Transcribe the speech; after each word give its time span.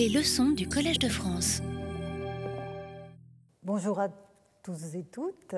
Les 0.00 0.08
leçons 0.08 0.52
du 0.52 0.66
Collège 0.66 0.98
de 0.98 1.10
France. 1.10 1.60
Bonjour 3.62 4.00
à 4.00 4.08
tous 4.62 4.94
et 4.94 5.04
toutes. 5.04 5.54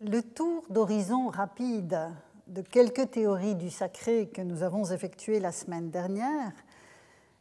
Le 0.00 0.22
tour 0.22 0.62
d'horizon 0.70 1.26
rapide 1.26 1.98
de 2.46 2.62
quelques 2.62 3.10
théories 3.10 3.56
du 3.56 3.70
sacré 3.70 4.28
que 4.28 4.40
nous 4.40 4.62
avons 4.62 4.84
effectué 4.92 5.40
la 5.40 5.50
semaine 5.50 5.90
dernière 5.90 6.52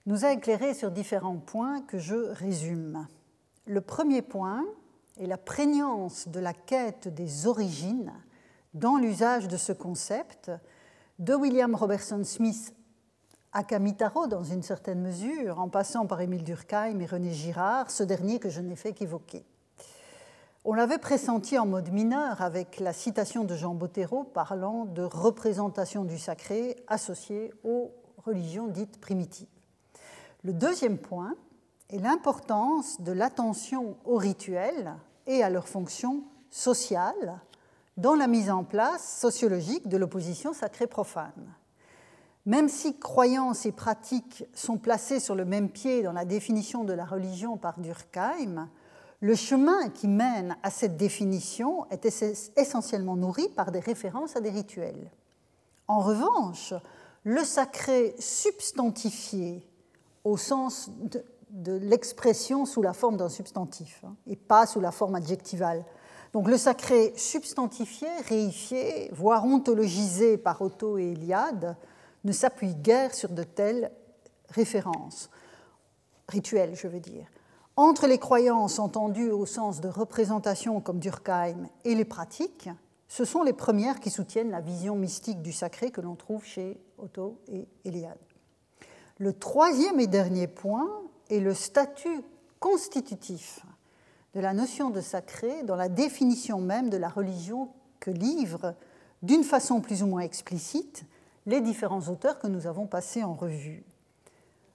nous 0.08 0.26
a 0.26 0.34
éclairé 0.34 0.74
sur 0.74 0.90
différents 0.90 1.38
points 1.38 1.84
que 1.84 2.00
je 2.00 2.16
résume. 2.16 3.06
Le 3.68 3.82
premier 3.82 4.24
point 4.24 4.66
est 5.20 5.28
la 5.28 5.38
prégnance 5.38 6.28
de 6.28 6.40
la 6.40 6.54
quête 6.54 7.08
des 7.08 7.46
origines 7.46 8.14
dans 8.74 8.98
l'usage 8.98 9.48
de 9.48 9.58
ce 9.58 9.74
concept 9.74 10.50
de 11.20 11.36
William 11.36 11.76
Robertson 11.76 12.24
Smith 12.24 12.74
à 13.58 13.64
Kamitaro 13.64 14.28
dans 14.28 14.44
une 14.44 14.62
certaine 14.62 15.02
mesure, 15.02 15.60
en 15.60 15.68
passant 15.68 16.06
par 16.06 16.22
Émile 16.22 16.44
Durkheim 16.44 17.00
et 17.00 17.08
René 17.08 17.32
Girard, 17.32 17.90
ce 17.90 18.04
dernier 18.04 18.38
que 18.38 18.52
je 18.52 18.62
n'ai 18.62 18.76
fait 18.76 18.94
qu'évoquer. 18.94 19.44
On 20.64 20.76
l'avait 20.76 21.00
pressenti 21.00 21.58
en 21.58 21.66
mode 21.66 21.92
mineur 21.92 22.44
avec 22.44 22.80
la 22.80 22.94
citation 22.94 23.46
de 23.46 23.56
Jean 23.56 23.74
Bottero 23.74 24.26
parlant 24.26 24.86
de 24.86 25.02
représentation 25.02 26.04
du 26.04 26.20
sacré 26.20 26.76
associée 26.88 27.52
aux 27.64 27.92
religions 28.24 28.68
dites 28.68 29.02
primitives. 29.02 29.48
Le 30.44 30.54
deuxième 30.54 31.00
point 31.00 31.34
est 31.90 31.98
l'importance 31.98 33.02
de 33.02 33.12
l'attention 33.12 33.98
aux 34.06 34.18
rituels 34.18 34.94
et 35.26 35.42
à 35.42 35.50
leur 35.50 35.68
fonction 35.68 36.26
sociale 36.52 37.40
dans 37.98 38.14
la 38.14 38.28
mise 38.28 38.52
en 38.52 38.64
place 38.64 39.20
sociologique 39.20 39.88
de 39.88 39.98
l'opposition 39.98 40.54
sacrée-profane. 40.54 41.56
Même 42.48 42.70
si 42.70 42.98
croyances 42.98 43.66
et 43.66 43.74
pratiques 43.74 44.46
sont 44.54 44.78
placées 44.78 45.20
sur 45.20 45.36
le 45.36 45.44
même 45.44 45.70
pied 45.70 46.02
dans 46.02 46.14
la 46.14 46.24
définition 46.24 46.86
de 46.86 46.94
la 46.94 47.04
religion 47.04 47.58
par 47.58 47.78
Durkheim, 47.78 48.70
le 49.20 49.36
chemin 49.36 49.90
qui 49.90 50.08
mène 50.08 50.56
à 50.64 50.72
cette 50.72 50.96
définition 50.96 51.86
est 51.90 52.06
essentiellement 52.56 53.18
nourri 53.18 53.50
par 53.50 53.74
des 53.74 53.82
références 53.82 54.38
à 54.38 54.40
des 54.40 54.50
rituels. 54.50 55.12
En 55.90 56.00
revanche, 56.00 56.74
le 57.26 57.44
sacré 57.44 58.16
substantifié 58.18 59.68
au 60.24 60.38
sens 60.38 60.90
de, 61.50 61.78
l'expression 61.82 62.66
sous 62.66 62.82
la 62.82 62.94
forme 62.94 63.18
d'un 63.18 63.28
substantif 63.28 64.06
hein, 64.06 64.16
et 64.26 64.38
pas 64.38 64.66
sous 64.66 64.80
la 64.80 64.92
forme 64.92 65.16
adjectivale, 65.16 65.84
donc 66.32 66.48
le 66.48 66.58
sacré 66.58 67.12
substantifié, 67.18 68.08
réifié, 68.30 69.10
voire 69.12 69.44
ontologisé 69.44 70.38
par 70.38 70.62
Otto 70.62 70.98
et 70.98 71.12
Eliade, 71.12 71.76
ne 72.24 72.32
s'appuie 72.32 72.76
guère 72.76 73.14
sur 73.14 73.30
de 73.30 73.44
telles 73.44 73.92
références, 74.50 75.30
rituelles 76.28 76.76
je 76.76 76.88
veux 76.88 77.00
dire. 77.00 77.28
Entre 77.76 78.08
les 78.08 78.18
croyances 78.18 78.80
entendues 78.80 79.30
au 79.30 79.46
sens 79.46 79.82
de 79.82 79.88
représentation 79.88 80.82
comme 80.82 81.00
Durkheim 81.00 81.68
et 81.86 81.94
les 81.94 82.06
pratiques, 82.06 82.70
ce 83.08 83.24
sont 83.24 83.44
les 83.44 83.54
premières 83.54 84.00
qui 84.00 84.10
soutiennent 84.10 84.50
la 84.50 84.62
vision 84.62 84.96
mystique 84.96 85.42
du 85.42 85.54
sacré 85.54 85.92
que 85.92 86.02
l'on 86.02 86.16
trouve 86.16 86.44
chez 86.44 86.80
Otto 86.98 87.40
et 87.48 87.68
Eliade. 87.86 88.18
Le 89.20 89.34
troisième 89.34 90.00
et 90.00 90.08
dernier 90.08 90.48
point 90.48 90.90
est 91.30 91.40
le 91.40 91.54
statut 91.54 92.22
constitutif 92.60 93.62
de 94.34 94.40
la 94.40 94.54
notion 94.54 94.90
de 94.90 95.02
sacré 95.02 95.64
dans 95.64 95.76
la 95.76 95.90
définition 95.90 96.60
même 96.60 96.90
de 96.90 96.98
la 96.98 97.10
religion 97.10 97.70
que 98.00 98.12
livrent, 98.12 98.76
d'une 99.24 99.44
façon 99.44 99.82
plus 99.82 100.04
ou 100.04 100.08
moins 100.08 100.22
explicite, 100.22 101.04
les 101.48 101.62
différents 101.62 102.08
auteurs 102.10 102.38
que 102.38 102.48
nous 102.48 102.68
avons 102.68 102.86
passés 102.86 103.24
en 103.24 103.34
revue. 103.34 103.84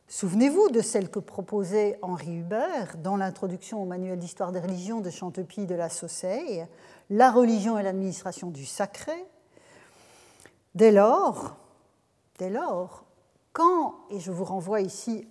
Souvenez-vous 0.08 0.70
de 0.70 0.80
celle 0.80 1.10
que 1.10 1.20
proposait 1.20 1.98
Henri 2.02 2.38
Hubert 2.38 2.96
dans 2.98 3.16
l'introduction 3.16 3.82
au 3.82 3.86
manuel 3.86 4.18
d'histoire 4.18 4.52
des 4.52 4.60
religions 4.60 5.00
de 5.00 5.10
Chantepie 5.10 5.66
de 5.66 5.74
la 5.74 5.88
Sauceille, 5.88 6.66
La 7.10 7.30
religion 7.30 7.78
et 7.78 7.82
l'administration 7.82 8.50
du 8.50 8.66
sacré. 8.66 9.24
Dès 10.74 10.90
lors, 10.90 11.56
dès 12.38 12.50
lors, 12.50 13.04
quand, 13.52 13.94
et 14.10 14.18
je 14.18 14.32
vous 14.32 14.44
renvoie 14.44 14.80
ici 14.80 15.28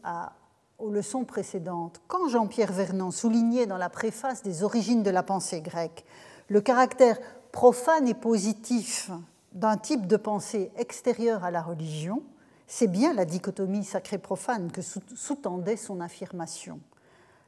aux 0.78 0.92
leçons 0.92 1.26
précédentes, 1.26 2.02
quand 2.08 2.30
Jean-Pierre 2.30 2.72
Vernant 2.72 3.12
soulignait 3.12 3.66
dans 3.66 3.78
la 3.78 3.90
préface 3.90 4.44
des 4.44 4.64
origines 4.64 5.04
de 5.04 5.10
la 5.10 5.24
pensée 5.24 5.62
grecque 5.62 6.06
le 6.50 6.62
caractère 6.62 7.18
profane 7.52 8.08
et 8.08 8.14
positif 8.14 9.10
d'un 9.52 9.78
type 9.78 10.08
de 10.08 10.18
pensée 10.18 10.72
extérieur 10.78 11.44
à 11.44 11.52
la 11.52 11.62
religion, 11.62 12.24
c'est 12.68 12.88
bien 12.88 13.14
la 13.14 13.26
dichotomie 13.26 13.84
sacré-profane 13.84 14.72
que 14.72 14.82
sous-tendait 14.82 15.78
son 15.78 16.00
affirmation. 16.00 16.80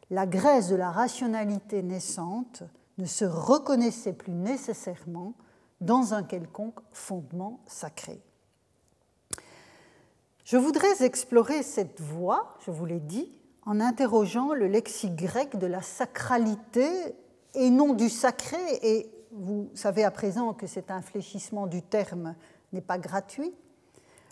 La 0.09 0.25
graisse 0.25 0.67
de 0.67 0.75
la 0.75 0.91
rationalité 0.91 1.81
naissante 1.81 2.63
ne 2.97 3.05
se 3.05 3.25
reconnaissait 3.25 4.13
plus 4.13 4.33
nécessairement 4.33 5.33
dans 5.81 6.13
un 6.13 6.23
quelconque 6.23 6.79
fondement 6.91 7.59
sacré. 7.67 8.21
Je 10.43 10.57
voudrais 10.57 11.03
explorer 11.03 11.63
cette 11.63 12.01
voie, 12.01 12.57
je 12.65 12.71
vous 12.71 12.85
l'ai 12.85 12.99
dit, 12.99 13.31
en 13.65 13.79
interrogeant 13.79 14.53
le 14.53 14.67
lexique 14.67 15.15
grec 15.15 15.57
de 15.57 15.67
la 15.67 15.81
sacralité 15.81 17.15
et 17.53 17.69
non 17.69 17.93
du 17.93 18.09
sacré, 18.09 18.57
et 18.81 19.09
vous 19.35 19.69
savez 19.73 20.03
à 20.03 20.11
présent 20.11 20.53
que 20.53 20.67
cet 20.67 20.91
infléchissement 20.91 21.67
du 21.67 21.81
terme 21.81 22.35
n'est 22.71 22.81
pas 22.81 22.97
gratuit. 22.97 23.53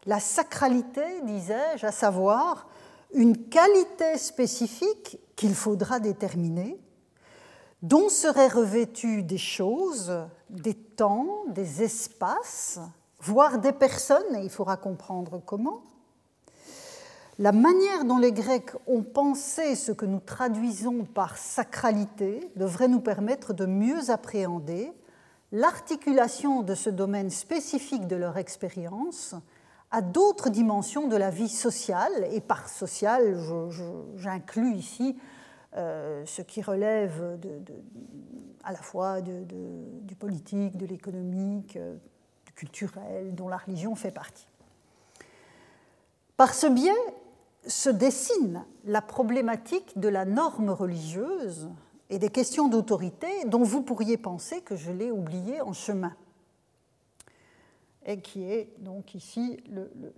La 0.05 0.19
sacralité, 0.19 1.21
disais-je, 1.23 1.85
à 1.85 1.91
savoir 1.91 2.67
une 3.13 3.49
qualité 3.49 4.17
spécifique 4.17 5.19
qu'il 5.35 5.55
faudra 5.55 5.99
déterminer, 5.99 6.79
dont 7.81 8.09
seraient 8.09 8.47
revêtues 8.47 9.23
des 9.23 9.37
choses, 9.37 10.13
des 10.49 10.75
temps, 10.75 11.43
des 11.49 11.83
espaces, 11.83 12.79
voire 13.19 13.59
des 13.59 13.73
personnes, 13.73 14.35
et 14.35 14.43
il 14.43 14.49
faudra 14.49 14.77
comprendre 14.77 15.41
comment, 15.45 15.81
la 17.41 17.51
manière 17.51 18.05
dont 18.05 18.19
les 18.19 18.31
Grecs 18.31 18.69
ont 18.85 19.01
pensé 19.01 19.75
ce 19.75 19.91
que 19.91 20.05
nous 20.05 20.19
traduisons 20.19 21.05
par 21.05 21.39
sacralité 21.39 22.51
devrait 22.55 22.87
nous 22.87 22.99
permettre 22.99 23.51
de 23.53 23.65
mieux 23.65 24.11
appréhender 24.11 24.93
l'articulation 25.51 26.61
de 26.61 26.75
ce 26.75 26.91
domaine 26.91 27.31
spécifique 27.31 28.05
de 28.05 28.15
leur 28.15 28.37
expérience 28.37 29.33
à 29.89 30.03
d'autres 30.03 30.51
dimensions 30.51 31.07
de 31.07 31.15
la 31.15 31.31
vie 31.31 31.49
sociale, 31.49 32.27
et 32.31 32.41
par 32.41 32.69
sociale, 32.69 33.35
j'inclus 34.17 34.75
ici 34.75 35.17
euh, 35.75 36.23
ce 36.27 36.43
qui 36.43 36.61
relève 36.61 37.39
à 38.63 38.71
la 38.71 38.81
fois 38.83 39.19
du 39.21 40.15
politique, 40.15 40.77
de 40.77 40.85
l'économique, 40.85 41.75
euh, 41.75 41.95
du 42.45 42.53
culturel, 42.53 43.33
dont 43.33 43.47
la 43.47 43.57
religion 43.57 43.95
fait 43.95 44.11
partie. 44.11 44.47
Par 46.37 46.53
ce 46.53 46.67
biais, 46.67 46.91
se 47.67 47.89
dessine 47.89 48.65
la 48.85 49.01
problématique 49.01 49.99
de 49.99 50.07
la 50.07 50.25
norme 50.25 50.69
religieuse 50.69 51.69
et 52.09 52.19
des 52.19 52.29
questions 52.29 52.67
d'autorité 52.67 53.27
dont 53.45 53.63
vous 53.63 53.81
pourriez 53.81 54.17
penser 54.17 54.61
que 54.61 54.75
je 54.75 54.91
l'ai 54.91 55.11
oublié 55.11 55.61
en 55.61 55.73
chemin, 55.73 56.13
et 58.05 58.19
qui 58.19 58.43
est 58.43 58.73
donc 58.79 59.15
ici 59.15 59.57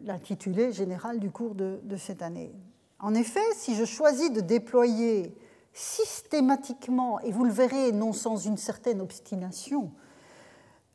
l'intitulé 0.03 0.71
général 0.71 1.19
du 1.19 1.31
cours 1.31 1.53
de, 1.53 1.79
de 1.83 1.97
cette 1.97 2.21
année. 2.21 2.51
En 2.99 3.13
effet, 3.13 3.41
si 3.55 3.75
je 3.75 3.83
choisis 3.83 4.31
de 4.31 4.39
déployer 4.39 5.35
systématiquement, 5.73 7.19
et 7.19 7.31
vous 7.31 7.43
le 7.43 7.51
verrez 7.51 7.91
non 7.91 8.13
sans 8.13 8.37
une 8.37 8.57
certaine 8.57 9.01
obstination, 9.01 9.91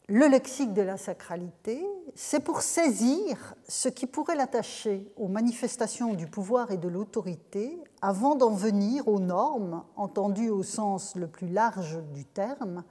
le 0.09 0.27
lexique 0.27 0.73
de 0.73 0.81
la 0.81 0.97
sacralité, 0.97 1.87
c'est 2.15 2.41
pour 2.41 2.63
saisir 2.63 3.55
ce 3.69 3.91
qui 3.91 4.07
pourrait 4.07 4.37
l'attacher 4.37 5.13
aux 5.17 5.29
manifestations 5.29 6.15
du 6.15 6.27
pouvoir 6.27 6.71
et 6.71 6.79
de 6.79 6.89
l'autorité 6.89 7.79
avant 8.01 8.35
d'en 8.35 8.51
venir 8.51 9.07
aux 9.07 9.21
normes, 9.21 9.85
entendues 9.97 10.49
au 10.49 10.63
sens 10.63 11.15
le 11.15 11.27
plus 11.27 11.49
large 11.49 12.03
du 12.15 12.25
terme, 12.25 12.85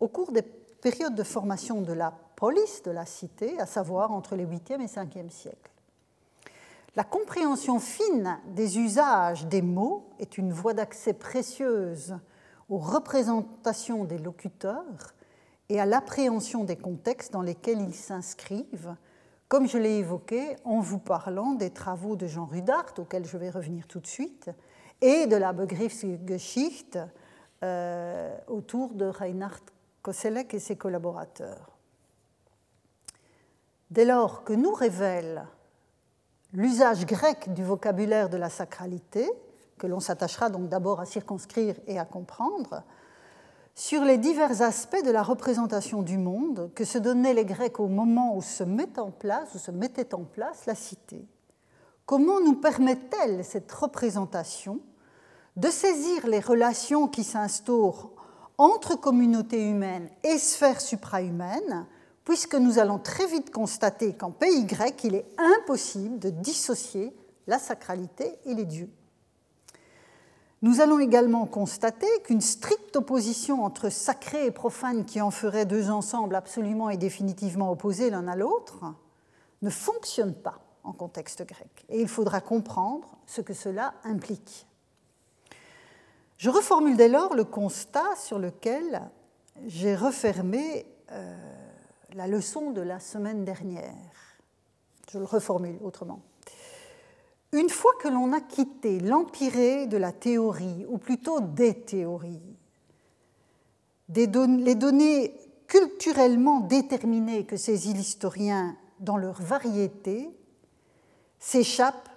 au 0.00 0.08
cours 0.08 0.32
des 0.32 0.42
périodes 0.42 1.14
de 1.14 1.22
formation 1.22 1.80
de 1.80 1.92
la 1.92 2.12
police 2.34 2.82
de 2.82 2.90
la 2.90 3.06
cité, 3.06 3.58
à 3.60 3.66
savoir 3.66 4.10
entre 4.10 4.34
les 4.34 4.44
8e 4.44 4.80
et 4.80 4.86
5e 4.86 5.30
siècles. 5.30 5.72
La 6.96 7.04
compréhension 7.04 7.78
fine 7.78 8.36
des 8.48 8.78
usages 8.78 9.46
des 9.46 9.62
mots 9.62 10.08
est 10.18 10.38
une 10.38 10.52
voie 10.52 10.74
d'accès 10.74 11.12
précieuse 11.12 12.18
aux 12.68 12.78
représentations 12.78 14.04
des 14.04 14.18
locuteurs 14.18 15.14
et 15.68 15.80
à 15.80 15.86
l'appréhension 15.86 16.64
des 16.64 16.76
contextes 16.76 17.32
dans 17.32 17.42
lesquels 17.42 17.80
ils 17.80 17.94
s'inscrivent, 17.94 18.94
comme 19.48 19.66
je 19.66 19.78
l'ai 19.78 19.98
évoqué 19.98 20.56
en 20.64 20.80
vous 20.80 20.98
parlant 20.98 21.52
des 21.52 21.70
travaux 21.70 22.16
de 22.16 22.26
Jean 22.26 22.46
Rudart, 22.46 22.94
auxquels 22.98 23.26
je 23.26 23.36
vais 23.36 23.50
revenir 23.50 23.86
tout 23.86 24.00
de 24.00 24.06
suite, 24.06 24.50
et 25.00 25.26
de 25.26 25.36
la 25.36 25.52
Begriffsgeschichte 25.52 26.98
euh, 27.62 28.36
autour 28.46 28.94
de 28.94 29.06
Reinhard 29.06 29.60
Koselleck 30.02 30.54
et 30.54 30.58
ses 30.58 30.76
collaborateurs. 30.76 31.78
Dès 33.90 34.04
lors 34.04 34.44
que 34.44 34.52
nous 34.52 34.72
révèle 34.72 35.46
l'usage 36.52 37.06
grec 37.06 37.52
du 37.52 37.64
vocabulaire 37.64 38.28
de 38.28 38.36
la 38.36 38.50
sacralité, 38.50 39.28
que 39.78 39.86
l'on 39.86 40.00
s'attachera 40.00 40.50
donc 40.50 40.68
d'abord 40.68 41.00
à 41.00 41.06
circonscrire 41.06 41.76
et 41.86 41.98
à 41.98 42.04
comprendre, 42.04 42.82
sur 43.78 44.04
les 44.04 44.18
divers 44.18 44.60
aspects 44.60 45.04
de 45.04 45.12
la 45.12 45.22
représentation 45.22 46.02
du 46.02 46.18
monde 46.18 46.72
que 46.74 46.84
se 46.84 46.98
donnaient 46.98 47.32
les 47.32 47.44
Grecs 47.44 47.78
au 47.78 47.86
moment 47.86 48.36
où 48.36 48.42
se 48.42 48.64
met 48.64 48.98
en 48.98 49.12
place, 49.12 49.56
se 49.56 49.70
mettait 49.70 50.14
en 50.14 50.24
place 50.24 50.66
la 50.66 50.74
cité. 50.74 51.24
Comment 52.04 52.40
nous 52.40 52.56
permet-elle 52.56 53.44
cette 53.44 53.70
représentation 53.70 54.80
de 55.54 55.68
saisir 55.68 56.26
les 56.26 56.40
relations 56.40 57.06
qui 57.06 57.22
s'instaurent 57.22 58.10
entre 58.58 58.96
communautés 58.96 59.64
humaines 59.64 60.10
et 60.24 60.38
sphères 60.38 60.80
suprahumaines, 60.80 61.86
puisque 62.24 62.56
nous 62.56 62.80
allons 62.80 62.98
très 62.98 63.28
vite 63.28 63.52
constater 63.52 64.12
qu'en 64.12 64.32
pays 64.32 64.64
grec, 64.64 65.04
il 65.04 65.14
est 65.14 65.26
impossible 65.38 66.18
de 66.18 66.30
dissocier 66.30 67.14
la 67.46 67.60
sacralité 67.60 68.40
et 68.44 68.54
les 68.54 68.64
dieux. 68.64 68.90
Nous 70.60 70.80
allons 70.80 70.98
également 70.98 71.46
constater 71.46 72.08
qu'une 72.24 72.40
stricte 72.40 72.96
opposition 72.96 73.64
entre 73.64 73.90
sacré 73.90 74.46
et 74.46 74.50
profane 74.50 75.04
qui 75.04 75.20
en 75.20 75.30
ferait 75.30 75.66
deux 75.66 75.88
ensembles 75.88 76.34
absolument 76.34 76.90
et 76.90 76.96
définitivement 76.96 77.70
opposés 77.70 78.10
l'un 78.10 78.26
à 78.26 78.34
l'autre 78.34 78.84
ne 79.62 79.70
fonctionne 79.70 80.34
pas 80.34 80.58
en 80.82 80.92
contexte 80.92 81.46
grec. 81.46 81.84
Et 81.88 82.00
il 82.00 82.08
faudra 82.08 82.40
comprendre 82.40 83.08
ce 83.26 83.40
que 83.40 83.54
cela 83.54 83.94
implique. 84.04 84.66
Je 86.38 86.50
reformule 86.50 86.96
dès 86.96 87.08
lors 87.08 87.34
le 87.34 87.44
constat 87.44 88.16
sur 88.16 88.38
lequel 88.38 89.02
j'ai 89.66 89.94
refermé 89.94 90.86
euh, 91.12 91.36
la 92.14 92.26
leçon 92.26 92.70
de 92.70 92.80
la 92.80 93.00
semaine 93.00 93.44
dernière. 93.44 93.94
Je 95.12 95.18
le 95.18 95.24
reformule 95.24 95.78
autrement. 95.82 96.20
Une 97.52 97.70
fois 97.70 97.92
que 98.00 98.08
l'on 98.08 98.32
a 98.32 98.40
quitté 98.40 99.00
l'empirée 99.00 99.86
de 99.86 99.96
la 99.96 100.12
théorie, 100.12 100.84
ou 100.88 100.98
plutôt 100.98 101.40
des 101.40 101.74
théories, 101.74 102.42
les 104.14 104.26
données 104.26 105.34
culturellement 105.66 106.60
déterminées 106.60 107.46
que 107.46 107.56
ces 107.56 107.88
historiens, 107.88 108.76
dans 109.00 109.16
leur 109.16 109.40
variété, 109.40 110.30
s'échappent 111.38 112.10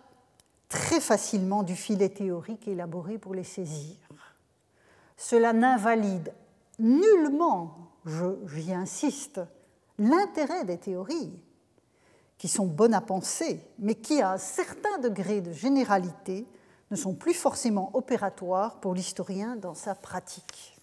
très 0.67 0.99
facilement 0.99 1.63
du 1.63 1.75
filet 1.75 2.09
théorique 2.09 2.67
élaboré 2.67 3.17
pour 3.17 3.35
les 3.35 3.43
saisir. 3.43 3.95
Cela 5.17 5.53
n'invalide 5.53 6.33
nullement, 6.79 7.91
j'y 8.05 8.73
insiste, 8.73 9.41
l'intérêt 9.99 10.65
des 10.65 10.77
théories 10.77 11.39
qui 12.41 12.47
sont 12.47 12.65
bonnes 12.65 12.95
à 12.95 13.01
penser, 13.01 13.63
mais 13.77 13.93
qui, 13.93 14.19
à 14.19 14.31
un 14.31 14.37
certain 14.39 14.97
degré 14.97 15.41
de 15.41 15.51
généralité, 15.51 16.47
ne 16.89 16.95
sont 16.95 17.13
plus 17.13 17.35
forcément 17.35 17.91
opératoires 17.93 18.79
pour 18.79 18.95
l'historien 18.95 19.55
dans 19.57 19.75
sa 19.75 19.93
pratique. 19.93 20.75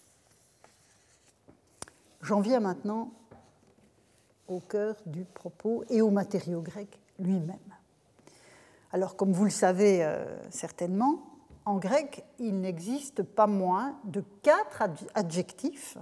J'en 2.21 2.39
viens 2.39 2.61
maintenant 2.61 3.11
au 4.47 4.61
cœur 4.61 4.95
du 5.05 5.25
propos 5.25 5.83
et 5.89 6.01
au 6.01 6.11
matériau 6.11 6.61
grec 6.61 6.97
lui-même. 7.19 7.57
Alors, 8.93 9.17
comme 9.17 9.33
vous 9.33 9.43
le 9.43 9.51
savez 9.51 10.01
euh, 10.01 10.23
certainement, 10.51 11.25
en 11.65 11.75
grec, 11.75 12.23
il 12.39 12.61
n'existe 12.61 13.21
pas 13.21 13.47
moins 13.47 13.99
de 14.05 14.23
quatre 14.43 14.83
adjectifs 15.13 15.97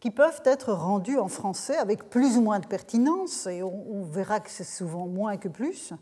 qui 0.00 0.10
peuvent 0.10 0.40
être 0.44 0.72
rendus 0.72 1.18
en 1.18 1.28
français 1.28 1.76
avec 1.76 2.08
plus 2.08 2.38
ou 2.38 2.40
moins 2.40 2.58
de 2.58 2.66
pertinence, 2.66 3.46
et 3.46 3.62
on, 3.62 4.02
verra 4.04 4.40
que 4.40 4.50
c'est 4.50 4.64
souvent 4.64 5.06
moins 5.06 5.36
que 5.36 5.48
plus, 5.48 5.92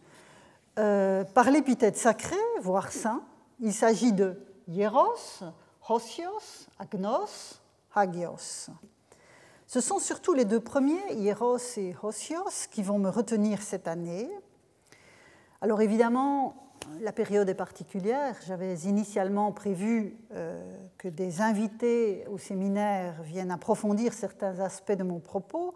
euh, 0.78 1.24
par 1.24 1.50
l'épithète 1.50 1.96
sacrée, 1.96 2.36
voire 2.62 2.92
saint. 2.92 3.22
Il 3.60 3.74
s'agit 3.74 4.12
de 4.12 4.40
hieros, 4.68 5.42
hosios, 5.88 6.68
agnos, 6.78 7.60
hagios. 7.92 8.70
Ce 9.66 9.80
sont 9.80 9.98
surtout 9.98 10.32
les 10.32 10.44
deux 10.44 10.60
premiers, 10.60 11.14
hieros 11.14 11.58
et 11.76 11.94
hosios, 12.00 12.68
qui 12.70 12.84
vont 12.84 13.00
me 13.00 13.10
retenir 13.10 13.62
cette 13.62 13.88
année. 13.88 14.30
Alors 15.60 15.82
évidemment, 15.82 16.67
la 17.00 17.12
période 17.12 17.48
est 17.48 17.54
particulière. 17.54 18.36
J'avais 18.46 18.74
initialement 18.74 19.52
prévu 19.52 20.16
euh, 20.32 20.60
que 20.98 21.08
des 21.08 21.40
invités 21.40 22.24
au 22.30 22.38
séminaire 22.38 23.22
viennent 23.22 23.50
approfondir 23.50 24.12
certains 24.12 24.58
aspects 24.60 24.92
de 24.92 25.02
mon 25.02 25.20
propos. 25.20 25.74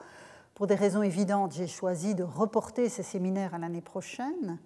Pour 0.54 0.66
des 0.66 0.74
raisons 0.74 1.02
évidentes, 1.02 1.52
j'ai 1.52 1.66
choisi 1.66 2.14
de 2.14 2.22
reporter 2.22 2.88
ces 2.88 3.02
séminaires 3.02 3.54
à 3.54 3.58
l'année 3.58 3.80
prochaine, 3.80 4.58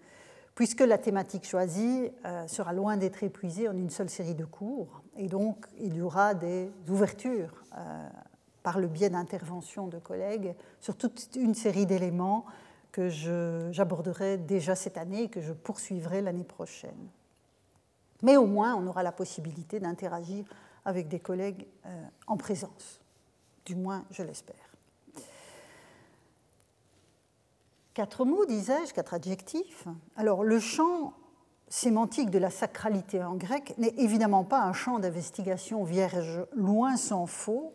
puisque 0.55 0.81
la 0.81 0.99
thématique 0.99 1.47
choisie 1.47 2.11
euh, 2.25 2.47
sera 2.49 2.73
loin 2.73 2.97
d'être 2.97 3.23
épuisée 3.23 3.69
en 3.69 3.77
une 3.77 3.91
seule 3.91 4.11
série 4.11 4.35
de 4.35 4.45
cours. 4.45 5.03
Et 5.17 5.29
donc, 5.29 5.67
il 5.79 5.97
y 5.97 6.01
aura 6.01 6.35
des 6.35 6.71
ouvertures 6.89 7.63
euh, 7.77 8.09
par 8.63 8.81
le 8.81 8.89
biais 8.89 9.11
d'interventions 9.11 9.87
de 9.87 9.99
collègues 9.99 10.55
sur 10.81 10.97
toute 10.97 11.37
une 11.37 11.55
série 11.55 11.87
d'éléments 11.87 12.47
que 12.97 13.11
j'aborderai 13.73 14.39
déjà 14.39 14.75
cette 14.75 14.97
année 14.97 15.25
et 15.25 15.29
que 15.29 15.43
je 15.43 15.53
poursuivrai 15.53 16.23
l'année 16.23 16.45
prochaine. 16.45 17.11
Mais 18.23 18.39
au 18.39 18.47
moins, 18.47 18.75
on 18.75 18.87
aura 18.87 19.03
la 19.03 19.13
possibilité 19.13 19.81
d'interagir 19.81 20.47
avec 20.87 21.07
des 21.07 21.21
collègues 21.21 21.67
euh, 21.85 22.07
en 22.27 22.39
présence. 22.39 23.03
Du 23.67 23.75
moins, 23.75 24.07
je 24.11 24.23
l'espère. 24.23 24.57
Quatre 27.93 28.25
mots, 28.25 28.47
disais-je, 28.47 28.95
quatre 28.95 29.13
adjectifs. 29.13 29.87
Alors, 30.17 30.43
le 30.43 30.59
champ 30.59 31.13
sémantique 31.69 32.31
de 32.31 32.39
la 32.39 32.49
sacralité 32.49 33.23
en 33.23 33.35
grec 33.35 33.75
n'est 33.77 33.95
évidemment 33.99 34.45
pas 34.45 34.63
un 34.63 34.73
champ 34.73 34.99
d'investigation 34.99 35.85
vierge, 35.85 36.47
loin 36.55 36.97
s'en 36.97 37.27
faut, 37.27 37.75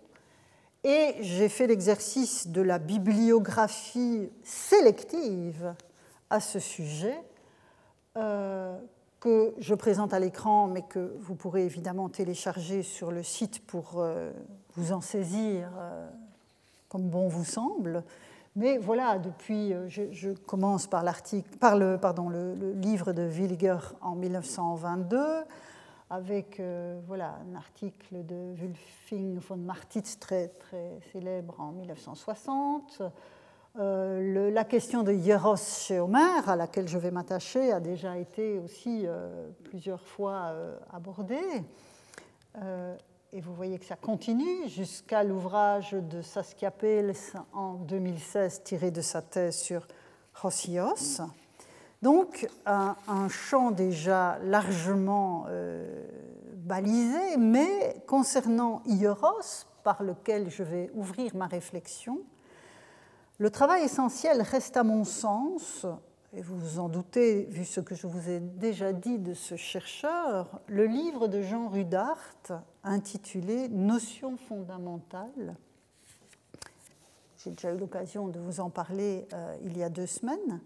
et 0.84 1.16
j'ai 1.22 1.50
fait 1.50 1.68
l'exercice 1.68 2.48
de 2.48 2.62
la 2.62 2.80
bibliographie 2.80 4.30
sélective 4.44 5.76
à 6.30 6.40
ce 6.40 6.60
sujet, 6.60 7.22
euh, 8.18 8.76
que 9.20 9.54
je 9.60 9.76
présente 9.76 10.14
à 10.14 10.20
l'écran, 10.20 10.68
mais 10.68 10.82
que 10.82 11.16
vous 11.20 11.36
pourrez 11.36 11.66
évidemment 11.66 12.10
télécharger 12.10 12.82
sur 12.82 13.12
le 13.12 13.22
site 13.22 13.64
pour 13.68 13.94
euh, 13.98 14.32
vous 14.76 14.92
en 14.92 15.02
saisir 15.02 15.70
euh, 15.78 16.10
comme 16.90 17.10
bon 17.10 17.28
vous 17.28 17.46
semble. 17.46 18.04
Mais 18.56 18.80
voilà, 18.80 19.20
depuis, 19.20 19.74
je, 19.88 20.30
commence 20.46 20.88
par, 20.88 21.06
par 21.60 21.78
le, 21.78 21.98
pardon, 21.98 22.28
le, 22.28 22.54
le, 22.56 22.74
livre 22.74 23.14
de 23.14 23.22
Williger 23.22 23.78
en 24.02 24.16
1922 24.16 25.18
avec 26.12 26.60
euh, 26.60 27.00
voilà, 27.08 27.40
un 27.50 27.56
article 27.56 28.26
de 28.26 28.54
Wulfing 28.60 29.40
von 29.40 29.56
Martitz 29.56 30.20
très, 30.20 30.52
célèbre 31.14 31.56
en 31.58 31.72
1960. 31.72 33.02
Euh, 33.80 34.52
la 34.52 34.66
question 34.66 35.04
de 35.04 35.14
Hieros 35.14 35.56
chez 35.56 36.02
Homère, 36.02 36.50
à 36.50 36.58
laquelle 36.58 36.90
je 36.90 36.98
vais 36.98 37.12
m'attacher, 37.12 37.72
a 37.72 37.80
déjà 37.80 38.18
été 38.18 38.60
aussi 38.60 39.04
euh, 39.06 39.48
plusieurs 39.64 40.06
fois 40.06 40.54
abordée. 40.92 41.64
et 43.32 43.40
vous 43.40 43.54
voyez 43.54 43.80
que 43.80 43.86
ça 43.86 43.96
continue 43.96 44.68
jusqu'à 44.68 45.24
l'ouvrage 45.24 45.94
de 45.94 46.22
Saskia 46.22 46.72
Pels 46.72 47.16
en 47.54 47.76
2016 47.76 48.64
tiré 48.64 48.92
de 48.92 49.00
sa 49.00 49.22
thèse 49.22 49.56
sur 49.56 49.88
Hosios. 50.44 51.22
Donc 52.02 52.48
un, 52.66 52.96
champ 53.30 53.70
déjà 53.70 54.40
largement 54.44 55.46
euh, 55.50 56.04
balisé, 56.56 57.38
mais 57.38 58.04
concernant 58.08 58.82
Ieros, 58.86 59.66
par 59.84 60.02
lequel 60.02 60.50
je 60.50 60.64
vais 60.64 60.90
ouvrir 60.96 61.36
ma 61.36 61.46
réflexion, 61.46 62.22
le 63.38 63.50
travail 63.52 63.84
essentiel 63.84 64.42
reste 64.42 64.78
à 64.78 64.84
mon 64.84 65.04
sens, 65.04 65.86
et 66.34 66.42
vous 66.42 66.58
vous 66.58 66.80
en 66.80 66.90
doutez 66.90 67.46
vu 67.46 67.66
ce 67.66 67.82
que 67.82 67.94
je 67.94 68.08
vous 68.08 68.30
ai 68.30 68.40
déjà 68.40 68.94
dit 68.94 69.20
de 69.20 69.34
ce 69.34 69.56
chercheur, 69.56 70.60
le 70.68 70.86
livre 70.86 71.28
de 71.28 71.42
Jean 71.42 71.68
Rudart 71.68 72.18
intitulé 72.84 73.68
Notions 73.70 74.38
fondamentales. 74.38 75.56
J'ai 77.38 77.52
déjà 77.52 77.74
eu 77.74 77.78
l'occasion 77.78 78.28
de 78.28 78.40
vous 78.40 78.60
en 78.60 78.70
parler 78.70 79.28
euh, 79.34 79.56
il 79.64 79.78
y 79.78 79.84
a 79.84 79.90
deux 79.90 80.06
semaines 80.08 80.62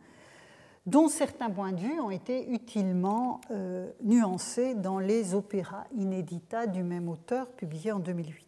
dont 0.86 1.08
certains 1.08 1.50
points 1.50 1.72
de 1.72 1.80
vue 1.80 2.00
ont 2.00 2.12
été 2.12 2.50
utilement 2.52 3.42
euh, 3.52 3.90
nuancés 4.04 4.76
dans 4.76 5.00
les 5.00 5.34
opéras 5.34 5.86
inédita 5.96 6.68
du 6.68 6.84
même 6.84 7.10
auteur 7.10 7.48
publiés 7.48 7.92
en 7.92 8.00
2008. 8.00 8.46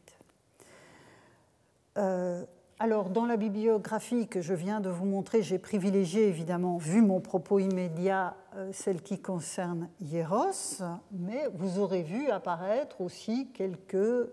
Euh, 1.98 2.46
alors, 2.80 3.10
dans 3.10 3.26
la 3.26 3.38
bibliographie 3.38 4.28
que 4.28 4.40
je 4.40 4.54
viens 4.54 4.82
de 4.82 4.90
vous 4.90 5.06
montrer, 5.06 5.42
j'ai 5.42 5.58
privilégié 5.58 6.28
évidemment, 6.28 6.78
vu 6.78 7.02
mon 7.02 7.20
propos 7.20 7.58
immédiat, 7.58 8.36
euh, 8.56 8.70
celle 8.72 9.02
qui 9.02 9.20
concerne 9.20 9.90
Hieros, 10.00 10.84
mais 11.12 11.50
vous 11.56 11.80
aurez 11.80 12.04
vu 12.04 12.30
apparaître 12.30 13.02
aussi 13.02 13.48
quelques 13.52 14.30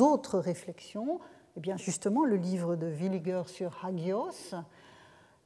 autres 0.00 0.38
réflexions. 0.38 1.18
Eh 1.56 1.60
bien, 1.60 1.78
justement, 1.78 2.26
le 2.26 2.36
livre 2.36 2.76
de 2.76 2.88
Williger 2.88 3.44
sur 3.46 3.82
Hagios, 3.82 4.54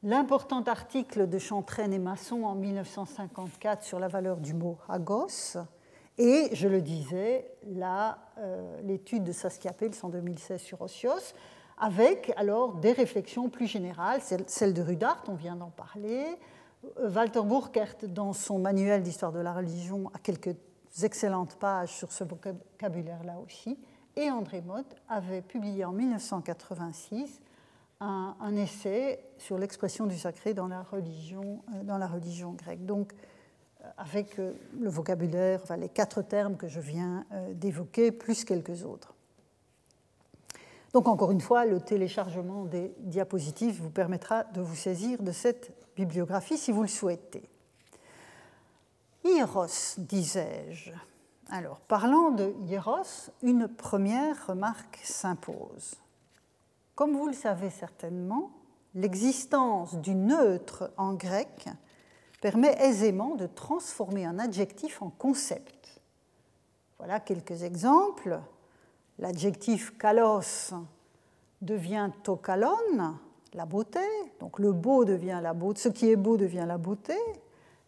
l'important 0.02 0.62
article 0.62 1.28
de 1.28 1.38
Chantraine 1.38 1.92
et 1.92 1.98
Masson 1.98 2.44
en 2.44 2.54
1954 2.54 3.82
sur 3.82 3.98
la 3.98 4.08
valeur 4.08 4.38
du 4.38 4.54
mot 4.54 4.78
agos, 4.88 5.56
et, 6.18 6.50
je 6.52 6.68
le 6.68 6.82
disais, 6.82 7.50
euh, 7.66 8.80
l'étude 8.82 9.24
de 9.24 9.32
Saskia 9.32 9.72
Pels 9.72 9.94
en 10.02 10.10
2016 10.10 10.60
sur 10.60 10.82
Osios, 10.82 11.34
avec 11.78 12.30
alors 12.36 12.74
des 12.74 12.92
réflexions 12.92 13.48
plus 13.48 13.66
générales, 13.66 14.20
celle 14.46 14.74
de 14.74 14.82
Rudart, 14.82 15.24
on 15.28 15.34
vient 15.34 15.56
d'en 15.56 15.70
parler. 15.70 16.26
Euh, 16.98 17.10
Walter 17.10 17.40
Burkert, 17.42 17.96
dans 18.08 18.34
son 18.34 18.58
manuel 18.58 19.02
d'histoire 19.02 19.32
de 19.32 19.38
la 19.38 19.54
religion, 19.54 20.10
a 20.12 20.18
quelques 20.18 20.56
excellentes 21.02 21.56
pages 21.56 21.96
sur 21.96 22.12
ce 22.12 22.24
vocabulaire-là 22.24 23.38
aussi. 23.42 23.78
Et 24.16 24.30
André 24.30 24.60
Mott 24.60 24.96
avait 25.08 25.40
publié 25.40 25.86
en 25.86 25.92
1986 25.92 27.40
un, 28.00 28.56
essai 28.56 29.22
sur 29.38 29.58
l'expression 29.58 30.06
du 30.06 30.18
sacré 30.18 30.54
dans 30.54 30.68
la 30.68 30.82
religion, 30.82 31.62
euh, 31.74 31.82
dans 31.82 31.98
la 31.98 32.06
religion 32.06 32.52
grecque. 32.52 32.84
Donc, 32.86 33.12
euh, 33.12 33.88
avec 33.98 34.36
le 34.38 34.88
vocabulaire, 34.88 35.60
les 35.78 35.88
quatre 35.88 36.22
termes 36.22 36.56
que 36.56 36.68
je 36.68 36.80
viens 36.80 37.24
d'évoquer, 37.54 38.12
plus 38.12 38.44
quelques 38.44 38.84
autres. 38.84 39.14
Donc 40.92 41.06
encore 41.06 41.30
une 41.30 41.40
fois, 41.40 41.66
le 41.66 41.80
téléchargement 41.80 42.64
des 42.64 42.92
diapositives 42.98 43.80
vous 43.80 43.90
permettra 43.90 44.44
de 44.44 44.60
vous 44.60 44.74
saisir 44.74 45.22
de 45.22 45.30
cette 45.30 45.72
bibliographie 45.96 46.58
si 46.58 46.72
vous 46.72 46.82
le 46.82 46.88
souhaitez. 46.88 47.48
Hieros, 49.24 49.66
disais-je. 49.98 50.92
Alors, 51.50 51.80
parlant 51.80 52.30
de 52.30 52.54
Hieros, 52.66 53.30
une 53.42 53.68
première 53.68 54.46
remarque 54.46 54.98
s'impose. 55.02 55.94
Comme 57.00 57.16
vous 57.16 57.28
le 57.28 57.32
savez 57.32 57.70
certainement, 57.70 58.50
l'existence 58.94 59.94
du 59.94 60.14
neutre 60.14 60.90
en 60.98 61.14
grec 61.14 61.66
permet 62.42 62.76
aisément 62.78 63.36
de 63.36 63.46
transformer 63.46 64.26
un 64.26 64.38
adjectif 64.38 65.00
en 65.00 65.08
concept. 65.08 66.02
Voilà 66.98 67.18
quelques 67.18 67.62
exemples 67.62 68.38
l'adjectif 69.18 69.96
kalos 69.96 70.74
devient 71.62 72.10
tokalon, 72.22 73.16
la 73.54 73.64
beauté, 73.64 74.00
donc 74.38 74.58
le 74.58 74.72
beau 74.72 75.06
devient 75.06 75.40
la 75.42 75.54
beauté, 75.54 75.80
ce 75.80 75.88
qui 75.88 76.10
est 76.10 76.16
beau 76.16 76.36
devient 76.36 76.66
la 76.68 76.76
beauté, 76.76 77.16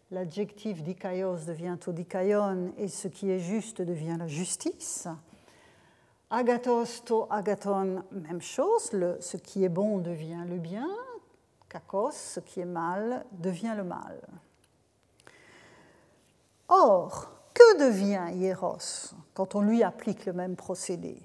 l'adjectif 0.09 0.81
dikaios 0.81 1.45
devient 1.45 1.77
todikaion 1.79 2.73
et 2.79 2.87
ce 2.87 3.07
qui 3.07 3.29
est 3.29 3.37
juste 3.37 3.79
devient 3.79 4.15
la 4.17 4.27
justice. 4.27 5.07
Agathos 6.35 7.03
to 7.05 7.27
agathon, 7.29 8.03
même 8.11 8.41
chose, 8.41 8.89
ce 9.19 9.37
qui 9.37 9.63
est 9.63 9.69
bon 9.69 9.99
devient 9.99 10.43
le 10.47 10.57
bien, 10.57 10.89
kakos, 11.69 12.09
ce 12.09 12.39
qui 12.39 12.59
est 12.59 12.65
mal, 12.65 13.23
devient 13.33 13.75
le 13.77 13.83
mal. 13.83 14.19
Or, 16.69 17.29
que 17.53 17.77
devient 17.77 18.31
hieros 18.33 19.13
quand 19.35 19.53
on 19.53 19.61
lui 19.61 19.83
applique 19.83 20.25
le 20.25 20.33
même 20.33 20.55
procédé? 20.55 21.21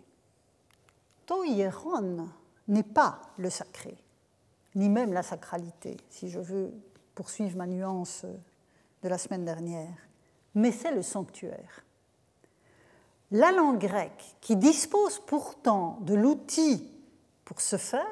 To 1.24 1.42
hieron 1.42 2.28
n'est 2.68 2.82
pas 2.82 3.22
le 3.38 3.48
sacré, 3.48 3.96
ni 4.74 4.90
même 4.90 5.14
la 5.14 5.22
sacralité, 5.22 5.96
si 6.10 6.28
je 6.28 6.38
veux 6.38 6.70
poursuivre 7.14 7.56
ma 7.56 7.66
nuance 7.66 8.26
de 9.02 9.08
la 9.08 9.16
semaine 9.16 9.46
dernière, 9.46 9.96
mais 10.54 10.70
c'est 10.70 10.94
le 10.94 11.00
sanctuaire. 11.00 11.82
La 13.30 13.52
langue 13.52 13.78
grecque, 13.78 14.36
qui 14.40 14.56
dispose 14.56 15.18
pourtant 15.26 15.98
de 16.00 16.14
l'outil 16.14 16.90
pour 17.44 17.60
se 17.60 17.76
faire, 17.76 18.06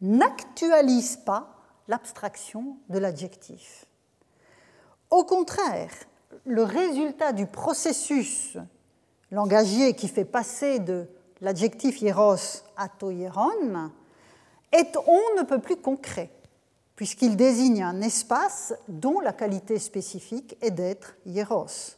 n'actualise 0.00 1.18
pas 1.18 1.54
l'abstraction 1.86 2.78
de 2.88 2.98
l'adjectif. 2.98 3.84
Au 5.10 5.24
contraire, 5.24 5.90
le 6.44 6.62
résultat 6.62 7.32
du 7.32 7.46
processus 7.46 8.56
langagier 9.30 9.94
qui 9.94 10.08
fait 10.08 10.24
passer 10.24 10.78
de 10.78 11.06
l'adjectif 11.40 12.00
hieros 12.00 12.62
à 12.76 12.88
toieron 12.88 13.90
est 14.72 14.96
on 15.06 15.38
ne 15.38 15.42
peut 15.42 15.60
plus 15.60 15.76
concret, 15.76 16.30
puisqu'il 16.96 17.36
désigne 17.36 17.82
un 17.82 18.00
espace 18.00 18.74
dont 18.88 19.20
la 19.20 19.32
qualité 19.32 19.78
spécifique 19.78 20.56
est 20.62 20.70
d'être 20.70 21.16
hieros. 21.26 21.97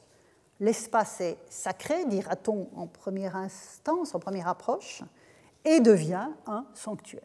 L'espace 0.61 1.21
est 1.23 1.39
sacré, 1.49 2.05
dira-t-on 2.05 2.69
en 2.77 2.87
première 2.87 3.35
instance, 3.35 4.15
en 4.15 4.19
première 4.19 4.47
approche, 4.47 5.03
et 5.65 5.81
devient 5.81 6.29
un 6.47 6.67
sanctuaire. 6.75 7.23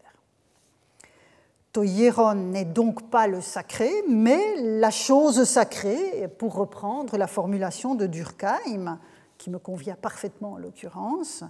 Toyeron 1.74 2.36
n'est 2.36 2.64
donc 2.64 3.10
pas 3.10 3.28
le 3.28 3.42
sacré, 3.42 3.92
mais 4.08 4.56
la 4.62 4.92
chose 4.92 5.44
sacrée, 5.44 6.30
pour 6.40 6.56
reprendre 6.56 7.18
la 7.18 7.28
formulation 7.28 7.96
de 7.96 8.08
Durkheim, 8.08 8.98
qui 9.38 9.50
me 9.50 9.60
convient 9.60 9.96
parfaitement 9.96 10.54
en 10.54 10.58
l'occurrence. 10.58 11.44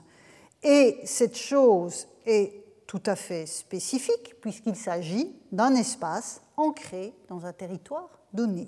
Et 0.64 1.00
cette 1.06 1.38
chose 1.38 2.08
est 2.26 2.64
tout 2.88 3.04
à 3.06 3.16
fait 3.16 3.46
spécifique, 3.46 4.42
puisqu'il 4.42 4.76
s'agit 4.76 5.36
d'un 5.52 5.76
espace 5.76 6.42
ancré 6.58 7.14
dans 7.28 7.46
un 7.46 7.54
territoire 7.54 8.10
donné. 8.34 8.68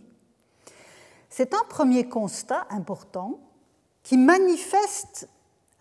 C'est 1.29 1.53
un 1.53 1.63
premier 1.69 2.07
constat 2.07 2.67
important 2.69 3.39
qui 4.03 4.17
manifeste, 4.17 5.27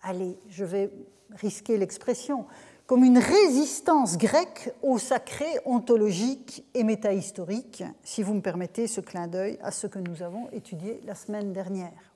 allez, 0.01 0.37
je 0.49 0.65
vais 0.65 0.91
risquer 1.31 1.77
l'expression, 1.77 2.45
comme 2.85 3.03
une 3.03 3.17
résistance 3.17 4.17
grecque 4.17 4.73
au 4.81 4.97
sacré 4.97 5.45
ontologique 5.65 6.65
et 6.73 6.83
métahistorique, 6.83 7.83
si 8.03 8.23
vous 8.23 8.33
me 8.33 8.41
permettez 8.41 8.87
ce 8.87 9.01
clin 9.01 9.27
d'œil 9.27 9.59
à 9.61 9.71
ce 9.71 9.87
que 9.87 9.99
nous 9.99 10.23
avons 10.23 10.49
étudié 10.51 11.01
la 11.05 11.15
semaine 11.15 11.51
dernière. 11.51 12.13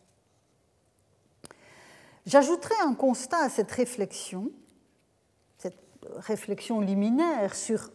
J'ajouterai 2.26 2.76
un 2.86 2.94
constat 2.94 3.40
à 3.40 3.50
cette 3.50 3.72
réflexion, 3.72 4.52
cette 5.58 5.80
réflexion 6.18 6.80
liminaire 6.80 7.56
sur 7.56 7.92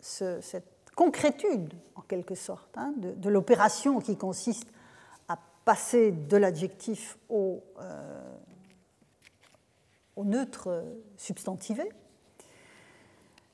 cette 0.00 0.73
concrétude, 0.94 1.74
en 1.94 2.02
quelque 2.02 2.34
sorte, 2.34 2.76
hein, 2.76 2.92
de, 2.96 3.28
l'opération 3.28 4.00
qui 4.00 4.16
consiste 4.16 4.68
à 5.28 5.38
passer 5.64 6.12
de 6.12 6.36
l'adjectif 6.36 7.18
au, 7.28 7.62
euh, 7.80 8.22
neutre 10.16 10.84
substantivé. 11.16 11.82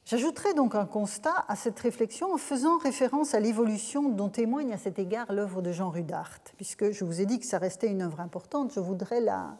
J'ajouterai 0.04 0.54
donc 0.54 0.74
un 0.74 0.86
constat 0.86 1.44
à 1.46 1.56
cette 1.56 1.78
réflexion 1.78 2.34
en 2.34 2.36
faisant 2.36 2.78
référence 2.78 3.34
à 3.34 3.40
l'évolution 3.40 4.08
dont 4.08 4.28
témoigne 4.28 4.72
à 4.72 4.78
cet 4.78 4.98
égard 4.98 5.32
l'œuvre 5.32 5.62
de 5.62 5.72
Jean 5.72 5.90
Rudart. 5.90 6.40
Puisque 6.56 6.90
je 6.90 7.04
vous 7.04 7.20
ai 7.20 7.26
dit 7.26 7.38
que 7.38 7.46
ça 7.46 7.58
restait 7.58 7.86
une 7.86 8.02
œuvre 8.02 8.20
importante, 8.20 8.72
je 8.74 8.80
voudrais 8.80 9.20
la 9.20 9.56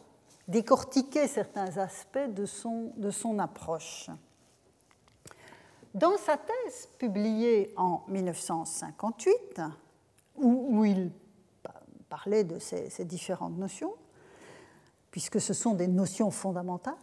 décortiquer 0.47 1.27
certains 1.27 1.77
aspects 1.77 2.29
de 2.29 2.45
son, 2.45 2.91
de 2.97 3.11
son 3.11 3.39
approche. 3.39 4.09
Dans 5.93 6.17
sa 6.17 6.37
thèse 6.37 6.87
publiée 6.97 7.73
en 7.75 8.01
1958, 8.07 9.61
où, 10.37 10.85
il 10.85 11.11
parlait 12.09 12.43
de 12.43 12.59
ces 12.59 13.05
différentes 13.05 13.57
notions, 13.57 13.93
puisque 15.11 15.41
ce 15.41 15.53
sont 15.53 15.73
des 15.73 15.87
notions 15.87 16.31
fondamentales, 16.31 16.95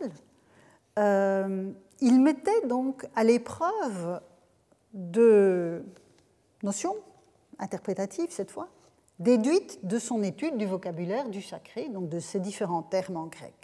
euh, 0.99 1.71
il 2.01 2.21
mettait 2.21 2.67
donc 2.67 3.07
à 3.15 3.25
l'épreuve 3.25 4.21
de 4.95 5.85
notions 6.63 6.97
interprétatives 7.59 8.31
cette 8.31 8.51
fois, 8.51 8.69
déduites 9.19 9.85
de 9.87 9.99
son 9.99 10.23
étude 10.23 10.57
du 10.57 10.67
vocabulaire 10.67 11.29
du 11.29 11.43
sacré, 11.43 11.89
donc 11.89 12.09
de 12.09 12.21
ces 12.21 12.41
différents 12.41 12.83
termes 12.83 13.17
en 13.17 13.27
grec. 13.27 13.55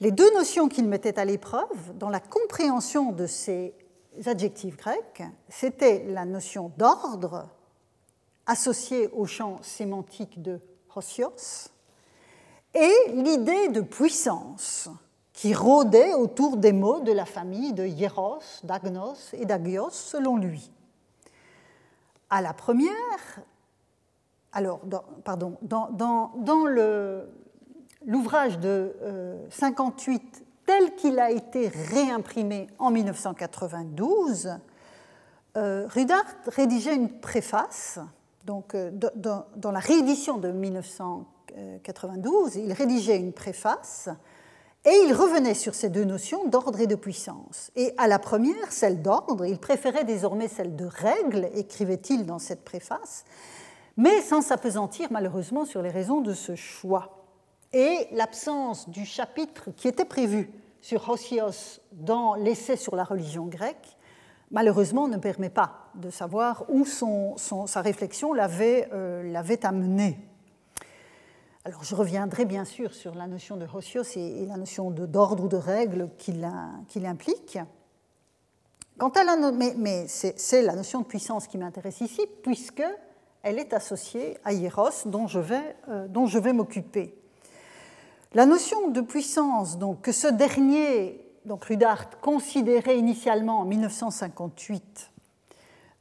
Les 0.00 0.10
deux 0.10 0.32
notions 0.34 0.68
qu'il 0.68 0.88
mettait 0.88 1.18
à 1.18 1.24
l'épreuve 1.24 1.96
dans 1.96 2.08
la 2.08 2.20
compréhension 2.20 3.12
de 3.12 3.26
ces 3.26 3.74
adjectifs 4.26 4.76
grecs, 4.76 5.22
c'était 5.48 6.04
la 6.08 6.24
notion 6.24 6.72
d'ordre 6.76 7.48
associée 8.46 9.08
au 9.12 9.26
champ 9.26 9.58
sémantique 9.62 10.42
de 10.42 10.60
hosios, 10.94 11.70
et 12.74 12.92
l'idée 13.12 13.68
de 13.68 13.80
puissance 13.80 14.88
qui 15.32 15.54
rôdait 15.54 16.14
autour 16.14 16.56
des 16.56 16.72
mots 16.72 17.00
de 17.00 17.12
la 17.12 17.24
famille 17.24 17.72
de 17.72 17.86
Hieros, 17.86 18.38
d'Agnos 18.64 19.32
et 19.32 19.44
d'Agios 19.44 19.90
selon 19.90 20.36
lui. 20.36 20.70
À 22.30 22.40
la 22.40 22.52
première, 22.52 22.92
alors, 24.52 24.80
pardon, 25.24 25.56
dans 25.62 26.66
l'ouvrage 28.04 28.58
de 28.58 28.94
58 29.50 30.22
euh, 30.22 30.44
tel 30.72 30.94
qu'il 30.94 31.18
a 31.18 31.30
été 31.30 31.68
réimprimé 31.68 32.66
en 32.78 32.90
1992, 32.90 34.56
euh, 35.58 35.86
Rudart 35.88 36.24
rédigeait 36.46 36.94
une 36.94 37.20
préface, 37.20 37.98
donc 38.46 38.74
euh, 38.74 38.90
dans, 39.14 39.44
dans, 39.54 39.70
la 39.70 39.80
réédition 39.80 40.38
de 40.38 40.50
1992, 40.50 42.56
il 42.56 42.72
rédigeait 42.72 43.18
une 43.18 43.34
préface 43.34 44.08
Et 44.86 44.94
il 45.06 45.12
revenait 45.12 45.52
sur 45.52 45.74
ces 45.74 45.90
deux 45.90 46.04
notions 46.04 46.48
d'ordre 46.48 46.80
et 46.80 46.86
de 46.86 46.94
puissance. 46.94 47.70
Et 47.76 47.92
à 47.98 48.08
la 48.08 48.18
première, 48.18 48.72
celle 48.72 49.02
d'ordre, 49.02 49.44
il 49.44 49.58
préférait 49.58 50.04
désormais 50.04 50.48
celle 50.48 50.74
de 50.74 50.86
règle, 50.86 51.50
écrivait-il 51.54 52.24
dans 52.24 52.38
cette 52.38 52.64
préface, 52.64 53.26
mais 53.98 54.22
sans 54.22 54.40
s'apesantir 54.40 55.08
malheureusement 55.10 55.66
sur 55.66 55.82
les 55.82 55.90
raisons 55.90 56.22
de 56.22 56.32
ce 56.32 56.56
choix. 56.56 57.26
Et 57.74 58.08
l'absence 58.12 58.88
du 58.88 59.04
chapitre 59.04 59.68
qui 59.76 59.86
était 59.86 60.06
prévu 60.06 60.50
sur 60.82 61.08
Hosios 61.08 61.80
dans 61.92 62.34
l'essai 62.34 62.76
sur 62.76 62.96
la 62.96 63.04
religion 63.04 63.46
grecque, 63.46 63.96
malheureusement 64.50 65.08
ne 65.08 65.16
permet 65.16 65.48
pas 65.48 65.88
de 65.94 66.10
savoir 66.10 66.64
où 66.68 66.84
sa 66.84 67.80
réflexion 67.80 68.34
euh, 68.36 69.32
l'avait 69.32 69.64
amené. 69.64 70.18
Alors 71.64 71.84
je 71.84 71.94
reviendrai 71.94 72.44
bien 72.44 72.64
sûr 72.64 72.92
sur 72.92 73.14
la 73.14 73.28
notion 73.28 73.56
de 73.56 73.64
Hosios 73.72 74.16
et, 74.16 74.44
la 74.46 74.56
notion 74.56 74.90
d'ordre 74.90 75.44
ou 75.44 75.48
de 75.48 75.56
règle 75.56 76.10
implique. 77.06 77.58
À 78.98 79.24
la, 79.24 79.52
mais, 79.52 79.74
mais 79.78 80.06
c'est 80.08 80.62
la 80.62 80.74
notion 80.74 81.00
de 81.00 81.06
puissance 81.06 81.46
qui 81.46 81.58
m'intéresse 81.58 82.00
ici, 82.00 82.26
puisque 82.42 82.84
elle 83.42 83.58
est 83.58 83.72
associée 83.72 84.36
à 84.44 84.52
Hieros, 84.52 85.06
dont 85.06 85.26
je 85.26 85.38
vais, 85.38 85.76
euh, 85.88 86.08
vais 86.40 86.52
m'occuper. 86.52 87.21
La 88.34 88.46
notion 88.46 88.88
de 88.88 89.02
puissance 89.02 89.76
que 90.00 90.10
ce 90.10 90.26
dernier, 90.26 91.22
donc 91.44 91.64
Rudart, 91.64 92.18
considérait 92.22 92.96
initialement 92.98 93.60
en 93.60 93.64
1958 93.66 95.10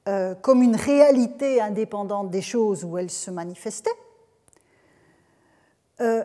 euh, 0.07 0.33
comme 0.35 0.63
une 0.63 0.77
réalité 0.77 1.59
indépendante 1.59 2.29
des 2.29 2.41
choses 2.41 2.85
où 2.85 2.97
elle 2.97 3.09
se 3.09 3.31
manifestait, 3.31 3.91
euh, 5.99 6.23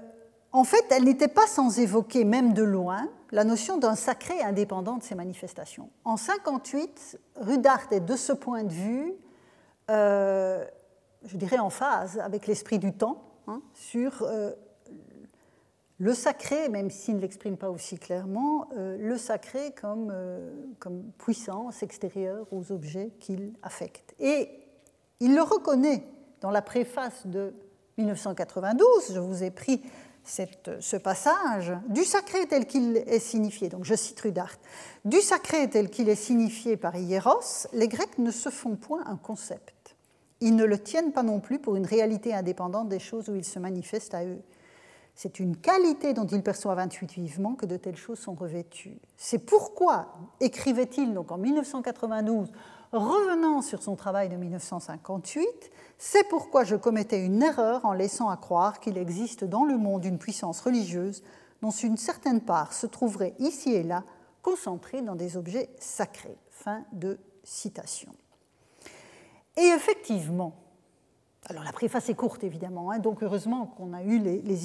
en 0.52 0.62
fait, 0.62 0.84
elle 0.90 1.04
n'était 1.04 1.28
pas 1.28 1.48
sans 1.48 1.80
évoquer, 1.80 2.24
même 2.24 2.52
de 2.52 2.62
loin, 2.62 3.08
la 3.32 3.42
notion 3.42 3.76
d'un 3.76 3.96
sacré 3.96 4.40
indépendant 4.42 4.98
de 4.98 5.02
ces 5.02 5.16
manifestations. 5.16 5.90
En 6.04 6.16
58, 6.16 7.18
Rudart 7.34 7.88
est 7.90 8.00
de 8.00 8.14
ce 8.14 8.32
point 8.32 8.62
de 8.62 8.72
vue, 8.72 9.12
euh, 9.90 10.64
je 11.24 11.36
dirais, 11.36 11.58
en 11.58 11.68
phase 11.68 12.20
avec 12.20 12.46
l'esprit 12.46 12.78
du 12.78 12.92
temps 12.92 13.24
hein, 13.48 13.60
sur 13.74 14.24
le 15.98 16.14
sacré, 16.14 16.68
même 16.68 16.90
s'il 16.90 17.16
ne 17.16 17.20
l'exprime 17.20 17.56
pas 17.56 17.70
aussi 17.70 17.98
clairement, 17.98 18.68
le 18.74 19.16
sacré 19.16 19.72
comme, 19.80 20.14
comme 20.78 21.04
puissance 21.18 21.82
extérieure 21.82 22.46
aux 22.52 22.72
objets 22.72 23.12
qu'il 23.18 23.54
affecte. 23.62 24.14
Et 24.20 24.50
il 25.20 25.34
le 25.34 25.42
reconnaît 25.42 26.02
dans 26.42 26.50
la 26.50 26.62
préface 26.62 27.26
de 27.26 27.54
1992, 27.96 29.14
je 29.14 29.20
vous 29.20 29.42
ai 29.42 29.50
pris 29.50 29.82
ce 30.22 30.96
passage, 30.96 31.72
du 31.88 32.04
sacré 32.04 32.46
tel 32.46 32.66
qu'il 32.66 32.96
est 32.96 33.20
signifié, 33.20 33.68
donc 33.68 33.84
je 33.84 33.94
cite 33.94 34.20
Rudart, 34.20 34.56
du 35.04 35.20
sacré 35.20 35.70
tel 35.70 35.88
qu'il 35.88 36.08
est 36.08 36.16
signifié 36.16 36.76
par 36.76 36.96
Hieros, 36.96 37.68
les 37.72 37.88
Grecs 37.88 38.18
ne 38.18 38.30
se 38.30 38.50
font 38.50 38.76
point 38.76 39.04
un 39.06 39.16
concept. 39.16 39.96
Ils 40.40 40.56
ne 40.56 40.64
le 40.64 40.78
tiennent 40.78 41.12
pas 41.12 41.22
non 41.22 41.40
plus 41.40 41.58
pour 41.58 41.76
une 41.76 41.86
réalité 41.86 42.34
indépendante 42.34 42.88
des 42.88 42.98
choses 42.98 43.28
où 43.30 43.36
il 43.36 43.44
se 43.44 43.58
manifeste 43.58 44.12
à 44.12 44.24
eux. 44.26 44.42
C'est 45.16 45.40
une 45.40 45.56
qualité 45.56 46.12
dont 46.12 46.26
ils 46.26 46.42
perçoivent 46.42 46.78
intuitivement 46.78 47.54
que 47.54 47.64
de 47.64 47.78
telles 47.78 47.96
choses 47.96 48.18
sont 48.18 48.34
revêtues. 48.34 48.98
C'est 49.16 49.38
pourquoi, 49.38 50.14
écrivait-il 50.40 51.14
donc 51.14 51.32
en 51.32 51.38
1992, 51.38 52.52
revenant 52.92 53.62
sur 53.62 53.82
son 53.82 53.96
travail 53.96 54.28
de 54.28 54.36
1958, 54.36 55.46
c'est 55.96 56.28
pourquoi 56.28 56.64
je 56.64 56.76
commettais 56.76 57.24
une 57.24 57.42
erreur 57.42 57.86
en 57.86 57.94
laissant 57.94 58.28
à 58.28 58.36
croire 58.36 58.78
qu'il 58.78 58.98
existe 58.98 59.42
dans 59.42 59.64
le 59.64 59.78
monde 59.78 60.04
une 60.04 60.18
puissance 60.18 60.60
religieuse 60.60 61.22
dont 61.62 61.70
une 61.70 61.96
certaine 61.96 62.42
part 62.42 62.74
se 62.74 62.86
trouverait 62.86 63.34
ici 63.38 63.72
et 63.72 63.82
là 63.82 64.04
concentrée 64.42 65.00
dans 65.00 65.16
des 65.16 65.38
objets 65.38 65.70
sacrés. 65.78 66.36
Fin 66.50 66.84
de 66.92 67.18
citation. 67.42 68.12
Et 69.56 69.64
effectivement, 69.74 70.52
alors 71.48 71.62
la 71.62 71.72
préface 71.72 72.08
est 72.08 72.14
courte 72.14 72.42
évidemment, 72.42 72.90
hein, 72.90 72.98
donc 72.98 73.22
heureusement 73.22 73.66
qu'on 73.66 73.92
a 73.92 74.02
eu 74.02 74.18
les, 74.18 74.42
les. 74.42 74.56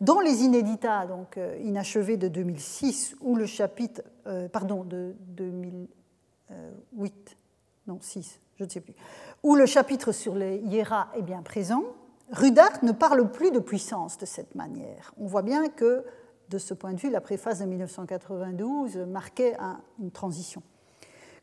Dans 0.00 0.20
les 0.20 0.42
inéditats 0.42 1.06
donc 1.06 1.38
euh, 1.38 1.56
inachevés 1.62 2.18
de 2.18 2.28
2006 2.28 3.16
ou 3.20 3.36
le 3.36 3.46
chapitre, 3.46 4.02
euh, 4.26 4.48
pardon, 4.48 4.84
de 4.84 5.14
2008, 5.28 7.38
non 7.86 7.98
6, 8.00 8.40
je 8.56 8.64
ne 8.64 8.68
sais 8.68 8.80
plus, 8.80 8.94
où 9.42 9.54
le 9.54 9.64
chapitre 9.66 10.12
sur 10.12 10.34
les 10.34 10.58
hiéras 10.58 11.08
est 11.16 11.22
bien 11.22 11.40
présent, 11.42 11.84
Rudart 12.32 12.84
ne 12.84 12.92
parle 12.92 13.30
plus 13.30 13.50
de 13.50 13.58
puissance 13.58 14.18
de 14.18 14.26
cette 14.26 14.54
manière. 14.54 15.14
On 15.18 15.26
voit 15.26 15.40
bien 15.40 15.68
que, 15.68 16.04
de 16.50 16.58
ce 16.58 16.74
point 16.74 16.92
de 16.92 17.00
vue, 17.00 17.08
la 17.08 17.22
préface 17.22 17.60
de 17.60 17.64
1992 17.64 18.98
marquait 18.98 19.56
une 19.98 20.10
transition. 20.10 20.62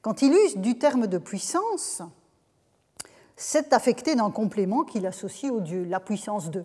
Quand 0.04 0.22
il 0.22 0.34
use 0.34 0.58
du 0.58 0.78
terme 0.78 1.08
de 1.08 1.17
puissance, 1.17 2.04
c'est 3.36 3.74
affecté 3.74 4.15
d'un 4.15 4.32
complément 4.32 4.84
qu'il 4.84 5.06
associe 5.06 5.52
au 5.52 5.60
Dieu, 5.60 5.84
la 5.84 6.00
puissance 6.00 6.50
de. 6.50 6.63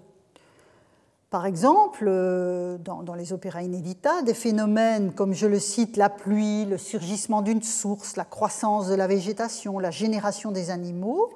Par 1.31 1.47
exemple, 1.47 2.07
euh, 2.09 2.77
dans, 2.79 3.15
les 3.15 3.33
opéras 3.33 3.63
inédita, 3.63 4.23
des 4.23 4.35
phénomènes 4.35 5.13
comme, 5.13 5.33
je 5.33 5.47
le 5.47 5.61
cite, 5.61 5.97
la 5.97 6.11
pluie, 6.11 6.65
le 6.65 6.77
surgissement 6.77 7.43
d'une 7.43 7.63
source, 7.63 8.17
la 8.17 8.25
croissance 8.25 8.89
de 8.89 8.95
la 8.95 9.07
végétation, 9.07 9.79
la 9.79 9.93
génération 9.93 10.51
des 10.51 10.71
animaux, 10.71 11.31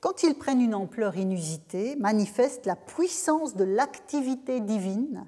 quand 0.00 0.22
ils 0.22 0.34
prennent 0.34 0.60
une 0.60 0.74
ampleur 0.74 1.16
inusitée, 1.16 1.96
manifestent 1.96 2.66
la 2.66 2.76
puissance 2.76 3.56
de 3.56 3.64
l'activité 3.64 4.60
divine 4.60 5.26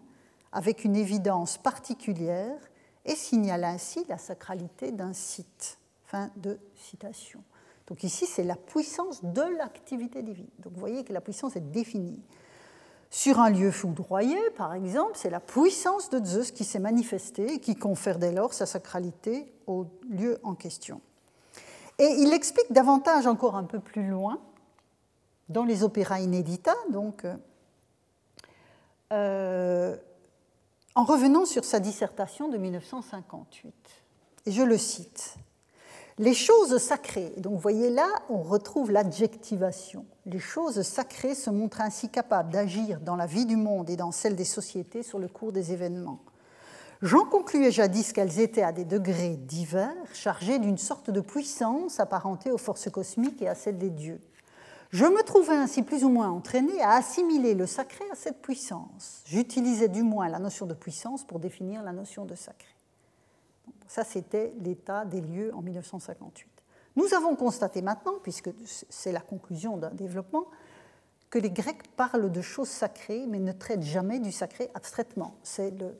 avec 0.52 0.84
une 0.84 0.94
évidence 0.94 1.58
particulière 1.58 2.56
et 3.04 3.16
signalent 3.16 3.64
ainsi 3.64 4.04
la 4.08 4.18
sacralité 4.18 4.92
d'un 4.92 5.12
site. 5.12 5.78
Fin 6.06 6.30
de 6.36 6.58
citation. 6.76 7.42
Donc 7.86 8.02
ici, 8.02 8.26
c'est 8.26 8.44
la 8.44 8.56
puissance 8.56 9.24
de 9.24 9.42
l'activité 9.58 10.22
divine. 10.22 10.48
Donc 10.60 10.72
vous 10.72 10.80
voyez 10.80 11.04
que 11.04 11.12
la 11.12 11.20
puissance 11.20 11.56
est 11.56 11.70
définie. 11.72 12.22
Sur 13.10 13.38
un 13.38 13.50
lieu 13.50 13.70
foudroyé, 13.70 14.38
par 14.56 14.74
exemple, 14.74 15.12
c'est 15.14 15.30
la 15.30 15.40
puissance 15.40 16.10
de 16.10 16.24
Zeus 16.24 16.50
qui 16.50 16.64
s'est 16.64 16.80
manifestée 16.80 17.54
et 17.54 17.60
qui 17.60 17.76
confère 17.76 18.18
dès 18.18 18.32
lors 18.32 18.52
sa 18.52 18.66
sacralité 18.66 19.52
au 19.66 19.86
lieu 20.10 20.38
en 20.42 20.54
question. 20.54 21.00
Et 21.98 22.08
il 22.18 22.32
explique 22.32 22.72
davantage 22.72 23.26
encore 23.26 23.54
un 23.54 23.64
peu 23.64 23.78
plus 23.78 24.08
loin, 24.08 24.40
dans 25.48 25.64
les 25.64 25.84
opéras 25.84 26.20
inédita, 26.20 26.74
donc, 26.90 27.24
euh, 29.12 29.96
en 30.94 31.04
revenant 31.04 31.44
sur 31.44 31.64
sa 31.64 31.80
dissertation 31.80 32.48
de 32.48 32.56
1958. 32.56 33.74
Et 34.46 34.50
je 34.50 34.62
le 34.62 34.78
cite. 34.78 35.36
Les 36.18 36.34
choses 36.34 36.78
sacrées, 36.78 37.32
donc 37.38 37.54
vous 37.54 37.58
voyez 37.58 37.90
là, 37.90 38.06
on 38.28 38.40
retrouve 38.40 38.92
l'adjectivation. 38.92 40.04
Les 40.26 40.38
choses 40.38 40.82
sacrées 40.82 41.34
se 41.34 41.50
montrent 41.50 41.80
ainsi 41.80 42.08
capables 42.08 42.52
d'agir 42.52 43.00
dans 43.00 43.16
la 43.16 43.26
vie 43.26 43.46
du 43.46 43.56
monde 43.56 43.90
et 43.90 43.96
dans 43.96 44.12
celle 44.12 44.36
des 44.36 44.44
sociétés 44.44 45.02
sur 45.02 45.18
le 45.18 45.26
cours 45.26 45.50
des 45.50 45.72
événements. 45.72 46.20
J'en 47.02 47.24
concluais 47.24 47.72
jadis 47.72 48.12
qu'elles 48.12 48.38
étaient 48.38 48.62
à 48.62 48.70
des 48.70 48.84
degrés 48.84 49.36
divers, 49.36 49.90
chargées 50.12 50.60
d'une 50.60 50.78
sorte 50.78 51.10
de 51.10 51.20
puissance 51.20 51.98
apparentée 51.98 52.52
aux 52.52 52.58
forces 52.58 52.88
cosmiques 52.88 53.42
et 53.42 53.48
à 53.48 53.56
celle 53.56 53.78
des 53.78 53.90
dieux. 53.90 54.20
Je 54.90 55.06
me 55.06 55.24
trouvais 55.24 55.56
ainsi 55.56 55.82
plus 55.82 56.04
ou 56.04 56.10
moins 56.10 56.30
entraîné 56.30 56.80
à 56.80 56.92
assimiler 56.92 57.54
le 57.54 57.66
sacré 57.66 58.04
à 58.12 58.14
cette 58.14 58.40
puissance. 58.40 59.22
J'utilisais 59.26 59.88
du 59.88 60.04
moins 60.04 60.28
la 60.28 60.38
notion 60.38 60.66
de 60.66 60.74
puissance 60.74 61.24
pour 61.24 61.40
définir 61.40 61.82
la 61.82 61.90
notion 61.90 62.24
de 62.24 62.36
sacré. 62.36 62.73
Ça, 63.86 64.04
c'était 64.04 64.52
l'état 64.60 65.04
des 65.04 65.20
lieux 65.20 65.54
en 65.54 65.62
1958. 65.62 66.48
Nous 66.96 67.12
avons 67.14 67.34
constaté 67.34 67.82
maintenant, 67.82 68.14
puisque 68.22 68.50
c'est 68.88 69.12
la 69.12 69.20
conclusion 69.20 69.76
d'un 69.76 69.90
développement, 69.90 70.46
que 71.34 71.40
les 71.40 71.50
Grecs 71.50 71.82
parlent 71.96 72.30
de 72.30 72.40
choses 72.40 72.68
sacrées, 72.68 73.26
mais 73.26 73.40
ne 73.40 73.50
traitent 73.50 73.82
jamais 73.82 74.20
du 74.20 74.30
sacré 74.30 74.70
abstraitement. 74.74 75.34
C'est 75.42 75.72
le, 75.72 75.98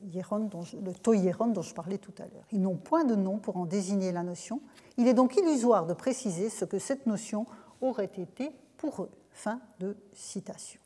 tohieron 1.03 1.49
dont 1.49 1.63
je 1.63 1.75
parlais 1.75 1.99
tout 1.99 2.15
à 2.19 2.23
l'heure. 2.23 2.45
Ils 2.53 2.63
n'ont 2.63 2.77
point 2.77 3.03
de 3.03 3.17
nom 3.17 3.39
pour 3.39 3.57
en 3.57 3.67
désigner 3.67 4.13
la 4.13 4.23
notion. 4.23 4.61
Il 4.97 5.09
est 5.09 5.15
donc 5.15 5.37
illusoire 5.37 5.87
de 5.87 5.95
préciser 5.95 6.51
ce 6.51 6.65
que 6.65 6.79
cette 6.79 7.07
notion 7.07 7.47
aurait 7.81 8.05
été 8.05 8.53
pour 8.77 9.03
eux. 9.03 9.11
Fin 9.33 9.61
de 9.81 9.97
citation. 10.13 10.79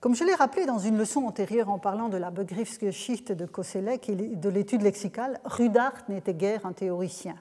Comme 0.00 0.14
je 0.14 0.24
l'ai 0.24 0.34
rappelé 0.34 0.66
dans 0.66 0.78
une 0.78 0.98
leçon 0.98 1.24
antérieure 1.24 1.70
en 1.70 1.78
parlant 1.78 2.08
de 2.08 2.18
la 2.18 2.30
Begriffsgeschichte 2.30 3.32
de 3.32 3.46
Koselleck 3.46 4.08
et 4.10 4.14
de 4.14 4.48
l'étude 4.48 4.82
lexicale, 4.82 5.40
Rudart 5.44 6.04
n'était 6.08 6.34
guère 6.34 6.66
un 6.66 6.72
théoricien. 6.72 7.36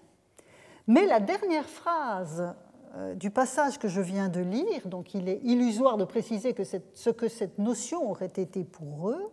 Mais 0.88 1.06
la 1.06 1.20
dernière 1.20 1.68
phrase 1.68 2.54
euh, 2.96 3.14
du 3.14 3.30
passage 3.30 3.78
que 3.78 3.90
je 3.90 4.00
viens 4.00 4.30
de 4.30 4.40
lire, 4.40 4.88
donc 4.88 5.14
il 5.14 5.28
est 5.28 5.42
illusoire 5.44 5.98
de 5.98 6.06
préciser 6.06 6.56
ce 6.94 7.10
que 7.10 7.28
cette 7.28 7.60
notion 7.60 8.10
aurait 8.10 8.28
été 8.28 8.64
pour 8.64 9.10
eux, 9.10 9.32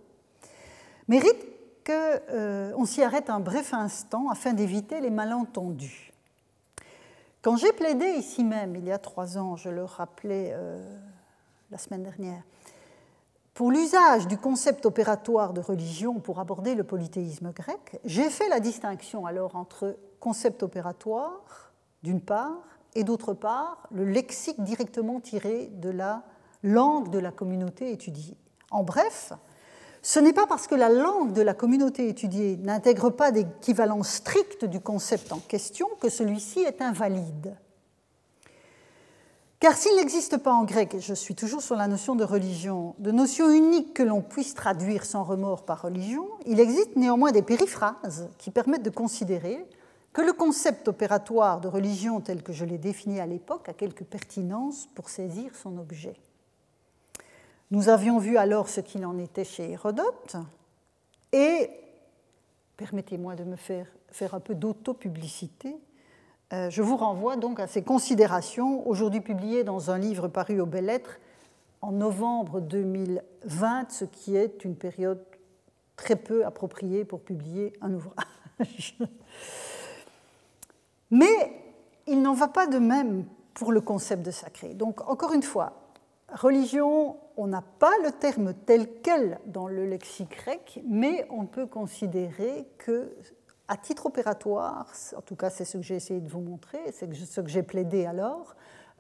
mérite 1.07 1.47
qu'on 1.87 1.93
euh, 1.93 2.85
s'y 2.87 3.03
arrête 3.03 3.31
un 3.31 3.41
bref 3.41 3.73
instant 3.73 4.31
afin 4.31 4.53
d'éviter 4.53 5.01
les 5.01 5.11
malentendus. 5.11 6.13
Quand 7.41 7.57
j'ai 7.57 7.73
plaidé 7.73 8.07
ici 8.19 8.43
même, 8.43 8.75
il 8.75 8.85
y 8.85 8.93
a 8.93 8.99
trois 8.99 9.39
ans, 9.39 9.57
je 9.57 9.69
le 9.69 9.85
rappelais 9.85 10.51
euh, 10.55 10.83
la 11.71 11.79
semaine 11.79 12.03
dernière, 12.03 12.43
Pour 13.55 13.71
l'usage 13.71 14.29
du 14.29 14.39
concept 14.39 14.87
opératoire 14.87 15.53
de 15.53 15.61
religion 15.61 16.21
pour 16.21 16.41
aborder 16.41 16.75
le 16.75 16.85
polythéisme 16.85 17.53
grec, 17.53 18.01
j'ai 18.07 18.31
fait 18.31 18.49
la 18.49 18.61
distinction 18.61 19.27
alors 19.27 19.57
entre 19.57 19.99
concept 20.21 20.63
opératoire, 20.63 21.73
d'une 22.03 22.23
part, 22.23 22.63
et 22.95 23.05
d'autre 23.05 23.35
part, 23.35 23.87
le 23.91 24.07
lexique 24.07 24.63
directement 24.63 25.21
tiré 25.21 25.67
de 25.67 25.91
la 25.91 26.23
langue 26.63 27.11
de 27.11 27.19
la 27.19 27.31
communauté 27.31 27.93
étudiée. 27.93 28.39
En 28.71 28.85
bref, 28.85 29.35
ce 30.01 30.19
n'est 30.19 30.33
pas 30.33 30.47
parce 30.47 30.67
que 30.67 30.75
la 30.75 30.89
langue 30.89 31.35
de 31.35 31.43
la 31.43 31.53
communauté 31.53 32.09
étudiée 32.09 32.57
n'intègre 32.57 33.11
pas 33.11 33.33
d'équivalent 33.33 34.03
strict 34.03 34.65
du 34.65 34.81
concept 34.81 35.31
en 35.31 35.41
question 35.41 35.89
que 36.01 36.09
celui-ci 36.09 36.61
est 36.61 36.81
invalide. 36.81 37.55
Car 39.63 39.77
s'il 39.77 39.95
n'existe 39.95 40.39
pas 40.39 40.53
en 40.53 40.65
grec, 40.65 40.97
je 40.99 41.15
suis 41.15 41.37
toujours 41.37 41.63
sur 41.63 41.77
la 41.77 41.87
notion 41.87 42.17
de 42.17 42.25
religion, 42.25 42.97
de 42.99 43.13
notion 43.13 43.49
unique 43.49 43.95
que 43.95 44.03
l'on 44.03 44.21
puisse 44.21 44.55
traduire 44.55 45.05
sans 45.05 45.23
remords 45.23 45.65
par 45.65 45.83
religion, 45.83 46.29
il 46.47 46.59
existe 46.59 46.97
néanmoins 46.97 47.31
des 47.31 47.43
périphrases 47.43 48.29
qui 48.39 48.51
permettent 48.51 48.83
de 48.83 48.91
considérer 48.91 49.65
que 50.13 50.21
le 50.21 50.33
concept 50.33 50.89
opératoire 50.89 51.61
de 51.61 51.69
religion 51.69 52.21
tel 52.21 52.43
que 52.43 52.53
je 52.53 52.65
l'ai 52.65 52.77
défini 52.77 53.21
à 53.21 53.27
l'époque 53.27 53.69
a 53.69 53.73
quelque 53.73 54.03
pertinence 54.03 54.89
pour 54.97 55.09
saisir 55.09 55.55
son 55.55 55.79
objet. 55.79 56.17
Nous 57.71 57.89
avions 57.89 58.19
vu 58.19 58.39
alors 58.39 58.69
ce 58.69 58.81
qu'il 58.81 59.07
en 59.07 59.17
était 59.17 59.45
chez 59.45 59.71
Hérodote, 59.71 60.35
et 61.31 61.71
permettez-moi 62.77 63.37
de 63.37 63.45
me 63.45 63.55
faire, 63.55 63.87
faire 64.11 64.35
un 64.35 64.41
peu 64.41 64.57
d'autopublicité. 64.57 65.77
Euh, 66.53 66.69
je 66.69 66.83
vous 66.83 66.97
renvoie 66.97 67.37
donc 67.37 67.61
à 67.61 67.67
ces 67.67 67.83
considérations, 67.83 68.87
aujourd'hui 68.87 69.21
publiées 69.21 69.65
dans 69.65 69.91
un 69.91 69.99
livre 69.99 70.29
paru 70.29 70.61
aux 70.61 70.67
Belles 70.67 70.87
Lettres 70.87 71.19
en 71.81 71.93
novembre 71.93 72.61
2020, 72.61 73.91
ce 73.91 74.05
qui 74.05 74.37
est 74.37 74.65
une 74.65 74.77
période 74.77 75.23
très 75.97 76.17
peu 76.17 76.45
appropriée 76.45 77.05
pour 77.05 77.21
publier 77.21 77.73
un 77.81 77.95
ouvrage. 77.95 78.99
Mais 81.11 81.63
il 82.07 82.21
n'en 82.21 82.35
va 82.35 82.49
pas 82.49 82.67
de 82.67 82.79
même 82.79 83.25
pour 83.55 83.73
le 83.73 83.81
concept 83.81 84.23
de 84.23 84.31
sacré. 84.31 84.75
Donc, 84.75 85.09
encore 85.09 85.33
une 85.33 85.43
fois, 85.43 85.73
religion, 86.33 87.17
on 87.37 87.47
n'a 87.47 87.63
pas 87.63 87.93
le 88.05 88.13
terme 88.13 88.55
tel 88.67 88.89
quel 89.03 89.39
dans 89.47 89.69
le 89.69 89.87
lexique 89.87 90.31
grec, 90.31 90.81
mais 90.87 91.27
on 91.31 91.47
peut 91.47 91.67
considérer 91.67 92.67
que, 92.79 93.15
à 93.69 93.77
titre 93.77 94.07
opératoire, 94.07 94.93
en 95.17 95.21
tout 95.21 95.37
cas 95.37 95.51
c'est 95.51 95.65
ce 95.65 95.79
que 95.79 95.83
j'ai 95.83 95.97
essayé 95.97 96.21
de 96.21 96.29
vous 96.29 96.41
montrer, 96.41 96.79
c'est 96.93 97.13
ce 97.15 97.41
que 97.41 97.49
j'ai 97.49 97.63
plaidé 97.63 98.07
alors, 98.07 98.55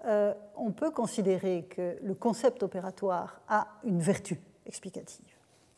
euh, 0.04 0.34
on 0.56 0.72
peut 0.72 0.90
considérer 0.90 1.66
que 1.70 1.96
le 2.02 2.14
concept 2.14 2.62
opératoire 2.62 3.40
a 3.48 3.68
une 3.84 4.00
vertu 4.00 4.40
explicative. 4.66 5.24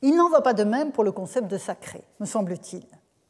Il 0.03 0.17
n'en 0.17 0.29
va 0.29 0.41
pas 0.41 0.55
de 0.55 0.65
même 0.65 0.93
pour 0.93 1.05
le 1.05 1.13
concept 1.13 1.49
de 1.49 1.59
sacré, 1.59 2.05
me 2.21 2.27
semble-t-il. 2.27 2.85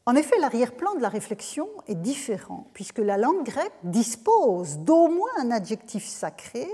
En 0.07 0.15
effet, 0.15 0.37
l'arrière-plan 0.39 0.93
de 0.95 1.01
la 1.01 1.09
réflexion 1.09 1.67
est 1.87 1.95
différent, 1.95 2.67
puisque 2.73 2.99
la 2.99 3.17
langue 3.17 3.43
grecque 3.43 3.73
dispose 3.83 4.77
d'au 4.79 5.07
moins 5.07 5.31
un 5.39 5.51
adjectif 5.51 6.05
sacré 6.05 6.67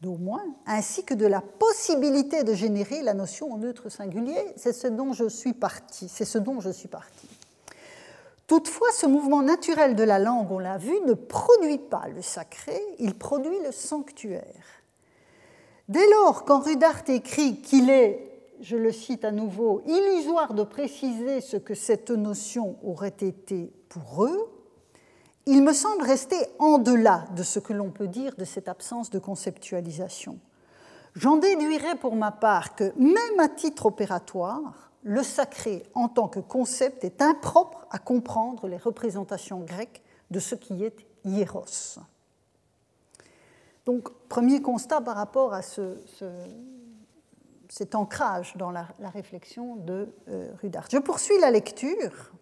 d'au 0.00 0.16
moins, 0.16 0.44
ainsi 0.66 1.04
que 1.04 1.14
de 1.14 1.26
la 1.26 1.42
possibilité 1.42 2.42
de 2.42 2.54
générer 2.54 3.02
la 3.02 3.14
notion 3.14 3.52
en 3.52 3.58
neutre 3.58 3.88
singulier. 3.90 4.40
C'est 4.56 4.72
ce 4.72 4.86
dont 4.86 5.12
je 5.12 5.28
suis 5.28 5.52
parti. 5.52 6.08
C'est 6.08 6.24
ce 6.24 6.38
dont 6.38 6.60
je 6.60 6.70
suis 6.70 6.88
parti. 6.88 7.28
Toutefois, 8.50 8.88
ce 8.90 9.06
mouvement 9.06 9.42
naturel 9.42 9.94
de 9.94 10.02
la 10.02 10.18
langue, 10.18 10.50
on 10.50 10.58
l'a 10.58 10.76
vu, 10.76 10.92
ne 11.06 11.14
produit 11.14 11.78
pas 11.78 12.08
le 12.12 12.20
sacré, 12.20 12.76
il 12.98 13.14
produit 13.14 13.60
le 13.64 13.70
sanctuaire. 13.70 14.64
Dès 15.88 16.10
lors 16.10 16.44
qu'Henri 16.44 16.76
Dart 16.76 17.04
écrit 17.06 17.60
qu'il 17.60 17.90
est, 17.90 18.28
je 18.60 18.76
le 18.76 18.90
cite 18.90 19.24
à 19.24 19.30
nouveau, 19.30 19.82
illusoire 19.86 20.52
de 20.54 20.64
préciser 20.64 21.40
ce 21.40 21.58
que 21.58 21.76
cette 21.76 22.10
notion 22.10 22.74
aurait 22.82 23.14
été 23.20 23.72
pour 23.88 24.24
eux, 24.24 24.50
il 25.46 25.62
me 25.62 25.72
semble 25.72 26.02
rester 26.02 26.44
en 26.58 26.78
delà 26.78 27.26
de 27.36 27.44
ce 27.44 27.60
que 27.60 27.72
l'on 27.72 27.90
peut 27.90 28.08
dire 28.08 28.34
de 28.36 28.44
cette 28.44 28.66
absence 28.66 29.10
de 29.10 29.20
conceptualisation. 29.20 30.40
J'en 31.14 31.36
déduirai 31.36 31.94
pour 32.00 32.16
ma 32.16 32.32
part 32.32 32.74
que, 32.74 32.92
même 32.96 33.38
à 33.38 33.48
titre 33.48 33.86
opératoire, 33.86 34.89
le 35.02 35.22
sacré 35.22 35.82
en 35.94 36.08
tant 36.08 36.28
que 36.28 36.40
concept 36.40 37.04
est 37.04 37.22
impropre 37.22 37.86
à 37.90 37.98
comprendre 37.98 38.68
les 38.68 38.76
représentations 38.76 39.60
grecques 39.60 40.02
de 40.30 40.38
ce 40.38 40.54
qui 40.54 40.84
est 40.84 41.06
hieros. 41.24 41.98
Donc, 43.86 44.10
premier 44.28 44.60
constat 44.60 45.00
par 45.00 45.16
rapport 45.16 45.54
à 45.54 45.62
cet 45.62 45.94
ancrage 47.94 48.54
dans 48.56 48.70
la, 48.70 48.86
réflexion 49.12 49.76
de 49.76 50.12
euh. 50.28 50.52
Je 50.90 50.98
poursuis 50.98 51.38
la 51.40 51.50
lecture 51.50 52.32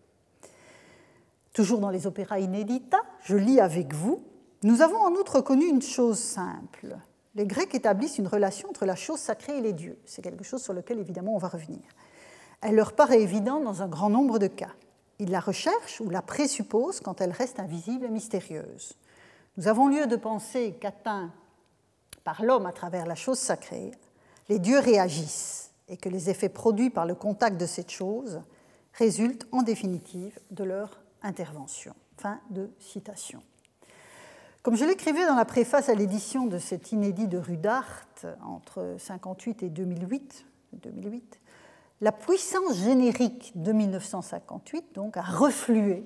Toujours 1.53 1.81
dans 1.81 1.91
les 1.91 2.07
opéras 2.07 2.39
inédita, 2.39 3.01
je 3.23 3.35
lis 3.35 3.59
avec 3.59 3.93
vous, 3.93 4.23
nous 4.63 4.83
avons 4.83 4.99
en 4.99 5.13
outre 5.13 5.41
connu 5.41 5.67
une 5.67 5.83
chose 5.83 6.19
simple. 6.19 6.97
Les 7.35 7.47
Grecs 7.47 7.75
établissent 7.75 8.19
une 8.19 8.29
relation 8.29 8.69
entre 8.69 8.87
la 8.87 8.95
chose 8.95 9.19
sacrée 9.19 9.59
et 9.59 9.61
les 9.61 9.73
dieux. 9.73 9.99
C'est 10.05 10.23
quelque 10.23 10.45
chose 10.45 10.63
sur 10.63 10.73
lequel 10.73 10.99
évidemment 10.99 11.35
on 11.35 11.39
va 11.39 11.49
revenir. 11.49 11.81
Elle 12.61 12.75
leur 12.75 12.93
paraît 12.93 13.23
évidente 13.23 13.65
dans 13.65 13.83
un 13.83 13.89
grand 13.89 14.11
nombre 14.11 14.39
de 14.39 14.49
cas. 14.49 14.73
Ils 15.19 15.31
la 15.31 15.41
recherchent 15.41 16.01
ou 16.01 16.11
la 16.11 16.23
présupposent 16.23 17.01
quand 17.01 17.21
elle 17.21 17.33
reste 17.33 17.61
invisible 17.61 18.07
et 18.07 18.11
mystérieuse. 18.11 18.95
Nous 19.57 19.69
avons 19.69 19.89
lieu 19.89 20.07
de 20.07 20.17
penser 20.17 20.77
qu'atteint 20.81 21.33
par 22.25 22.45
l'homme 22.45 22.67
à 22.67 22.73
travers 22.73 23.07
la 23.07 23.15
chose 23.15 23.39
sacrée, 23.39 23.91
les 24.49 24.59
dieux 24.59 24.79
réagissent 24.79 25.73
et 25.89 25.97
que 25.97 26.09
les 26.09 26.31
effets 26.31 26.49
produits 26.49 26.91
par 26.91 27.07
le 27.07 27.15
contact 27.15 27.61
de 27.61 27.67
cette 27.67 27.91
chose 27.91 28.41
résultent 28.93 29.47
en 29.53 29.63
définitive 29.63 30.39
de 30.51 30.65
leur 30.65 31.01
intervention. 31.23 31.95
Fin 32.17 32.41
de 32.51 32.71
citation. 32.79 33.43
Comme 34.63 34.77
je 34.77 34.85
l'écrivais 34.85 35.27
dans 35.27 35.37
la 35.37 35.45
préface 35.45 35.89
à 35.89 35.95
l'édition 35.95 36.47
de 36.47 36.59
cet 36.59 36.93
inédit 36.93 37.29
de 37.29 37.39
Rudart 37.39 38.05
entre 38.45 38.81
1958 38.81 39.63
et 39.63 39.71
2008, 39.71 40.47
2008, 40.73 41.41
la 42.01 42.13
puissance 42.13 42.77
générique 42.77 43.53
de 43.57 43.73
1958 43.73 44.95
donc, 44.95 45.17
a 45.17 45.23
reflué 45.23 46.05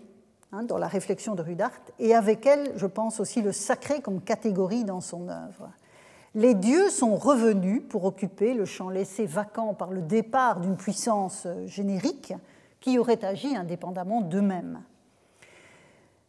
hein, 0.53 0.63
dans 0.63 0.79
la 0.79 0.89
réflexion 0.89 1.35
de 1.35 1.43
Rudart 1.43 1.73
et 1.99 2.15
avec 2.15 2.47
elle, 2.47 2.73
je 2.77 2.87
pense 2.87 3.21
aussi 3.21 3.43
le 3.43 3.53
sacré 3.53 4.01
comme 4.01 4.21
catégorie 4.23 4.85
dans 4.85 5.01
son 5.01 5.29
œuvre. 5.29 5.71
Les 6.35 6.55
dieux 6.55 6.89
sont 6.89 7.17
revenus 7.17 7.83
pour 7.89 8.05
occuper 8.05 8.55
le 8.55 8.65
champ 8.65 8.89
laissé 8.89 9.27
vacant 9.27 9.75
par 9.75 9.91
le 9.91 10.01
départ 10.01 10.61
d'une 10.61 10.77
puissance 10.77 11.47
générique 11.67 12.33
qui 12.81 12.99
aurait 12.99 13.23
agi 13.23 13.55
indépendamment 13.55 14.23
d'eux-mêmes. 14.23 14.83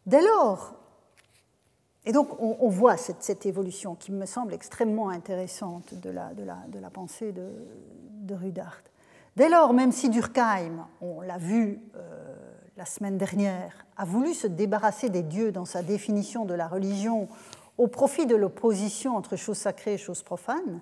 Dès 0.06 0.20
lors, 0.20 0.74
et 2.04 2.12
donc 2.12 2.38
on, 2.38 2.68
voit 2.68 2.98
cette, 2.98 3.46
évolution 3.46 3.94
qui 3.94 4.12
me 4.12 4.26
semble 4.26 4.52
extrêmement 4.52 5.08
intéressante 5.08 5.94
de 5.94 6.10
la, 6.10 6.90
pensée 6.92 7.32
de, 7.32 7.50
de, 8.10 8.34
Rudart. 8.34 8.82
Dès 9.36 9.48
lors, 9.48 9.72
même 9.72 9.92
si 9.92 10.10
Durkheim, 10.10 10.86
on 11.00 11.20
l'a 11.20 11.38
vu 11.38 11.80
euh, 11.96 12.34
la 12.76 12.84
semaine 12.84 13.18
dernière, 13.18 13.84
a 13.96 14.04
voulu 14.04 14.32
se 14.32 14.46
débarrasser 14.46 15.08
des 15.08 15.22
dieux 15.22 15.50
dans 15.50 15.64
sa 15.64 15.82
définition 15.82 16.44
de 16.44 16.54
la 16.54 16.68
religion 16.68 17.28
au 17.76 17.88
profit 17.88 18.26
de 18.26 18.36
l'opposition 18.36 19.16
entre 19.16 19.36
choses 19.36 19.58
sacrées 19.58 19.94
et 19.94 19.98
choses 19.98 20.22
profanes, 20.22 20.80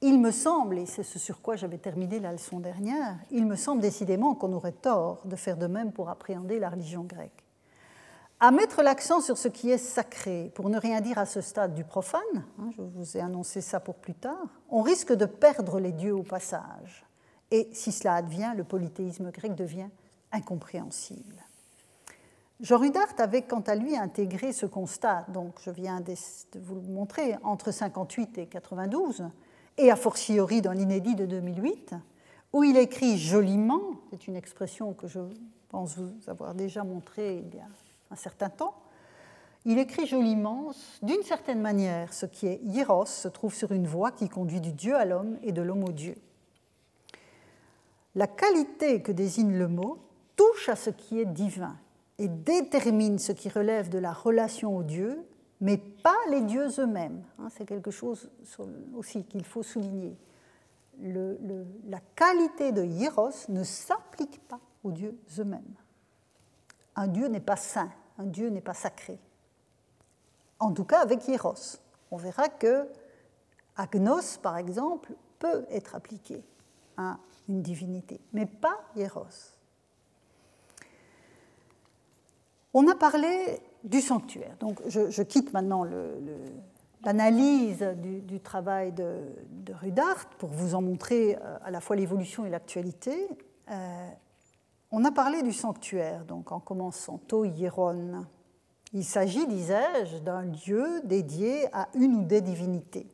il 0.00 0.18
me 0.18 0.30
semble, 0.30 0.78
et 0.78 0.86
c'est 0.86 1.02
ce 1.02 1.18
sur 1.18 1.42
quoi 1.42 1.56
j'avais 1.56 1.76
terminé 1.76 2.20
la 2.20 2.32
leçon 2.32 2.58
dernière, 2.58 3.18
il 3.30 3.44
me 3.44 3.56
semble 3.56 3.82
décidément 3.82 4.34
qu'on 4.34 4.54
aurait 4.54 4.72
tort 4.72 5.20
de 5.26 5.36
faire 5.36 5.58
de 5.58 5.66
même 5.66 5.92
pour 5.92 6.08
appréhender 6.08 6.58
la 6.58 6.70
religion 6.70 7.04
grecque 7.04 7.44
à 8.40 8.50
mettre 8.50 8.82
l'accent 8.82 9.20
sur 9.20 9.36
ce 9.36 9.48
qui 9.48 9.70
est 9.70 9.78
sacré, 9.78 10.50
pour 10.54 10.70
ne 10.70 10.78
rien 10.78 11.02
dire 11.02 11.18
à 11.18 11.26
ce 11.26 11.42
stade 11.42 11.74
du 11.74 11.84
profane, 11.84 12.20
hein, 12.58 12.70
je 12.74 12.80
vous 12.80 13.16
ai 13.18 13.20
annoncé 13.20 13.60
ça 13.60 13.80
pour 13.80 13.96
plus 13.96 14.14
tard, 14.14 14.46
on 14.70 14.80
risque 14.80 15.12
de 15.12 15.26
perdre 15.26 15.78
les 15.78 15.92
dieux 15.92 16.14
au 16.14 16.22
passage. 16.22 17.04
Et 17.50 17.68
si 17.72 17.92
cela 17.92 18.14
advient, 18.14 18.52
le 18.56 18.64
polythéisme 18.64 19.30
grec 19.30 19.54
devient 19.54 19.88
incompréhensible. 20.32 21.36
Jean 22.60 22.78
Rudart 22.78 23.14
avait 23.18 23.42
quant 23.42 23.60
à 23.60 23.74
lui 23.74 23.96
intégré 23.96 24.52
ce 24.52 24.66
constat, 24.66 25.24
donc 25.28 25.54
je 25.64 25.70
viens 25.70 26.00
de 26.00 26.14
vous 26.60 26.74
le 26.74 26.82
montrer, 26.82 27.36
entre 27.42 27.72
58 27.72 28.36
et 28.36 28.46
92, 28.46 29.24
et 29.78 29.90
a 29.90 29.96
fortiori 29.96 30.60
dans 30.60 30.72
l'inédit 30.72 31.14
de 31.14 31.24
2008, 31.24 31.94
où 32.52 32.62
il 32.62 32.76
écrit 32.76 33.16
joliment, 33.16 33.80
c'est 34.10 34.26
une 34.26 34.36
expression 34.36 34.92
que 34.92 35.08
je 35.08 35.20
pense 35.70 35.96
vous 35.96 36.12
avoir 36.26 36.54
déjà 36.54 36.84
montrée 36.84 37.38
il 37.38 37.56
y 37.56 37.60
a 37.60 37.68
un 38.10 38.16
certain 38.16 38.50
temps, 38.50 38.74
il 39.64 39.78
écrit 39.78 40.06
joliment, 40.06 40.72
d'une 41.02 41.22
certaine 41.22 41.60
manière, 41.60 42.12
ce 42.12 42.26
qui 42.26 42.46
est 42.46 42.60
hieros 42.64 43.06
se 43.06 43.28
trouve 43.28 43.54
sur 43.54 43.72
une 43.72 43.86
voie 43.86 44.10
qui 44.10 44.28
conduit 44.28 44.60
du 44.60 44.72
Dieu 44.72 44.96
à 44.96 45.06
l'homme 45.06 45.38
et 45.42 45.52
de 45.52 45.62
l'homme 45.62 45.84
au 45.84 45.92
Dieu. 45.92 46.16
La 48.14 48.26
qualité 48.26 49.02
que 49.02 49.12
désigne 49.12 49.56
le 49.56 49.68
mot 49.68 49.98
touche 50.36 50.68
à 50.68 50.76
ce 50.76 50.90
qui 50.90 51.20
est 51.20 51.26
divin 51.26 51.76
et 52.18 52.28
détermine 52.28 53.18
ce 53.18 53.32
qui 53.32 53.48
relève 53.48 53.88
de 53.88 53.98
la 53.98 54.12
relation 54.12 54.76
au 54.76 54.82
Dieu, 54.82 55.26
mais 55.60 55.76
pas 55.76 56.16
les 56.28 56.42
dieux 56.42 56.68
eux-mêmes. 56.78 57.22
Hein, 57.38 57.48
c'est 57.50 57.64
quelque 57.64 57.90
chose 57.90 58.30
aussi 58.94 59.24
qu'il 59.24 59.44
faut 59.44 59.62
souligner. 59.62 60.16
La 61.02 62.00
qualité 62.14 62.72
de 62.72 62.84
hieros 62.84 63.48
ne 63.48 63.62
s'applique 63.62 64.40
pas 64.48 64.60
aux 64.82 64.92
dieux 64.92 65.16
eux-mêmes. 65.38 65.74
Un 66.96 67.06
dieu 67.06 67.28
n'est 67.28 67.40
pas 67.40 67.56
saint, 67.56 67.90
un 68.18 68.26
dieu 68.26 68.48
n'est 68.48 68.60
pas 68.60 68.74
sacré. 68.74 69.18
En 70.58 70.72
tout 70.72 70.84
cas 70.84 71.00
avec 71.00 71.26
hieros. 71.28 71.78
On 72.10 72.16
verra 72.16 72.48
que 72.48 72.88
agnos, 73.76 74.36
par 74.42 74.56
exemple, 74.56 75.14
peut 75.38 75.64
être 75.70 75.94
appliqué 75.94 76.42
une 77.50 77.62
divinité, 77.62 78.20
mais 78.32 78.46
pas 78.46 78.78
hieros. 78.96 79.26
On 82.72 82.86
a 82.88 82.94
parlé 82.94 83.60
du 83.82 84.00
sanctuaire. 84.00 84.56
Donc 84.60 84.80
je, 84.86 85.22
quitte 85.22 85.52
maintenant 85.52 85.84
l'analyse 87.04 87.84
du, 87.98 88.40
travail 88.40 88.92
de, 88.92 89.20
Rudart 89.72 90.26
pour 90.38 90.50
vous 90.50 90.74
en 90.74 90.82
montrer 90.82 91.36
euh, 91.36 91.58
à 91.62 91.70
la 91.70 91.80
fois 91.80 91.96
l'évolution 91.96 92.44
et 92.44 92.50
l'actualité. 92.50 93.28
Euh, 93.70 94.08
on 94.90 95.04
a 95.04 95.12
parlé 95.12 95.42
du 95.42 95.52
sanctuaire, 95.52 96.24
donc 96.24 96.50
en 96.52 96.60
commençant 96.60 97.18
To 97.18 97.44
Hieron. 97.44 98.26
Il 98.92 99.04
s'agit, 99.04 99.46
disais-je, 99.46 100.18
d'un 100.18 100.42
lieu 100.42 101.00
dédié 101.04 101.66
à 101.72 101.88
une 101.94 102.16
ou 102.16 102.24
des 102.24 102.40
divinités. 102.40 103.06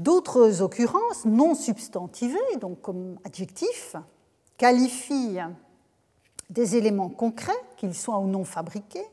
D'autres 0.00 0.62
occurrences 0.62 1.26
non 1.26 1.54
substantivées, 1.54 2.56
donc 2.58 2.80
comme 2.80 3.18
adjectifs, 3.22 3.96
qualifient 4.56 5.40
des 6.48 6.76
éléments 6.76 7.10
concrets, 7.10 7.52
qu'ils 7.76 7.94
soient 7.94 8.18
ou 8.18 8.26
non 8.26 8.44
fabriqués. 8.44 9.04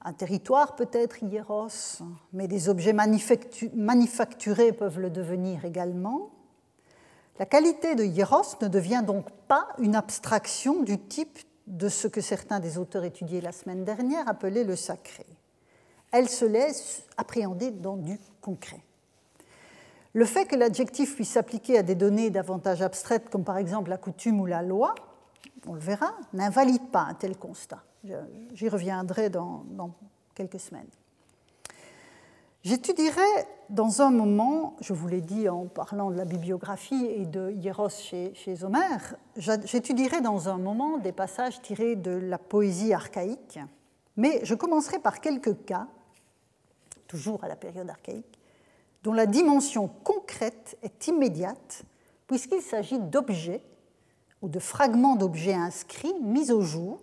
Un 0.00 0.14
territoire 0.14 0.76
peut 0.76 0.88
être 0.92 1.22
hieros, 1.22 2.00
mais 2.32 2.48
des 2.48 2.70
objets 2.70 2.94
manufacturés 2.94 4.72
peuvent 4.72 4.98
le 4.98 5.10
devenir 5.10 5.66
également. 5.66 6.30
La 7.38 7.44
qualité 7.44 7.94
de 7.94 8.04
hieros 8.04 8.56
ne 8.62 8.68
devient 8.68 9.02
donc 9.06 9.30
pas 9.46 9.68
une 9.76 9.94
abstraction 9.94 10.82
du 10.82 10.98
type 10.98 11.38
de 11.66 11.90
ce 11.90 12.08
que 12.08 12.22
certains 12.22 12.60
des 12.60 12.78
auteurs 12.78 13.04
étudiés 13.04 13.42
la 13.42 13.52
semaine 13.52 13.84
dernière 13.84 14.26
appelaient 14.26 14.64
le 14.64 14.74
sacré. 14.74 15.26
Elle 16.12 16.30
se 16.30 16.46
laisse 16.46 17.02
appréhender 17.18 17.70
dans 17.70 17.98
du 17.98 18.18
concret. 18.40 18.80
Le 20.12 20.24
fait 20.24 20.44
que 20.44 20.56
l'adjectif 20.56 21.14
puisse 21.14 21.30
s'appliquer 21.30 21.78
à 21.78 21.82
des 21.82 21.94
données 21.94 22.30
davantage 22.30 22.82
abstraites, 22.82 23.30
comme 23.30 23.44
par 23.44 23.58
exemple 23.58 23.90
la 23.90 23.96
coutume 23.96 24.40
ou 24.40 24.46
la 24.46 24.62
loi, 24.62 24.94
on 25.66 25.74
le 25.74 25.80
verra, 25.80 26.14
n'invalide 26.32 26.90
pas 26.90 27.02
un 27.02 27.14
tel 27.14 27.36
constat. 27.36 27.82
J'y 28.54 28.68
reviendrai 28.68 29.30
dans, 29.30 29.64
quelques 30.34 30.58
semaines. 30.58 30.88
J'étudierai 32.62 33.20
dans 33.70 34.02
un 34.02 34.10
moment, 34.10 34.76
je 34.80 34.92
vous 34.92 35.06
l'ai 35.06 35.20
dit 35.20 35.48
en 35.48 35.66
parlant 35.66 36.10
de 36.10 36.16
la 36.16 36.24
bibliographie 36.24 37.06
et 37.06 37.24
de 37.24 37.52
Hieros 37.52 37.88
chez, 37.88 38.34
chez 38.34 38.64
Homère, 38.64 39.16
j'étudierai 39.36 40.20
dans 40.20 40.48
un 40.48 40.58
moment 40.58 40.98
des 40.98 41.12
passages 41.12 41.62
tirés 41.62 41.96
de 41.96 42.10
la 42.10 42.36
poésie 42.36 42.92
archaïque, 42.92 43.60
mais 44.16 44.40
je 44.42 44.54
commencerai 44.54 44.98
par 44.98 45.20
quelques 45.20 45.64
cas, 45.64 45.86
toujours 47.06 47.42
à 47.44 47.48
la 47.48 47.56
période 47.56 47.88
archaïque, 47.88 48.39
dont 49.02 49.12
la 49.12 49.26
dimension 49.26 49.88
concrète 49.88 50.76
est 50.82 51.08
immédiate, 51.08 51.82
puisqu'il 52.26 52.62
s'agit 52.62 52.98
d'objets 52.98 53.62
ou 54.42 54.48
de 54.48 54.58
fragments 54.58 55.16
d'objets 55.16 55.54
inscrits 55.54 56.14
mis 56.22 56.50
au 56.50 56.62
jour 56.62 57.00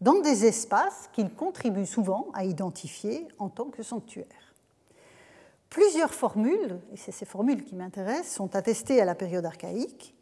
dans 0.00 0.20
des 0.20 0.44
espaces 0.44 1.08
qu'ils 1.12 1.32
contribuent 1.32 1.86
souvent 1.86 2.28
à 2.34 2.44
identifier 2.44 3.26
en 3.38 3.48
tant 3.48 3.66
que 3.66 3.82
sanctuaires. 3.82 4.54
Plusieurs 5.70 6.14
formules, 6.14 6.80
et 6.92 6.96
c'est 6.96 7.12
ces 7.12 7.24
formules 7.24 7.64
qui 7.64 7.74
m'intéressent, 7.74 8.34
sont 8.34 8.54
attestées 8.56 9.00
à 9.00 9.04
la 9.04 9.14
période 9.14 9.44
archaïque, 9.44 10.14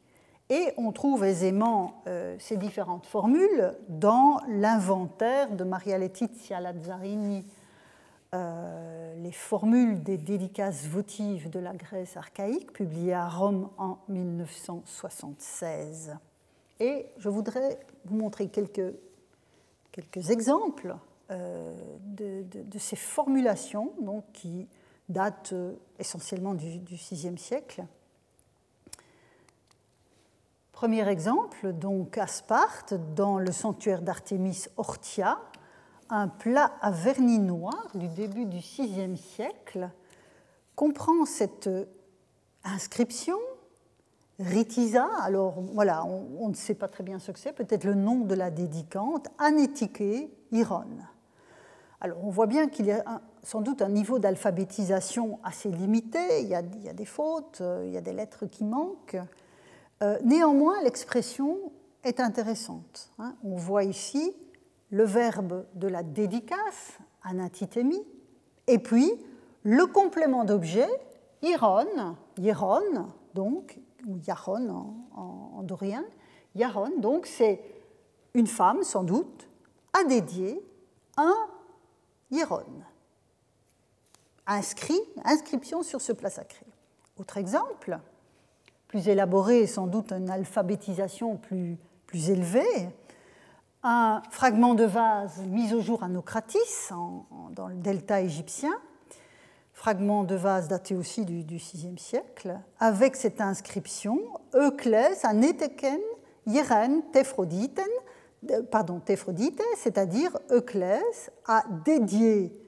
et 0.51 0.73
on 0.77 0.93
trouve 0.93 1.25
aisément 1.25 2.03
euh, 2.07 2.37
ces 2.39 2.57
différentes 2.57 3.07
formules 3.07 3.75
dans 3.89 4.41
l'inventaire 4.49 5.51
de 5.51 5.65
Maria 5.65 5.99
Letizia 5.99 6.61
Lazzarini, 6.61 7.47
euh, 8.35 9.15
les 9.23 9.31
formules 9.31 10.03
des 10.03 10.19
dédicaces 10.19 10.87
votives 10.87 11.49
de 11.51 11.61
la 11.61 11.73
Grèce 11.73 12.17
archaïque, 12.17 12.73
publiées 12.73 13.15
à 13.15 13.29
Rome 13.29 13.71
en 13.79 13.99
1976. 14.09 16.17
Et 16.81 17.07
je 17.17 17.29
voudrais 17.29 17.79
vous 18.05 18.17
montrer 18.17 18.49
quelques, 18.49 18.93
quelques 19.93 20.31
exemples 20.31 20.97
euh, 21.31 21.73
de, 22.01 22.45
ces 22.79 22.97
formulations 22.97 23.93
donc, 24.01 24.25
qui 24.33 24.67
datent 25.09 25.53
euh, 25.53 25.75
essentiellement 26.01 26.55
du, 26.55 26.81
VIe 26.89 27.39
siècle. 27.39 27.85
Premier 30.73 31.09
exemple, 31.09 31.73
donc 31.73 32.19
à 32.19 32.27
Sparte, 32.27 32.95
dans 33.15 33.39
le 33.39 33.53
sanctuaire 33.53 34.03
d'Artémis 34.03 34.67
Ortia, 34.77 35.39
un 36.11 36.29
plat 36.29 36.73
à 36.81 36.91
vernis 36.91 37.39
noir 37.39 37.89
du 37.95 38.09
début 38.09 38.45
du 38.47 38.59
VIe 38.59 39.17
siècle 39.17 39.91
comprend 40.75 41.25
cette 41.25 41.69
inscription 42.65 43.39
Ritisa, 44.41 45.09
alors 45.23 45.61
voilà, 45.61 46.05
on, 46.05 46.49
ne 46.49 46.55
sait 46.55 46.75
pas 46.75 46.89
très 46.89 47.05
bien 47.05 47.21
ce 47.21 47.31
que 47.31 47.39
c'est, 47.39 47.53
peut-être 47.53 47.85
le 47.85 47.95
nom 47.95 48.21
de 48.21 48.35
la 48.35 48.51
dédicante, 48.51 49.29
Anétiqué 49.39 50.29
Iron. 50.51 50.87
Alors 52.01 52.19
on 52.25 52.31
voit 52.31 52.49
bien 52.49 52.69
qu'il 52.69 52.87
y 52.87 52.93
a 52.93 53.23
sans 53.45 53.61
doute 53.61 53.81
un 53.81 53.89
niveau 53.89 54.19
d'alphabétisation 54.19 55.39
assez 55.45 55.71
limité, 55.71 56.41
il 56.41 56.49
y, 56.49 56.55
a, 56.55 56.63
des 56.63 57.05
fautes, 57.05 57.63
il 57.85 57.91
y 57.91 57.97
a 57.97 58.01
des 58.01 58.13
lettres 58.13 58.47
qui 58.47 58.65
manquent. 58.65 59.19
Euh, 60.03 60.19
néanmoins, 60.25 60.83
l'expression 60.83 61.59
est 62.03 62.21
intéressante. 62.21 63.13
Hein. 63.19 63.37
On 63.45 63.55
voit 63.55 63.85
ici 63.85 64.35
le 64.91 65.05
verbe 65.05 65.67
de 65.75 65.89
la 65.89 66.03
dédicace, 66.03 66.99
anatitémie, 67.23 68.05
et 68.67 68.79
puis 68.79 69.11
le 69.63 69.87
complément 69.87 70.45
d'objet, 70.45 70.89
iron, 71.43 72.17
iron, 72.39 73.09
donc, 73.35 73.79
ou 74.07 74.19
Yaron 74.27 74.95
en, 75.15 75.63
dorien. 75.63 76.05
Yaron, 76.55 76.99
donc, 76.99 77.27
c'est 77.27 77.61
une 78.35 78.47
femme, 78.47 78.83
sans 78.83 79.03
doute, 79.03 79.49
à 79.93 80.05
dédier 80.05 80.63
un 81.17 81.35
Yaron. 82.31 82.65
Inscrit, 84.47 85.01
inscription 85.25 85.83
sur 85.83 86.01
ce 86.01 86.13
plat 86.13 86.31
sacré. 86.31 86.67
Autre 87.19 87.39
exemple, 87.39 87.99
plus 88.89 89.09
élaboré, 89.09 89.67
sans 89.67 89.87
doute 89.87 90.13
une 90.13 90.29
alphabétisation 90.29 91.37
plus, 91.37 91.79
plus 92.07 92.31
élevée, 92.31 92.89
un 93.85 94.23
fragment 94.31 94.75
de 94.75 94.85
vase 94.85 95.43
mis 95.47 95.75
au 95.75 95.81
jour 95.81 96.03
à 96.03 96.09
Nocratis, 96.09 96.91
dans 97.51 97.69
le 97.69 97.75
delta 97.77 98.23
égyptien, 98.23 98.73
fragment 99.75 100.25
de 100.25 100.35
vase 100.35 100.69
daté 100.69 100.97
aussi 100.97 101.27
du, 101.27 101.57
VIe 101.57 101.95
siècle, 101.99 102.59
avec 102.81 103.15
cette 103.15 103.43
inscription 103.43 104.19
Euclès 104.55 105.23
aneteken 105.25 106.01
yeren 106.47 107.03
tephditen, 107.13 107.85
pardon, 108.71 109.03
c'est-à-dire 109.77 110.39
Euclès 110.51 111.31
a 111.47 111.65
dédié, 111.85 112.59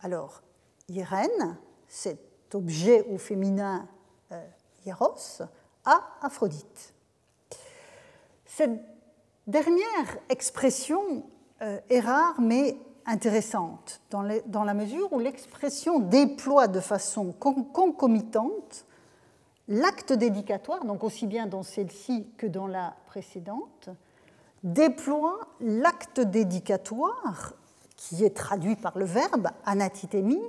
alors, 0.00 0.42
Yeren, 0.88 1.56
cet 1.88 2.54
objet 2.54 3.06
au 3.10 3.16
féminin 3.16 3.88
euh, 4.32 4.46
hieros, 4.84 5.42
à 5.84 6.00
Aphrodite. 6.20 6.92
Cette 8.44 8.93
dernière 9.46 10.18
expression 10.28 11.24
euh, 11.62 11.78
est 11.90 12.00
rare, 12.00 12.40
mais 12.40 12.76
intéressante, 13.06 14.00
dans, 14.10 14.64
la 14.64 14.74
mesure 14.74 15.12
où 15.12 15.18
l'expression 15.18 15.98
déploie 15.98 16.68
de 16.68 16.80
façon 16.80 17.32
concomitante 17.32 18.86
l'acte 19.68 20.12
dédicatoire, 20.12 20.84
donc 20.84 21.04
aussi 21.04 21.26
bien 21.26 21.46
dans 21.46 21.62
celle-ci 21.62 22.26
que 22.38 22.46
dans 22.46 22.66
la 22.66 22.94
précédente, 23.06 23.90
déploie 24.62 25.38
l'acte 25.60 26.20
dédicatoire, 26.20 27.52
qui 27.96 28.24
est 28.24 28.36
traduit 28.36 28.76
par 28.76 28.98
le 28.98 29.04
verbe 29.04 29.48
anatitémie, 29.64 30.42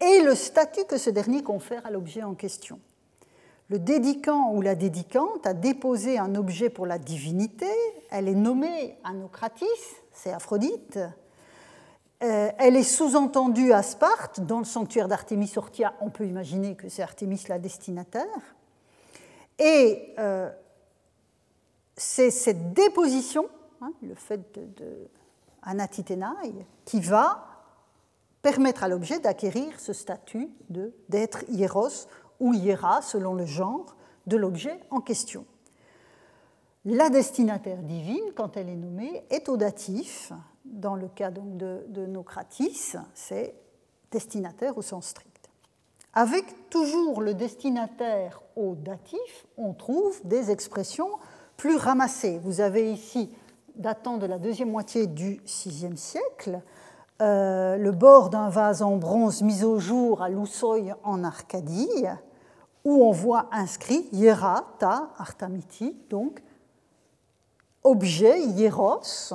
et 0.00 0.22
le 0.22 0.34
statut 0.34 0.84
que 0.88 0.98
ce 0.98 1.10
dernier 1.10 1.42
confère 1.42 1.84
à 1.86 1.90
l'objet 1.90 2.22
en 2.22 2.34
question. 2.34 2.80
Le 3.70 3.78
dédicant 3.78 4.52
ou 4.52 4.60
la 4.60 4.74
dédicante 4.74 5.46
a 5.46 5.54
déposé 5.54 6.18
un 6.18 6.34
objet 6.34 6.68
pour 6.68 6.86
la 6.86 6.98
divinité, 6.98 7.70
elle 8.14 8.28
est 8.28 8.34
nommée 8.34 8.96
Anocratis, 9.02 9.66
c'est 10.12 10.32
Aphrodite, 10.32 11.00
euh, 12.22 12.50
elle 12.58 12.76
est 12.76 12.84
sous-entendue 12.84 13.72
à 13.72 13.82
Sparte, 13.82 14.40
dans 14.40 14.60
le 14.60 14.64
sanctuaire 14.64 15.08
d'Artémis 15.08 15.52
Ortia. 15.56 15.94
On 16.00 16.10
peut 16.10 16.24
imaginer 16.24 16.76
que 16.76 16.88
c'est 16.88 17.02
Artémis 17.02 17.44
la 17.48 17.58
destinataire. 17.58 18.24
Et 19.58 20.14
euh, 20.20 20.48
c'est 21.96 22.30
cette 22.30 22.72
déposition, 22.72 23.48
hein, 23.80 23.92
le 24.00 24.14
fait 24.14 24.54
de, 24.54 24.64
de 24.80 25.08
qui 26.84 27.00
va 27.00 27.48
permettre 28.42 28.84
à 28.84 28.88
l'objet 28.88 29.18
d'acquérir 29.18 29.80
ce 29.80 29.92
statut 29.92 30.50
d'être 31.08 31.42
hieros 31.48 32.06
ou 32.38 32.54
hiera, 32.54 33.02
selon 33.02 33.34
le 33.34 33.46
genre, 33.46 33.96
de 34.28 34.36
l'objet 34.36 34.78
en 34.90 35.00
question. 35.00 35.46
La 36.86 37.08
destinataire 37.08 37.82
divine, 37.82 38.32
quand 38.36 38.58
elle 38.58 38.68
est 38.68 38.76
nommée, 38.76 39.24
est 39.30 39.48
au 39.48 39.56
datif. 39.56 40.32
Dans 40.66 40.96
le 40.96 41.08
cas 41.08 41.30
donc 41.30 41.56
de, 41.56 42.06
Nocratis, 42.06 42.96
c'est 43.14 43.54
destinataire 44.10 44.76
au 44.76 44.82
sens 44.82 45.06
strict. 45.06 45.48
Avec 46.12 46.68
toujours 46.68 47.22
le 47.22 47.32
destinataire 47.32 48.42
au 48.54 48.74
datif, 48.74 49.46
on 49.56 49.72
trouve 49.72 50.20
des 50.24 50.50
expressions 50.50 51.08
plus 51.56 51.76
ramassées. 51.76 52.38
Vous 52.44 52.60
avez 52.60 52.92
ici, 52.92 53.34
datant 53.76 54.18
de 54.18 54.26
la 54.26 54.38
deuxième 54.38 54.70
moitié 54.70 55.06
du 55.06 55.40
VIe 55.46 55.96
siècle, 55.96 56.60
euh, 57.22 57.78
le 57.78 57.92
bord 57.92 58.28
d'un 58.28 58.50
vase 58.50 58.82
en 58.82 58.96
bronze 58.96 59.40
mis 59.40 59.64
au 59.64 59.78
jour 59.78 60.20
à 60.20 60.28
Loussoy 60.28 60.92
en 61.02 61.24
Arcadie, 61.24 62.04
où 62.84 63.02
on 63.02 63.10
voit 63.10 63.48
inscrit 63.52 64.06
Hiera 64.12 64.66
ta 64.78 65.08
Artamiti, 65.16 65.96
donc 66.10 66.42
objet 67.84 68.40
hieros 68.42 69.34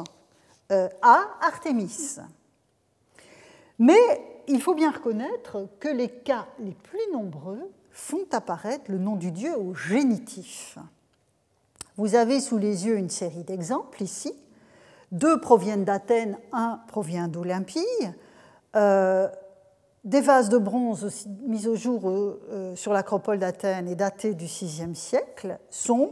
euh, 0.72 0.90
à 1.02 1.26
Artémis. 1.42 2.18
Mais 3.78 4.00
il 4.48 4.62
faut 4.62 4.74
bien 4.74 4.92
reconnaître 4.92 5.68
que 5.80 5.88
les 5.88 6.10
cas 6.10 6.48
les 6.60 6.74
plus 6.74 7.00
nombreux 7.14 7.72
font 7.92 8.26
apparaître 8.32 8.86
le 8.92 8.98
nom 8.98 9.16
du 9.16 9.32
dieu 9.32 9.58
au 9.58 9.74
génitif. 9.74 10.78
Vous 11.98 12.16
avez 12.16 12.40
sous 12.40 12.58
les 12.58 12.86
yeux 12.88 12.98
une 12.98 13.10
série 13.10 13.44
d'exemples 13.44 14.02
ici. 14.04 14.34
Deux 15.12 15.40
proviennent 15.40 15.86
d'Athènes, 15.86 16.38
un 16.52 16.80
provient 16.88 17.28
d'Olympie. 17.28 17.86
Euh, 18.76 19.28
des 20.06 20.22
vases 20.22 20.50
de 20.50 20.58
bronze 20.58 21.28
mis 21.42 21.68
au 21.68 21.76
jour 21.76 22.04
euh, 22.06 22.76
sur 22.76 22.94
l'acropole 22.94 23.40
d'Athènes 23.40 23.88
et 23.88 23.96
datés 23.96 24.34
du 24.34 24.46
VIe 24.46 24.96
siècle 24.96 25.60
sont 25.70 26.12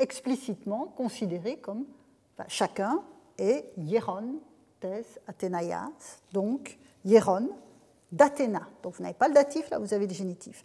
explicitement 0.00 0.92
considérés 0.96 1.58
comme 1.58 1.84
chacun 2.48 3.02
est 3.38 3.72
hieron 3.76 4.40
tes 4.80 5.04
Athénaïas, 5.26 6.20
donc 6.32 6.78
hieron 7.04 7.50
d'Athéna. 8.10 8.62
Donc 8.82 8.94
vous 8.94 9.02
n'avez 9.02 9.14
pas 9.14 9.28
le 9.28 9.34
datif, 9.34 9.70
là 9.70 9.78
vous 9.78 9.94
avez 9.94 10.06
le 10.06 10.14
génitif. 10.14 10.64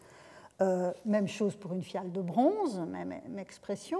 même 1.05 1.27
chose 1.27 1.55
pour 1.55 1.73
une 1.73 1.83
fiale 1.83 2.11
de 2.11 2.21
bronze, 2.21 2.79
même 2.79 3.13
expression. 3.37 3.99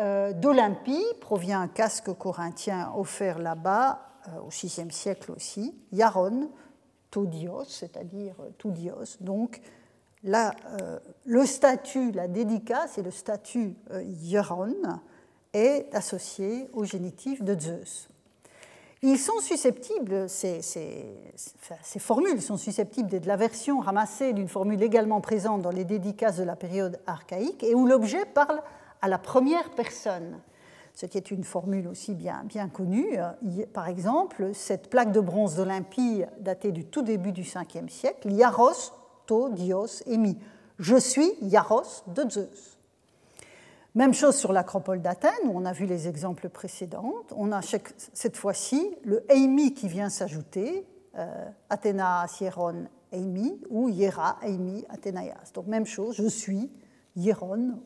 Euh, 0.00 0.32
D'Olympie 0.34 1.04
provient 1.20 1.60
un 1.60 1.68
casque 1.68 2.12
corinthien 2.12 2.92
offert 2.96 3.38
là-bas 3.38 4.00
euh, 4.28 4.40
au 4.40 4.48
VIe 4.48 4.90
siècle 4.90 5.32
aussi, 5.32 5.74
Yaron, 5.92 6.50
Todios, 7.10 7.64
c'est-à-dire 7.64 8.34
euh, 8.40 8.50
Toudios. 8.58 9.16
Donc 9.20 9.60
là, 10.26 10.52
le 11.24 11.46
statut, 11.46 12.12
la 12.12 12.28
dédicace 12.28 12.98
et 12.98 13.02
le 13.02 13.10
statut 13.10 13.74
Yaron 14.22 14.74
est 15.52 15.94
associé 15.94 16.68
au 16.74 16.84
génitif 16.84 17.42
de 17.42 17.58
Zeus. 17.58 18.08
Ils 19.02 19.18
sont 19.18 19.38
susceptibles, 19.40 20.28
ces, 20.28 20.60
formules 21.98 22.40
sont 22.40 22.56
susceptibles 22.56 23.08
d'être 23.08 23.26
la 23.26 23.36
version 23.36 23.80
ramassée 23.80 24.32
d'une 24.32 24.48
formule 24.48 24.82
également 24.82 25.20
présente 25.20 25.62
dans 25.62 25.70
les 25.70 25.84
dédicaces 25.84 26.38
de 26.38 26.44
la 26.44 26.56
période 26.56 26.98
archaïque 27.06 27.62
et 27.62 27.74
où 27.74 27.86
l'objet 27.86 28.24
parle 28.24 28.62
à 29.02 29.08
la 29.08 29.18
première 29.18 29.70
personne, 29.70 30.40
ce 30.94 31.04
qui 31.04 31.18
est 31.18 31.30
une 31.30 31.44
formule 31.44 31.88
aussi 31.88 32.14
bien, 32.14 32.42
bien 32.46 32.68
connue. 32.68 33.18
Par 33.74 33.86
exemple, 33.86 34.50
cette 34.54 34.88
plaque 34.88 35.12
de 35.12 35.20
bronze 35.20 35.56
d'Olympie 35.56 36.24
datée 36.40 36.72
du 36.72 36.86
tout 36.86 37.02
début 37.02 37.32
du 37.32 37.42
5e 37.42 37.88
siècle, 37.88 38.32
Yaros 38.32 38.92
Dios 39.50 40.02
emi. 40.06 40.38
Je 40.78 40.96
suis 40.96 41.32
Yaros 41.42 42.04
de 42.08 42.28
Zeus. 42.28 42.78
Même 43.94 44.12
chose 44.12 44.36
sur 44.36 44.52
l'acropole 44.52 45.00
d'Athènes, 45.00 45.32
où 45.46 45.52
on 45.54 45.64
a 45.64 45.72
vu 45.72 45.86
les 45.86 46.06
exemples 46.06 46.50
précédents. 46.50 47.14
On 47.34 47.50
a 47.50 47.60
cette 47.62 48.36
fois-ci 48.36 48.94
le 49.04 49.24
Eimi 49.32 49.72
qui 49.72 49.88
vient 49.88 50.10
s'ajouter, 50.10 50.86
euh, 51.16 51.48
Athéna 51.70 52.26
Hieron 52.38 52.88
Eimi, 53.10 53.58
ou 53.70 53.88
Hiera 53.88 54.38
Eimi 54.42 54.84
Athénaïas. 54.90 55.52
Donc 55.54 55.66
même 55.66 55.86
chose, 55.86 56.14
je 56.16 56.28
suis 56.28 56.70
Hieron 57.16 57.80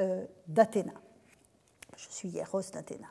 euh, 0.00 0.24
d'Athéna. 0.46 0.92
Je 1.96 2.06
suis 2.08 2.28
Hieros 2.28 2.70
d'Athéna. 2.72 3.08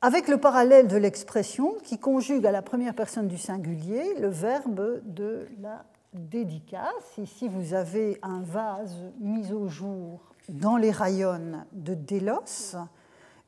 Avec 0.00 0.28
le 0.28 0.38
parallèle 0.38 0.88
de 0.88 0.96
l'expression 0.96 1.74
qui 1.84 1.98
conjugue 1.98 2.46
à 2.46 2.50
la 2.52 2.62
première 2.62 2.94
personne 2.94 3.28
du 3.28 3.38
singulier 3.38 4.14
le 4.18 4.28
verbe 4.28 5.00
de 5.04 5.46
la 5.60 5.84
dédicace. 6.12 7.18
Ici, 7.18 7.48
vous 7.48 7.74
avez 7.74 8.18
un 8.22 8.42
vase 8.42 8.96
mis 9.20 9.52
au 9.52 9.68
jour 9.68 10.20
dans 10.48 10.76
les 10.76 10.90
rayons 10.90 11.64
de 11.72 11.94
Délos, 11.94 12.76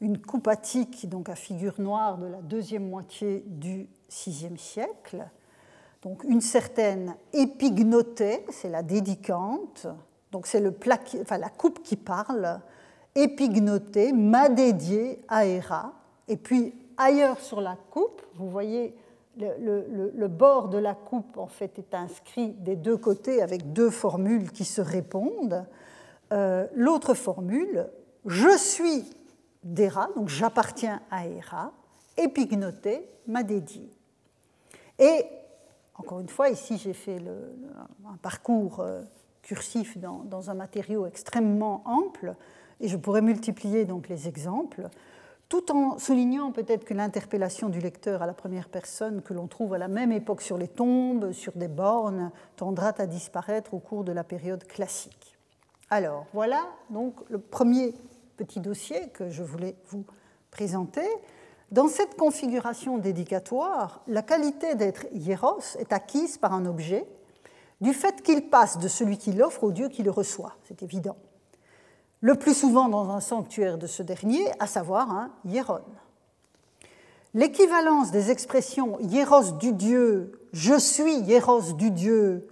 une 0.01 0.19
coupe 0.21 0.49
attique 0.49 1.09
donc 1.09 1.29
à 1.29 1.35
figure 1.35 1.81
noire 1.81 2.19
de 2.19 2.27
la 2.27 2.41
deuxième 2.41 2.89
moitié 2.89 3.45
du 3.47 3.89
VIe 4.11 4.59
siècle. 4.59 5.25
Donc 6.03 6.25
une 6.25 6.41
certaine 6.41 7.17
épignotée, 7.33 8.45
c'est 8.51 8.69
la 8.69 8.83
dédicante, 8.83 9.87
donc 10.31 10.47
c'est 10.47 10.63
enfin, 11.23 11.39
la 11.39 11.49
coupe 11.49 11.83
qui 11.83 11.97
parle, 11.97 12.61
épignoté, 13.15 14.13
m'a 14.13 14.49
dédié 14.49 15.21
à 15.29 15.47
Héra. 15.47 15.93
Et 16.29 16.37
puis 16.37 16.75
ailleurs 16.97 17.41
sur 17.41 17.61
la 17.61 17.77
coupe, 17.91 18.23
vous 18.35 18.51
voyez 18.51 18.95
le, 19.37 20.27
bord 20.29 20.69
de 20.69 20.79
la 20.79 20.95
coupe 20.95 21.39
en 21.39 21.47
fait 21.47 21.79
est 21.79 21.95
inscrit 21.95 22.53
des 22.53 22.77
deux 22.77 22.97
côtés 22.97 23.43
avec 23.43 23.73
deux 23.73 23.91
formules 23.91 24.51
qui 24.51 24.65
se 24.65 24.81
répondent. 24.81 25.67
Euh, 26.33 26.67
l'autre 26.75 27.15
formule, 27.15 27.89
je 28.27 28.57
suis 28.57 29.05
d'Héra, 29.63 30.09
donc 30.17 30.29
j'appartiens 30.29 31.01
à 31.11 31.27
Héra, 31.27 31.73
épignoté, 32.17 33.09
m'a 33.27 33.43
dédié. 33.43 33.91
Et 34.99 35.25
encore 35.97 36.21
une 36.21 36.29
fois, 36.29 36.49
ici 36.49 36.79
j'ai 36.79 36.93
fait 36.93 37.19
un 38.07 38.17
parcours 38.19 38.81
euh, 38.81 39.03
cursif 39.43 39.99
dans, 39.99 40.51
un 40.51 40.55
matériau 40.55 41.07
extrêmement 41.07 41.83
ample, 41.85 42.35
et 42.81 42.89
je 42.89 42.97
pourrais 42.97 43.23
multiplier 43.23 43.85
donc 43.85 44.09
les 44.09 44.29
exemples, 44.29 44.89
tout 45.49 45.71
en 45.71 45.99
soulignant 45.99 46.53
peut-être 46.53 46.85
que 46.85 46.95
l'interpellation 46.95 47.69
du 47.69 47.81
lecteur 47.81 48.23
à 48.23 48.27
la 48.27 48.33
première 48.35 48.69
personne 48.69 49.23
que 49.23 49.35
l'on 49.35 49.47
trouve 49.47 49.75
à 49.75 49.79
la 49.79 49.89
même 49.89 50.13
époque 50.13 50.43
sur 50.43 50.59
les 50.59 50.69
tombes, 50.69 51.33
sur 51.33 51.53
des 51.53 51.69
bornes, 51.69 52.31
tendra 52.57 52.93
à 52.99 53.07
disparaître 53.07 53.75
au 53.75 53.79
cours 53.79 54.05
de 54.05 54.13
la 54.13 54.25
période 54.25 54.65
classique. 54.65 55.37
Alors 55.91 56.27
voilà 56.33 56.65
donc 56.91 57.15
le 57.29 57.39
premier 57.39 57.95
petit 58.37 58.61
dossier 58.61 59.09
que 59.11 59.31
je 59.31 59.43
voulais 59.43 59.77
vous 59.89 60.05
présenter. 60.51 61.07
Dans 61.71 61.89
cette 61.89 62.17
configuration 62.17 62.99
dédicatoire, 62.99 64.03
la 64.07 64.23
qualité 64.23 64.75
d'être 64.75 65.07
hieros 65.13 65.77
est 65.79 65.93
acquise 65.93 66.39
par 66.39 66.53
un 66.53 66.67
objet 66.67 67.07
du 67.81 67.93
fait 67.93 68.23
qu'il 68.23 68.49
passe 68.49 68.79
de 68.79 68.89
celui 68.89 69.19
qui 69.19 69.33
l'offre 69.33 69.65
au 69.65 69.73
Dieu 69.73 69.89
qui 69.89 70.03
le 70.03 70.11
reçoit, 70.11 70.57
c'est 70.65 70.83
évident. 70.83 71.17
Le 72.25 72.37
plus 72.37 72.55
souvent 72.55 72.89
dans 72.89 73.11
un 73.11 73.21
sanctuaire 73.21 73.77
de 73.77 73.87
ce 73.87 74.03
dernier, 74.03 74.47
à 74.59 74.67
savoir 74.67 75.11
un 75.11 75.31
hieron. 75.45 75.83
L'équivalence 77.35 78.13
des 78.13 78.31
expressions 78.31 78.99
hieros 79.01 79.53
du 79.61 79.75
Dieu, 79.75 80.33
je 80.55 80.79
suis 80.79 81.17
hieros 81.17 81.75
du 81.75 81.91
Dieu, 81.91 82.49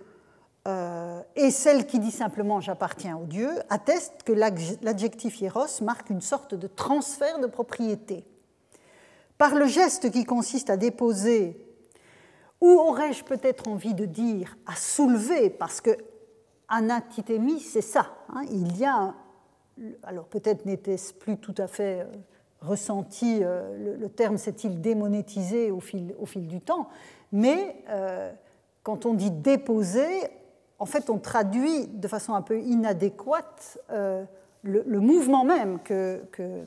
euh, 0.69 1.23
et 1.37 1.51
celle 1.51 1.87
qui 1.87 2.01
dit 2.01 2.11
simplement 2.11 2.61
j'appartiens 2.61 3.17
au 3.17 3.25
Dieu, 3.25 3.49
atteste 3.71 4.25
que 4.27 4.33
l'adjectif 4.35 5.41
hieros 5.41 5.81
marque 5.81 6.11
une 6.11 6.21
sorte 6.21 6.55
de 6.55 6.67
transfert 6.67 7.39
de 7.39 7.47
propriété. 7.47 8.27
Par 9.39 9.55
le 9.55 9.65
geste 9.65 10.11
qui 10.11 10.27
consiste 10.27 10.69
à 10.69 10.77
déposer 10.77 11.57
ou 12.61 12.69
aurais-je 12.69 13.25
peut-être 13.25 13.69
envie 13.69 13.95
de 13.95 14.05
dire 14.05 14.55
à 14.67 14.77
soulever, 14.77 15.49
parce 15.49 15.81
que 15.81 15.97
anatithémie, 16.69 17.61
c'est 17.61 17.81
ça. 17.81 18.11
Hein. 18.29 18.43
il 18.51 18.77
y 18.77 18.85
a, 18.85 19.15
alors 20.03 20.27
peut-être 20.27 20.67
n'était-ce 20.67 21.15
plus 21.15 21.37
tout 21.37 21.55
à 21.59 21.67
fait 21.67 22.01
euh, 22.01 22.05
ressenti, 22.61 23.41
euh, 23.43 23.97
le, 23.99 24.09
terme 24.09 24.39
s'est-il 24.39 24.81
démonétisé 24.81 25.71
au 25.71 25.81
fil, 25.81 26.15
du 26.47 26.61
temps, 26.61 26.89
mais 27.33 27.77
euh, 27.89 28.31
quand 28.83 29.07
on 29.07 29.15
dit 29.15 29.31
déposer, 29.31 30.09
en 30.79 30.87
fait 30.87 31.11
on 31.11 31.19
traduit 31.19 31.89
de 31.89 32.09
façon 32.09 32.35
un 32.35 32.43
peu 32.43 32.61
inadéquate 32.61 33.79
le, 34.65 35.01
mouvement 35.01 35.45
même 35.45 35.81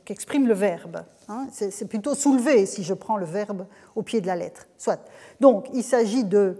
qu'exprime 0.04 0.44
que, 0.44 0.50
le 0.50 0.54
verbe. 0.54 1.04
Hein. 1.30 1.48
C'est 1.52 1.88
plutôt 1.88 2.14
soulever 2.14 2.66
si 2.66 2.84
je 2.84 2.94
prends 2.94 3.18
le 3.18 3.26
verbe 3.26 3.66
au 3.96 4.02
pied 4.02 4.20
de 4.20 4.28
la 4.28 4.36
lettre. 4.36 4.68
Soit. 4.78 5.00
Donc, 5.40 5.70
il 5.74 5.84
s'agit 5.84 6.26
de 6.26 6.58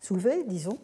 soulever, 0.00 0.44
disons, 0.44 0.78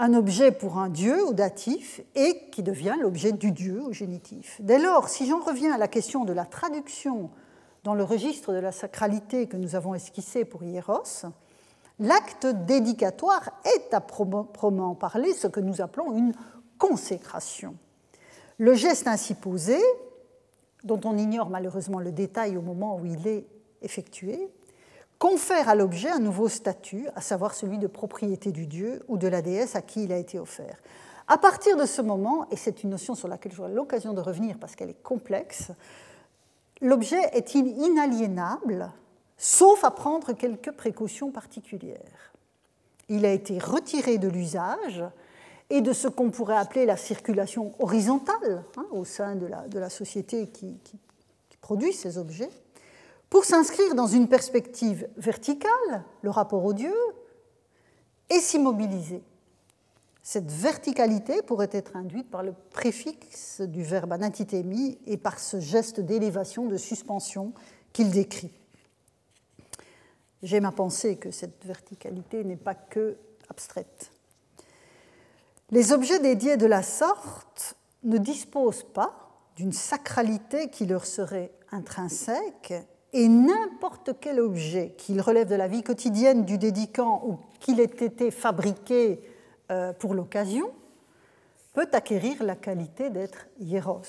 un 0.00 0.14
objet 0.14 0.50
pour 0.50 0.78
un 0.78 0.88
dieu 0.88 1.22
au 1.26 1.34
datif 1.34 2.00
et 2.14 2.48
qui 2.50 2.62
devient 2.62 2.94
l'objet 3.02 3.32
du 3.32 3.52
dieu 3.52 3.82
au 3.84 3.92
génitif. 3.92 4.58
Dès 4.60 4.78
lors, 4.78 5.10
si 5.10 5.26
j'en 5.26 5.40
reviens 5.40 5.74
à 5.74 5.78
la 5.78 5.88
question 5.88 6.24
de 6.24 6.32
la 6.32 6.46
traduction 6.46 7.28
dans 7.84 7.94
le 7.94 8.02
registre 8.02 8.54
de 8.54 8.58
la 8.58 8.72
sacralité 8.72 9.46
que 9.46 9.58
nous 9.58 9.76
avons 9.76 9.94
esquissé 9.94 10.46
pour 10.46 10.64
Hieros, 10.64 11.26
l'acte 11.98 12.46
dédicatoire 12.46 13.50
est 13.76 13.92
à 13.92 14.00
proprement 14.00 14.94
parler 14.94 15.34
ce 15.34 15.48
que 15.48 15.60
nous 15.60 15.82
appelons 15.82 16.16
une 16.16 16.32
consécration. 16.78 17.76
Le 18.56 18.72
geste 18.72 19.06
ainsi 19.06 19.34
posé, 19.34 19.78
dont 20.82 21.00
on 21.04 21.18
ignore 21.18 21.50
malheureusement 21.50 22.00
le 22.00 22.10
détail 22.10 22.56
au 22.56 22.62
moment 22.62 22.96
où 22.96 23.04
il 23.04 23.26
est 23.28 23.44
effectué, 23.82 24.48
confère 25.20 25.68
à 25.68 25.74
l'objet 25.74 26.08
un 26.08 26.18
nouveau 26.18 26.48
statut, 26.48 27.06
à 27.14 27.20
savoir 27.20 27.54
celui 27.54 27.76
de 27.76 27.86
propriété 27.86 28.52
du 28.52 28.66
dieu 28.66 29.04
ou 29.06 29.18
de 29.18 29.28
la 29.28 29.42
déesse 29.42 29.76
à 29.76 29.82
qui 29.82 30.04
il 30.04 30.12
a 30.12 30.16
été 30.16 30.38
offert. 30.38 30.78
À 31.28 31.36
partir 31.36 31.76
de 31.76 31.84
ce 31.84 32.00
moment, 32.00 32.48
et 32.50 32.56
c'est 32.56 32.82
une 32.82 32.90
notion 32.90 33.14
sur 33.14 33.28
laquelle 33.28 33.52
j'aurai 33.52 33.70
l'occasion 33.70 34.14
de 34.14 34.20
revenir 34.22 34.56
parce 34.58 34.74
qu'elle 34.74 34.88
est 34.88 35.02
complexe, 35.02 35.72
l'objet 36.80 37.20
est 37.34 37.54
inaliénable, 37.54 38.90
sauf 39.36 39.84
à 39.84 39.90
prendre 39.90 40.32
quelques 40.32 40.72
précautions 40.72 41.30
particulières? 41.30 42.32
Il 43.10 43.26
a 43.26 43.32
été 43.32 43.58
retiré 43.58 44.16
de 44.16 44.28
l'usage 44.28 45.04
et 45.68 45.82
de 45.82 45.92
ce 45.92 46.08
qu'on 46.08 46.30
pourrait 46.30 46.56
appeler 46.56 46.86
la 46.86 46.96
circulation 46.96 47.74
horizontale 47.78 48.64
hein, 48.78 48.86
au 48.90 49.04
sein 49.04 49.36
de 49.36 49.78
la, 49.78 49.90
société 49.90 50.46
qui 50.46 50.80
produit 51.60 51.92
ces 51.92 52.16
objets 52.16 52.50
pour 53.30 53.44
s'inscrire 53.44 53.94
dans 53.94 54.08
une 54.08 54.28
perspective 54.28 55.08
verticale, 55.16 56.04
le 56.22 56.30
rapport 56.30 56.64
au 56.64 56.72
Dieu, 56.72 56.94
et 58.28 58.40
s'immobiliser. 58.40 59.22
Cette 60.22 60.50
verticalité 60.50 61.40
pourrait 61.42 61.70
être 61.72 61.96
induite 61.96 62.30
par 62.30 62.42
le 62.42 62.52
préfixe 62.70 63.60
du 63.62 63.82
verbe 63.82 64.12
anatitémi 64.12 64.98
et 65.06 65.16
par 65.16 65.38
ce 65.38 65.60
geste 65.60 66.00
d'élévation, 66.00 66.66
de 66.66 66.76
suspension 66.76 67.52
qu'il 67.92 68.10
décrit. 68.10 68.52
J'aime 70.42 70.64
à 70.64 70.72
penser 70.72 71.16
que 71.16 71.30
cette 71.30 71.64
verticalité 71.64 72.44
n'est 72.44 72.56
pas 72.56 72.74
que 72.74 73.16
abstraite. 73.48 74.10
Les 75.70 75.92
objets 75.92 76.18
dédiés 76.18 76.56
de 76.56 76.66
la 76.66 76.82
sorte 76.82 77.76
ne 78.02 78.18
disposent 78.18 78.84
pas 78.84 79.30
d'une 79.56 79.72
sacralité 79.72 80.68
qui 80.70 80.86
leur 80.86 81.06
serait 81.06 81.52
intrinsèque 81.70 82.74
et 83.12 83.28
n'importe 83.28 84.12
quel 84.20 84.40
objet, 84.40 84.94
qu'il 84.96 85.20
relève 85.20 85.48
de 85.48 85.54
la 85.54 85.68
vie 85.68 85.82
quotidienne 85.82 86.44
du 86.44 86.58
dédicant 86.58 87.22
ou 87.26 87.38
qu'il 87.58 87.80
ait 87.80 87.84
été 87.84 88.30
fabriqué 88.30 89.20
euh, 89.70 89.92
pour 89.92 90.14
l'occasion, 90.14 90.70
peut 91.72 91.88
acquérir 91.92 92.42
la 92.42 92.56
qualité 92.56 93.10
d'être 93.10 93.46
hieros. 93.58 94.02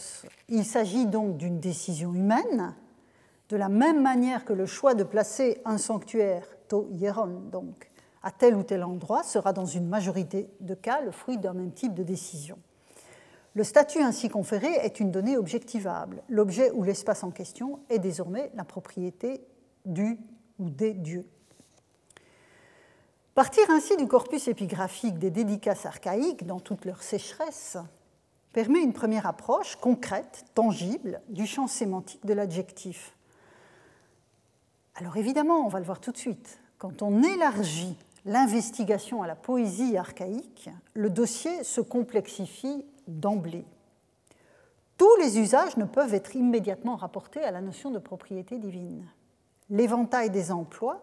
Il 0.49 0.66
s'agit 0.66 1.06
donc 1.06 1.38
d'une 1.38 1.60
décision 1.60 2.14
humaine, 2.14 2.76
de 3.49 3.58
la 3.58 3.70
même 3.70 4.02
manière 4.02 4.45
que 4.45 4.54
le 4.54 4.66
choix 4.66 4.93
de 4.93 5.04
placer 5.04 5.62
un 5.66 5.78
sanctuaire, 5.78 6.45
to 6.68 6.88
hieron, 6.91 7.41
donc, 7.52 7.91
à 8.24 8.32
tel 8.32 8.56
ou 8.56 8.64
tel 8.64 8.84
endroit, 8.84 9.24
sera 9.24 9.52
dans 9.52 9.66
une 9.66 9.88
majorité 9.88 10.49
de 10.60 10.74
cas 10.74 11.02
le 11.02 11.12
fruit 11.12 11.38
d'un 11.38 11.54
même 11.54 11.72
type 11.72 11.93
de 11.93 12.04
décision. 12.04 12.58
Le 13.54 13.64
statut 13.64 13.99
ainsi 13.99 14.30
conféré 14.30 14.72
est 14.82 14.99
une 14.99 15.12
donnée 15.12 15.38
objectivable. 15.38 16.24
L'objet 16.30 16.72
ou 16.72 16.84
l'espace 16.84 17.24
en 17.24 17.32
question 17.32 17.80
est 17.89 17.99
désormais 17.99 18.52
la 18.56 18.64
propriété 18.64 19.41
du 19.86 20.18
ou 20.58 20.70
des 20.70 20.93
dieux. 20.93 21.28
Partir 23.36 23.64
ainsi 23.70 23.97
du 23.97 24.08
corpus 24.08 24.47
épigraphique 24.47 25.18
des 25.18 25.32
dédicaces 25.32 25.86
archaïques 25.86 26.45
dans 26.45 26.60
toute 26.60 26.86
leur 26.86 27.02
sécheresse 27.02 27.78
permet 28.54 28.82
une 28.82 28.93
première 28.93 29.26
approche 29.26 29.76
concrète, 29.78 30.45
tangible, 30.54 31.22
du 31.30 31.45
champ 31.45 31.68
sémantique 31.68 32.26
de 32.26 32.34
l'adjectif. 32.34 33.16
Alors 34.95 35.18
évidemment, 35.18 35.66
on 35.66 35.70
va 35.70 35.80
le 35.80 35.86
voir 35.86 36.02
tout 36.02 36.12
de 36.12 36.18
suite, 36.18 36.60
quand 36.78 37.02
on 37.02 37.24
élargit 37.24 37.95
l'investigation 38.26 39.24
à 39.24 39.28
la 39.28 39.36
poésie 39.36 39.97
archaïque, 39.97 40.70
le 40.93 41.10
dossier 41.10 41.64
se 41.64 41.82
complexifie 41.82 42.86
d'emblée. 43.08 43.66
Tous 44.97 45.16
les 45.18 45.39
usages 45.39 45.78
ne 45.78 45.86
peuvent 45.86 46.14
être 46.14 46.36
immédiatement 46.36 46.95
rapportés 46.95 47.43
à 47.43 47.52
la 47.52 47.62
notion 47.62 47.91
de 47.91 47.99
propriété 47.99 48.60
divine. 48.60 49.06
L'éventail 49.70 50.30
des 50.30 50.52
emplois 50.52 51.02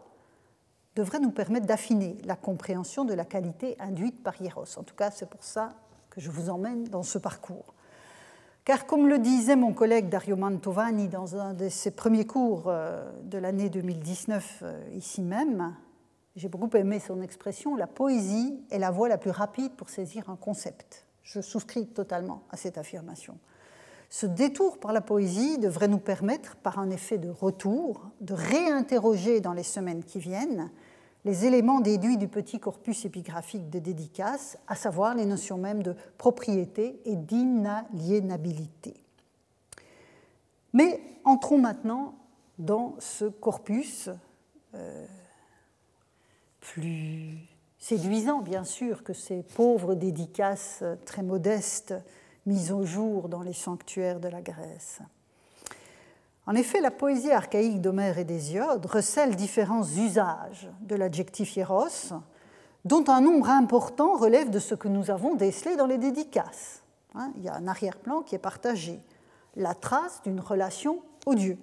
devrait 0.94 1.20
nous 1.20 1.30
permettre 1.30 1.66
d'affiner 1.66 2.16
la 2.24 2.36
compréhension 2.36 3.04
de 3.04 3.14
la 3.14 3.24
qualité 3.24 3.76
induite 3.80 4.22
par 4.22 4.40
Hieros. 4.40 4.78
En 4.78 4.82
tout 4.82 4.94
cas, 4.94 5.10
c'est 5.10 5.28
pour 5.28 5.42
ça 5.42 5.70
que 6.10 6.20
je 6.20 6.30
vous 6.30 6.50
emmène 6.50 6.84
dans 6.84 7.02
ce 7.02 7.18
parcours. 7.18 7.74
Car 8.64 8.86
comme 8.86 9.08
le 9.08 9.18
disait 9.18 9.56
mon 9.56 9.72
collègue 9.72 10.08
Dario 10.08 10.36
Mantovani 10.36 11.08
dans 11.08 11.36
un 11.36 11.54
de 11.54 11.68
ses 11.68 11.90
premiers 11.90 12.26
cours 12.26 12.64
euh, 12.66 13.10
de 13.22 13.38
l'année 13.38 13.70
2019 13.70 14.58
euh, 14.62 14.88
ici 14.94 15.22
même, 15.22 15.74
j'ai 16.36 16.48
beaucoup 16.48 16.76
aimé 16.76 17.00
son 17.00 17.22
expression, 17.22 17.74
la 17.76 17.86
poésie 17.86 18.62
est 18.70 18.78
la 18.78 18.90
voie 18.90 19.08
la 19.08 19.18
plus 19.18 19.30
rapide 19.30 19.72
pour 19.72 19.88
saisir 19.88 20.28
un 20.28 20.36
concept. 20.36 21.07
Je 21.28 21.42
souscris 21.42 21.86
totalement 21.86 22.42
à 22.50 22.56
cette 22.56 22.78
affirmation. 22.78 23.38
Ce 24.08 24.24
détour 24.24 24.80
par 24.80 24.94
la 24.94 25.02
poésie 25.02 25.58
devrait 25.58 25.88
nous 25.88 25.98
permettre, 25.98 26.56
par 26.56 26.78
un 26.78 26.88
effet 26.88 27.18
de 27.18 27.28
retour, 27.28 28.08
de 28.22 28.32
réinterroger 28.32 29.42
dans 29.42 29.52
les 29.52 29.62
semaines 29.62 30.02
qui 30.02 30.20
viennent 30.20 30.70
les 31.26 31.44
éléments 31.44 31.80
déduits 31.80 32.16
du 32.16 32.28
petit 32.28 32.58
corpus 32.58 33.04
épigraphique 33.04 33.68
de 33.68 33.78
dédicace, 33.78 34.56
à 34.68 34.74
savoir 34.74 35.14
les 35.14 35.26
notions 35.26 35.58
mêmes 35.58 35.82
de 35.82 35.94
propriété 36.16 36.98
et 37.04 37.16
d'inaliénabilité. 37.16 38.94
Mais 40.72 41.02
entrons 41.24 41.58
maintenant 41.58 42.14
dans 42.58 42.96
ce 43.00 43.26
corpus 43.26 44.08
euh, 44.74 45.06
plus 46.60 47.36
séduisant 47.78 48.40
bien 48.40 48.64
sûr 48.64 49.02
que 49.04 49.12
ces 49.12 49.42
pauvres 49.42 49.94
dédicaces 49.94 50.82
très 51.04 51.22
modestes 51.22 51.94
mises 52.46 52.72
au 52.72 52.84
jour 52.84 53.28
dans 53.28 53.42
les 53.42 53.52
sanctuaires 53.52 54.20
de 54.20 54.28
la 54.28 54.42
Grèce. 54.42 55.00
En 56.46 56.54
effet, 56.54 56.80
la 56.80 56.90
poésie 56.90 57.30
archaïque 57.30 57.82
d'Homère 57.82 58.16
et 58.18 58.24
d'Hésiode 58.24 58.86
recèle 58.86 59.36
différents 59.36 59.84
usages 59.84 60.70
de 60.80 60.96
l'adjectif 60.96 61.54
hieros, 61.56 62.14
dont 62.86 63.04
un 63.08 63.20
nombre 63.20 63.50
important 63.50 64.16
relève 64.16 64.48
de 64.48 64.58
ce 64.58 64.74
que 64.74 64.88
nous 64.88 65.10
avons 65.10 65.34
décelé 65.34 65.76
dans 65.76 65.86
les 65.86 65.98
dédicaces. 65.98 66.82
Hein, 67.14 67.32
il 67.36 67.42
y 67.42 67.48
a 67.48 67.54
un 67.54 67.68
arrière-plan 67.68 68.22
qui 68.22 68.34
est 68.34 68.38
partagé, 68.38 68.98
la 69.56 69.74
trace 69.74 70.22
d'une 70.22 70.40
relation 70.40 71.02
au 71.26 71.34
Dieu. 71.34 71.58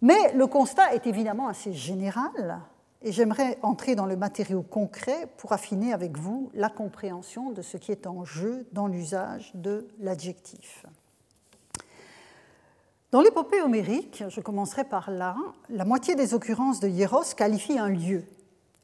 Mais 0.00 0.32
le 0.32 0.46
constat 0.46 0.94
est 0.94 1.06
évidemment 1.06 1.48
assez 1.48 1.74
général 1.74 2.60
et 3.02 3.12
j'aimerais 3.12 3.58
entrer 3.62 3.94
dans 3.94 4.06
le 4.06 4.16
matériau 4.16 4.62
concret 4.62 5.26
pour 5.38 5.52
affiner 5.52 5.92
avec 5.92 6.18
vous 6.18 6.50
la 6.54 6.68
compréhension 6.68 7.50
de 7.50 7.62
ce 7.62 7.76
qui 7.76 7.92
est 7.92 8.06
en 8.06 8.24
jeu 8.24 8.66
dans 8.72 8.86
l'usage 8.86 9.52
de 9.54 9.88
l'adjectif. 9.98 10.84
Dans 13.10 13.22
l'épopée 13.22 13.60
homérique, 13.62 14.22
je 14.28 14.40
commencerai 14.40 14.84
par 14.84 15.10
là, 15.10 15.34
la 15.68 15.84
moitié 15.84 16.14
des 16.14 16.34
occurrences 16.34 16.78
de 16.78 16.88
Hieros 16.88 17.34
qualifient 17.36 17.78
un 17.78 17.88
lieu. 17.88 18.24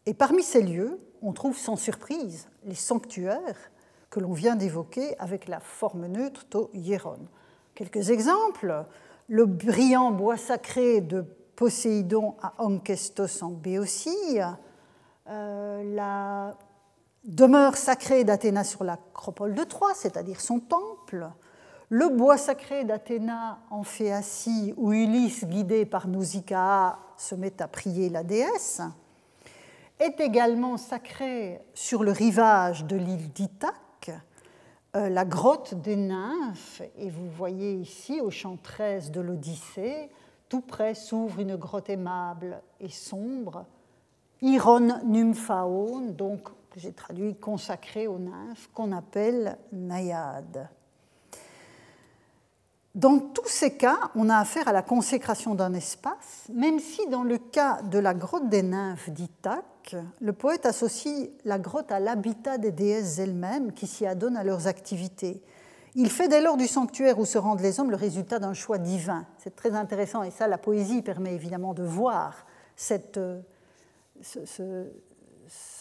Et 0.07 0.15
parmi 0.15 0.43
ces 0.43 0.63
lieux, 0.63 0.99
on 1.23 1.33
trouve 1.33 1.57
sans 1.57 1.77
surprise 1.77 2.49
les 2.65 2.75
sanctuaires 2.75 3.71
que 4.11 4.21
l'on 4.21 4.33
vient 4.33 4.57
d'évoquer 4.57 5.17
avec 5.19 5.47
la 5.47 5.61
forme 5.61 6.07
neutre 6.07 6.47
to 6.49 6.71
hieron. 6.73 7.29
Quelques 7.75 8.11
exemples 8.11 8.85
le 9.29 9.45
brillant 9.47 10.11
bois 10.11 10.37
sacré 10.37 11.01
de 11.01 11.25
Poséidon 11.57 12.35
à 12.43 12.53
Onchestos 12.59 13.43
en 13.43 13.49
Béotie, 13.49 14.39
euh, 15.29 15.95
la 15.95 16.55
demeure 17.25 17.77
sacrée 17.77 18.25
d'Athéna 18.25 18.63
sur 18.63 18.85
l'acropole 18.85 19.55
de 19.55 19.65
Troie, 19.65 19.93
c'est-à-dire 19.95 20.41
son 20.41 20.61
temple, 20.61 21.29
le 21.89 22.09
bois 22.09 22.37
sacré 22.37 22.85
d'Athéna 22.85 23.59
en 23.71 23.83
Phéacie, 23.83 24.75
où 24.77 24.93
Ulysse, 24.93 25.45
guidé 25.45 25.87
par 25.87 26.09
Nausicaa, 26.09 26.99
se 27.17 27.35
met 27.35 27.63
à 27.63 27.69
prier 27.69 28.11
la 28.11 28.23
déesse, 28.23 28.83
est 29.99 30.21
également 30.21 30.77
sacré 30.77 31.61
sur 31.75 32.05
le 32.05 32.13
rivage 32.13 32.85
de 32.85 32.97
l'île 32.97 33.33
d'Ithaque, 33.33 34.11
euh, 34.95 35.09
la 35.09 35.25
grotte 35.25 35.75
des 35.75 35.97
nymphes, 35.97 36.83
et 36.99 37.09
vous 37.09 37.31
voyez 37.31 37.73
ici 37.73 38.21
au 38.21 38.31
chant 38.31 38.59
13 38.63 39.11
de 39.11 39.21
l'Odyssée, 39.21 40.11
tout 40.49 40.61
près 40.61 40.95
s'ouvre 40.95 41.41
une 41.41 41.57
grotte 41.57 41.91
aimable 41.91 42.61
et 42.81 42.89
sombre, 42.89 43.65
Iron 44.43 45.01
Nymphaon, 45.05 46.11
donc 46.11 46.49
j'ai 46.77 46.93
traduit 46.93 47.35
consacré 47.37 48.07
aux 48.07 48.19
nymphes, 48.19 48.69
qu'on 48.75 48.93
appelle 48.93 49.57
naïades. 49.73 50.69
Dans 52.95 53.19
tous 53.19 53.49
ces 53.49 53.77
cas, 53.77 54.11
on 54.15 54.31
a 54.31 54.39
affaire 54.39 54.69
à 54.69 54.73
la 54.73 54.83
consécration 54.83 55.55
d'un 55.55 55.75
espace, 55.75 56.47
même 56.53 56.79
si 56.79 57.07
dans 57.09 57.25
le 57.25 57.37
cas 57.37 57.83
de 57.83 57.99
la 57.99 58.15
grotte 58.15 58.49
des 58.49 58.63
nymphes 58.63 59.11
d'Ithaque, 59.11 59.97
le 60.21 60.33
poète 60.33 60.65
associe 60.65 61.29
la 61.45 61.59
grotte 61.59 61.93
à 61.93 62.01
l'habitat 62.01 62.57
des 62.57 62.73
déesses 62.73 63.19
elles-mêmes 63.19 63.73
qui 63.73 63.87
s'y 63.87 64.07
adonnent 64.07 64.37
à 64.37 64.45
leurs 64.45 64.67
activités. 64.67 65.43
Il 65.99 66.11
fait 66.11 66.29
dès 66.29 66.43
lors 66.43 66.59
du 66.59 66.67
sanctuaire 66.67 67.19
où 67.19 67.25
se 67.25 67.39
rendent 67.39 67.63
les 67.63 67.81
hommes 67.81 67.91
le 67.91 67.97
résultat 67.97 68.39
d'un 68.39 68.53
choix 68.53 68.77
divin. 68.77 69.25
C'est 69.39 69.57
très 69.57 69.75
intéressant 69.75 70.23
et 70.23 70.31
ça, 70.31 70.47
la 70.47 70.59
poésie 70.59 71.01
permet 71.01 71.35
évidemment 71.35 71.73
de 71.73 71.83
voir 71.83 72.45
euh, 73.17 73.41
ce, 74.21 74.87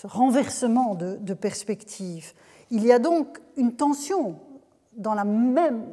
renversement 0.05 0.95
de, 0.95 1.33
perspective. 1.33 2.31
Il 2.71 2.85
y 2.85 2.93
a 2.93 2.99
donc 2.99 3.41
une 3.57 3.75
tension 3.75 4.39
dans 4.95 5.15
la, 5.15 5.25
même, 5.25 5.83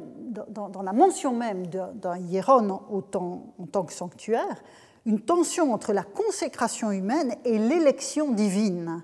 dans, 0.47 0.81
la 0.81 0.93
mention 0.93 1.35
même 1.35 1.67
d'un 1.67 2.17
hieron 2.17 2.79
en 2.89 3.01
tant 3.01 3.83
que 3.83 3.91
sanctuaire, 3.91 4.63
une 5.05 5.19
tension 5.19 5.73
entre 5.73 5.91
la 5.91 6.03
consécration 6.03 6.91
humaine 6.91 7.35
et 7.43 7.57
l'élection 7.57 8.31
divine. 8.31 9.03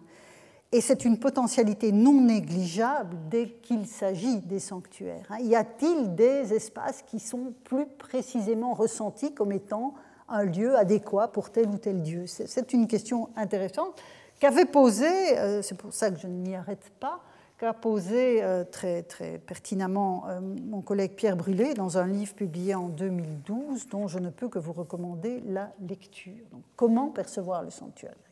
Et 0.72 0.82
c'est 0.82 1.04
une 1.04 1.18
potentialité 1.18 1.92
non 1.92 2.22
négligeable 2.22 3.18
dès 3.30 3.50
qu'il 3.50 3.88
s'agit 3.88 4.38
des 4.42 4.60
sanctuaires. 4.60 5.26
Hein. 5.32 5.40
Y 5.42 5.56
a-t-il 5.56 6.14
des 6.14 6.54
espaces 6.54 7.02
qui 7.02 7.20
sont 7.20 7.54
plus 7.64 7.88
précisément 7.88 8.76
ressentis 8.76 9.34
comme 9.34 9.52
étant 9.52 9.96
un 10.28 10.44
lieu 10.44 10.78
adéquat 10.78 11.30
pour 11.30 11.50
tel 11.50 11.70
ou 11.70 11.78
tel 11.80 12.04
dieu? 12.04 12.28
C'est 12.28 12.72
une 12.72 12.88
question 12.88 13.30
intéressante 13.36 14.00
qu'avait 14.40 14.66
posée, 14.66 15.40
euh, 15.40 15.64
c'est 15.64 15.76
pour 15.76 15.92
ça 15.92 16.12
que 16.12 16.20
je 16.20 16.28
ne 16.28 16.34
m'y 16.34 16.56
arrête 16.56 16.92
pas, 17.00 17.20
qu'a 17.58 17.74
posé 17.74 18.44
euh, 18.44 18.64
très, 18.64 19.02
très 19.02 19.40
pertinemment 19.40 20.26
euh, 20.28 20.40
mon 20.40 20.82
collègue 20.82 21.14
Pierre 21.16 21.36
Brûlé 21.36 21.74
dans 21.74 21.98
un 21.98 22.06
livre 22.06 22.36
publié 22.36 22.76
en 22.76 22.90
2012 22.90 23.88
dont 23.88 24.08
je 24.08 24.20
ne 24.20 24.30
peux 24.30 24.50
que 24.50 24.60
vous 24.60 24.74
recommander 24.74 25.42
la 25.48 25.74
lecture. 25.82 26.46
comment 26.76 27.10
percevoir 27.10 27.64
le 27.64 27.72
sanctuaire? 27.72 28.29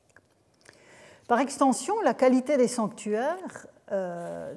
Par 1.27 1.39
extension, 1.39 1.99
la 2.01 2.13
qualité 2.13 2.57
des 2.57 2.67
sanctuaires, 2.67 3.67
euh, 3.91 4.53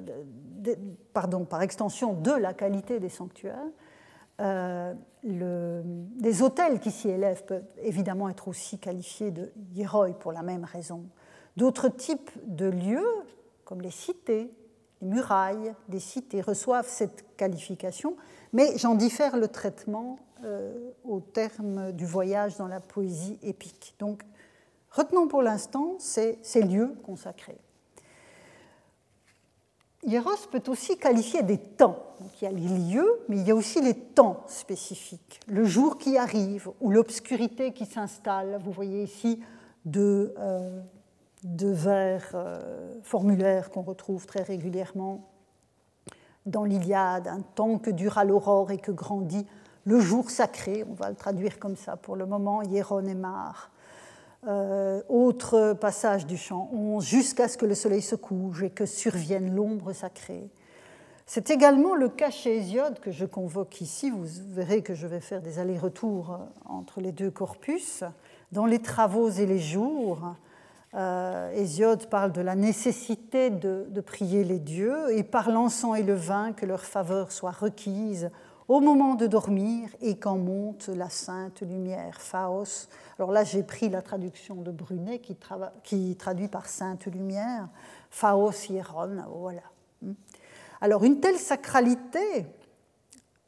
pardon, 1.13 1.45
par 1.45 1.61
extension 1.61 2.13
de 2.13 2.31
la 2.31 2.53
qualité 2.53 2.99
des 2.99 3.09
sanctuaires, 3.09 3.67
le, 5.23 5.81
des 5.83 6.41
hôtels 6.41 6.79
qui 6.79 6.89
s'y 6.89 7.09
élèvent 7.09 7.45
peuvent 7.45 7.63
évidemment 7.83 8.27
être 8.27 8.47
aussi 8.47 8.79
qualifiés 8.79 9.29
de 9.29 9.51
hieroi 9.75 10.09
pour 10.19 10.31
la 10.31 10.41
même 10.41 10.63
raison. 10.63 11.03
D'autres 11.57 11.89
types 11.89 12.31
de 12.47 12.65
lieux, 12.65 13.05
comme 13.65 13.81
les 13.81 13.91
cités, 13.91 14.51
les 15.01 15.07
murailles 15.07 15.73
des 15.89 15.99
cités 15.99 16.41
reçoivent 16.41 16.87
cette 16.87 17.35
qualification, 17.35 18.15
mais 18.53 18.77
j'en 18.77 18.95
diffère 18.95 19.37
le 19.37 19.47
traitement 19.47 20.17
euh, 20.43 20.91
au 21.03 21.19
terme 21.19 21.91
du 21.91 22.05
voyage 22.05 22.57
dans 22.57 22.67
la 22.67 22.79
poésie 22.79 23.37
épique. 23.43 23.95
Retenons 24.91 25.27
pour 25.27 25.41
l'instant 25.41 25.95
ces, 25.99 26.37
lieux 26.61 26.95
consacrés. 27.03 27.57
Hieros 30.03 30.47
peut 30.51 30.63
aussi 30.67 30.97
qualifier 30.97 31.43
des 31.43 31.59
temps. 31.59 32.03
Donc, 32.19 32.41
il 32.41 32.45
y 32.45 32.47
a 32.47 32.51
les 32.51 32.91
lieux, 32.91 33.21
mais 33.29 33.37
il 33.37 33.47
y 33.47 33.51
a 33.51 33.55
aussi 33.55 33.81
les 33.81 33.93
temps 33.93 34.43
spécifiques. 34.47 35.39
Le 35.47 35.63
jour 35.63 35.97
qui 35.97 36.17
arrive 36.17 36.69
ou 36.81 36.89
l'obscurité 36.89 37.71
qui 37.71 37.85
s'installe. 37.85 38.59
Vous 38.63 38.71
voyez 38.71 39.03
ici 39.03 39.43
deux, 39.85 40.33
euh, 40.39 40.81
vers 41.43 42.31
euh, 42.33 42.99
formulaires 43.03 43.69
qu'on 43.69 43.83
retrouve 43.83 44.25
très 44.25 44.41
régulièrement 44.41 45.27
dans 46.47 46.63
l'Iliade, 46.63 47.27
un 47.27 47.41
temps 47.41 47.77
que 47.77 47.91
dura 47.91 48.23
l'aurore 48.23 48.71
et 48.71 48.79
que 48.79 48.91
grandit 48.91 49.45
le 49.83 49.99
jour 49.99 50.29
sacré, 50.29 50.85
on 50.87 50.93
va 50.93 51.09
le 51.09 51.15
traduire 51.15 51.57
comme 51.57 51.75
ça 51.75 51.97
pour 51.97 52.15
le 52.15 52.25
moment, 52.25 52.61
Hieron 52.61 53.05
et 53.05 53.15
Mar. 53.15 53.71
Euh, 54.47 55.03
autre 55.07 55.73
passage 55.73 56.25
du 56.25 56.35
chant 56.35 56.67
11, 56.73 57.05
jusqu'à 57.05 57.47
ce 57.47 57.57
que 57.57 57.65
le 57.67 57.75
soleil 57.75 58.01
se 58.01 58.15
couche 58.15 58.63
et 58.63 58.71
que 58.71 58.87
survienne 58.87 59.53
l'ombre 59.53 59.93
sacrée. 59.93 60.49
C'est 61.27 61.51
également 61.51 61.93
le 61.93 62.09
cas 62.09 62.31
chez 62.31 62.57
Hésiode 62.57 62.99
que 62.99 63.11
je 63.11 63.25
convoque 63.25 63.81
ici. 63.81 64.09
Vous 64.09 64.25
verrez 64.49 64.81
que 64.81 64.95
je 64.95 65.05
vais 65.05 65.19
faire 65.19 65.43
des 65.43 65.59
allers-retours 65.59 66.39
entre 66.65 67.01
les 67.01 67.11
deux 67.11 67.29
corpus. 67.29 68.03
Dans 68.51 68.65
les 68.65 68.79
travaux 68.79 69.29
et 69.29 69.45
les 69.45 69.59
jours, 69.59 70.33
euh, 70.95 71.51
Hésiode 71.51 72.07
parle 72.07 72.31
de 72.31 72.41
la 72.41 72.55
nécessité 72.55 73.51
de, 73.51 74.01
prier 74.01 74.43
les 74.43 74.59
dieux 74.59 75.15
et 75.15 75.23
par 75.23 75.51
l'encens 75.51 75.99
et 75.99 76.03
le 76.03 76.15
vin 76.15 76.51
que 76.51 76.65
leur 76.65 76.81
faveur 76.81 77.31
soit 77.31 77.51
requise 77.51 78.31
au 78.67 78.79
moment 78.79 79.15
de 79.15 79.27
dormir 79.27 79.89
et 80.01 80.17
quand 80.17 80.37
monte 80.37 80.87
la 80.87 81.09
sainte 81.09 81.61
lumière, 81.61 82.21
Phaos. 82.21 82.87
Alors 83.21 83.33
là, 83.33 83.43
j'ai 83.43 83.61
pris 83.61 83.87
la 83.87 84.01
traduction 84.01 84.55
de 84.55 84.71
Brunet 84.71 85.21
qui, 85.83 86.15
traduit 86.15 86.47
par 86.47 86.65
sainte 86.65 87.05
lumière, 87.05 87.67
Phaos 88.09 88.67
hieron, 88.67 89.15
voilà. 89.31 89.61
Alors 90.81 91.03
une 91.03 91.19
telle 91.19 91.37
sacralité 91.37 92.47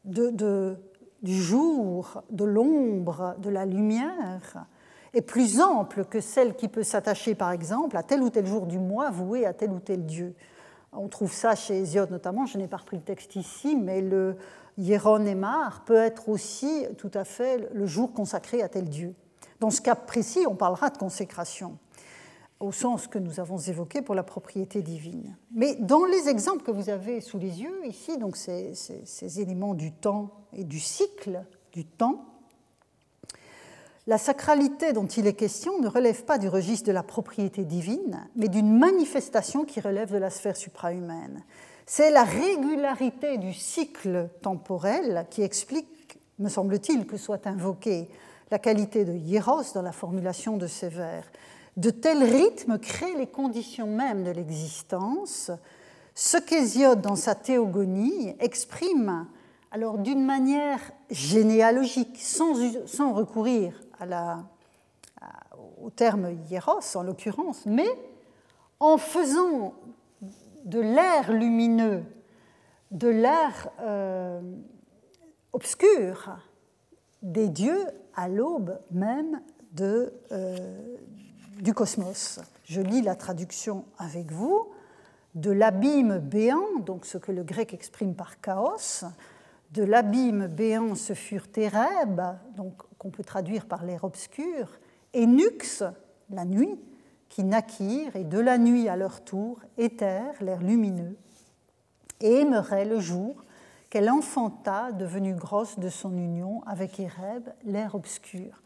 du 0.06 0.78
jour, 1.24 2.22
de 2.30 2.46
l'ombre, 2.46 3.36
de 3.40 3.50
la 3.50 3.66
lumière, 3.66 4.68
est 5.12 5.24
plus 5.24 5.60
ample 5.60 6.06
que 6.06 6.20
celle 6.22 6.56
qui 6.56 6.68
peut 6.68 6.84
s'attacher, 6.84 7.34
par 7.34 7.52
exemple, 7.52 7.98
à 7.98 8.04
tel 8.04 8.22
ou 8.22 8.30
tel 8.30 8.46
jour 8.46 8.68
du 8.68 8.78
mois 8.78 9.10
voué 9.10 9.44
à 9.48 9.54
tel 9.54 9.72
ou 9.72 9.80
tel 9.80 10.06
dieu. 10.06 10.36
On 10.92 11.08
trouve 11.08 11.34
ça 11.34 11.56
chez 11.56 11.80
Hésiode 11.80 12.12
notamment, 12.12 12.46
je 12.46 12.60
n'ai 12.60 12.68
pas 12.68 12.78
repris 12.78 12.98
le 12.98 13.04
texte 13.04 13.36
ici, 13.36 13.76
mais 13.76 14.02
le 14.02 14.36
Hieron 14.78 15.26
peut 15.88 15.96
être 15.96 16.30
aussi 16.30 16.86
tout 17.00 17.12
à 17.16 17.24
fait 17.24 17.68
le 17.74 17.88
jour 17.88 18.14
consacré 18.14 18.62
à 18.62 18.70
tel 18.70 18.88
dieu. 18.88 19.16
Dans 19.64 19.70
ce 19.70 19.80
cas 19.80 19.96
précis, 19.96 20.46
on 20.46 20.56
parlera 20.56 20.90
de 20.90 20.98
consécration, 20.98 21.78
au 22.60 22.74
sens 22.74 23.08
que 23.08 23.18
nous 23.18 23.40
avons 23.40 23.58
évoqué 23.58 24.02
pour 24.02 24.14
la 24.14 24.22
propriété 24.22 24.82
divine. 24.82 25.38
Mais 25.56 25.76
dans 25.76 26.04
les 26.04 26.28
exemples 26.28 26.64
que 26.64 26.72
vous 26.72 26.90
avez 26.90 27.22
sous 27.22 27.40
les 27.40 27.62
yeux 27.62 27.86
ici, 27.86 28.18
donc 28.18 28.36
ces, 28.36 28.74
éléments 29.40 29.74
du 29.74 29.94
temps 29.94 30.32
et 30.52 30.66
du 30.66 30.82
cycle 30.82 31.46
du 31.72 31.86
temps, 31.86 32.26
la 34.06 34.18
sacralité 34.18 34.92
dont 34.92 35.08
il 35.08 35.28
est 35.28 35.34
question 35.34 35.80
ne 35.80 35.88
relève 35.88 36.26
pas 36.26 36.38
du 36.38 36.50
registre 36.50 36.88
de 36.88 36.92
la 36.92 37.02
propriété 37.02 37.64
divine, 37.64 38.28
mais 38.36 38.50
d'une 38.50 38.78
manifestation 38.78 39.64
qui 39.64 39.80
relève 39.80 40.12
de 40.12 40.18
la 40.18 40.30
sphère 40.30 40.58
suprahumaine. 40.58 41.42
C'est 41.86 42.12
la 42.12 42.26
régularité 42.26 43.38
du 43.38 43.54
cycle 43.54 44.28
temporel 44.42 45.26
qui 45.30 45.42
explique, 45.42 46.20
me 46.38 46.50
semble-t-il, 46.50 47.08
que 47.08 47.16
soit 47.16 47.48
invoquée 47.48 48.10
la 48.52 48.60
qualité 48.60 49.06
de 49.06 49.14
hieros 49.14 49.74
dans 49.74 49.82
la 49.82 49.92
formulation 49.92 50.58
de 50.58 50.68
ces 50.68 50.90
vers. 50.90 51.24
De 51.78 51.90
tels 51.90 52.24
rythmes 52.24 52.78
créent 52.78 53.18
les 53.18 53.28
conditions 53.28 53.88
mêmes 53.88 54.24
de 54.24 54.32
l'existence, 54.32 55.52
ce 56.16 56.38
qu'Hésiode, 56.38 57.02
dans 57.02 57.16
sa 57.16 57.34
théogonie, 57.34 58.36
exprime 58.40 59.28
alors 59.72 59.98
d'une 59.98 60.24
manière 60.24 60.80
généalogique, 61.10 62.20
sans, 62.22 63.14
recourir 63.14 63.74
au 65.82 65.90
terme 65.90 66.30
hieros 66.48 66.96
en 66.96 67.02
l'occurrence, 67.02 67.66
mais 67.66 67.90
en 68.80 68.98
faisant 68.98 69.74
de 70.66 70.80
l'air 70.80 71.32
lumineux, 71.32 72.04
de 72.92 73.08
l'air 73.08 73.70
euh, 73.82 74.40
obscur 75.54 76.38
des 77.24 77.50
dieux 77.50 77.88
à 78.16 78.28
l'aube 78.28 78.80
même 78.92 79.42
euh, 79.82 80.10
du 81.62 81.74
cosmos. 81.74 82.40
Je 82.64 82.82
lis 82.82 83.02
la 83.02 83.16
traduction 83.16 83.86
avec 83.98 84.32
vous. 84.32 84.68
De 85.36 85.52
l'abîme 85.52 86.20
béant, 86.20 86.80
donc 86.86 87.06
ce 87.06 87.18
que 87.18 87.32
le 87.32 87.44
grec 87.44 87.74
exprime 87.74 88.14
par 88.14 88.40
chaos, 88.40 89.06
de 89.72 89.84
l'abîme 89.84 90.46
béant 90.46 90.94
se 90.94 91.14
furent 91.14 91.48
Thérèbes, 91.48 92.38
donc 92.56 92.84
qu'on 93.00 93.10
peut 93.10 93.24
traduire 93.24 93.66
par 93.66 93.84
l'air 93.84 94.04
obscur, 94.04 94.80
et 95.14 95.26
Nux, 95.26 95.84
la 96.30 96.46
nuit, 96.46 96.80
qui 97.30 97.44
naquirent, 97.44 98.16
et 98.16 98.24
de 98.24 98.40
la 98.40 98.60
nuit 98.60 98.88
à 98.88 98.96
leur 98.96 99.24
tour 99.24 99.60
éthèrent 99.80 100.42
l'air 100.42 100.62
lumineux, 100.62 101.18
et 102.22 102.42
aimeraient 102.42 102.86
le 102.86 103.00
jour 103.00 103.44
qu'elle 103.94 104.10
enfanta, 104.10 104.92
devenue 104.92 105.36
grosse 105.36 105.78
de 105.78 105.88
son 105.88 106.18
union 106.18 106.64
avec 106.66 107.00
Éreb, 107.00 107.50
l'air 107.64 107.94
obscur. 107.94 108.64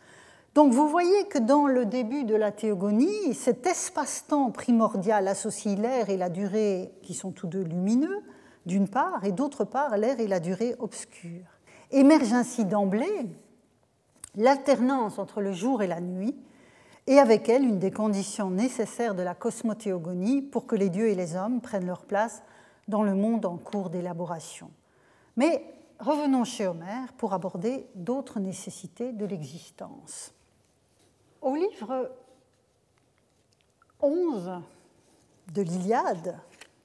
Donc 0.55 0.71
vous 0.71 0.87
voyez 0.87 1.27
que 1.27 1.37
dans 1.37 1.67
le 1.67 1.85
début 1.85 2.23
de 2.23 2.33
la 2.33 2.53
théogonie, 2.53 3.33
cet 3.33 3.67
espace-temps 3.67 4.51
primordial 4.51 5.27
associe 5.27 5.77
l'air 5.77 6.09
et 6.09 6.15
la 6.15 6.29
durée 6.29 6.93
qui 7.03 7.13
sont 7.13 7.31
tous 7.31 7.47
deux 7.47 7.63
lumineux, 7.63 8.21
d'une 8.65 8.87
part, 8.87 9.25
et 9.25 9.33
d'autre 9.33 9.65
part 9.65 9.97
l'air 9.97 10.17
et 10.21 10.27
la 10.27 10.39
durée 10.39 10.75
obscure. 10.79 11.43
Émerge 11.91 12.31
ainsi 12.31 12.63
d'emblée 12.63 13.27
l'alternance 14.37 15.19
entre 15.19 15.41
le 15.41 15.51
jour 15.51 15.83
et 15.83 15.87
la 15.87 15.99
nuit, 15.99 16.37
et 17.05 17.19
avec 17.19 17.49
elle 17.49 17.65
une 17.65 17.79
des 17.79 17.91
conditions 17.91 18.49
nécessaires 18.49 19.13
de 19.13 19.23
la 19.23 19.35
cosmothéogonie 19.35 20.41
pour 20.41 20.67
que 20.67 20.77
les 20.77 20.89
dieux 20.89 21.09
et 21.09 21.15
les 21.15 21.35
hommes 21.35 21.59
prennent 21.59 21.85
leur 21.85 22.05
place 22.05 22.43
dans 22.87 23.03
le 23.03 23.13
monde 23.13 23.45
en 23.45 23.57
cours 23.57 23.89
d'élaboration. 23.89 24.71
Mais 25.37 25.63
revenons 25.99 26.43
chez 26.43 26.67
Homère 26.67 27.13
pour 27.13 27.33
aborder 27.33 27.87
d'autres 27.95 28.39
nécessités 28.39 29.13
de 29.13 29.25
l'existence. 29.25 30.33
Au 31.41 31.55
livre 31.55 32.11
11 34.01 34.61
de 35.53 35.61
l'Iliade, 35.61 36.39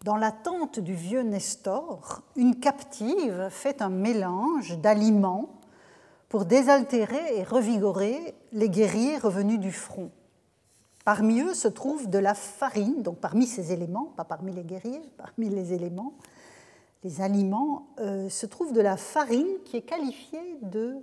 dans 0.04 0.16
la 0.16 0.32
tente 0.32 0.80
du 0.80 0.94
vieux 0.94 1.22
Nestor, 1.22 2.22
une 2.36 2.60
captive 2.60 3.48
fait 3.50 3.80
un 3.80 3.88
mélange 3.88 4.78
d'aliments 4.78 5.48
pour 6.28 6.44
désaltérer 6.44 7.38
et 7.38 7.44
revigorer 7.44 8.34
les 8.52 8.68
guerriers 8.68 9.18
revenus 9.18 9.60
du 9.60 9.72
front. 9.72 10.10
Parmi 11.04 11.40
eux 11.40 11.54
se 11.54 11.68
trouve 11.68 12.08
de 12.08 12.18
la 12.18 12.34
farine, 12.34 13.02
donc 13.02 13.18
parmi 13.18 13.46
ces 13.46 13.72
éléments, 13.72 14.12
pas 14.16 14.24
parmi 14.24 14.52
les 14.52 14.62
guerriers, 14.62 15.02
parmi 15.16 15.48
les 15.48 15.72
éléments, 15.72 16.14
les 17.04 17.20
aliments, 17.20 17.88
se 17.98 18.46
trouve 18.46 18.72
de 18.72 18.80
la 18.80 18.96
farine 18.96 19.58
qui 19.64 19.76
est 19.76 19.82
qualifiée 19.82 20.58
de, 20.62 20.98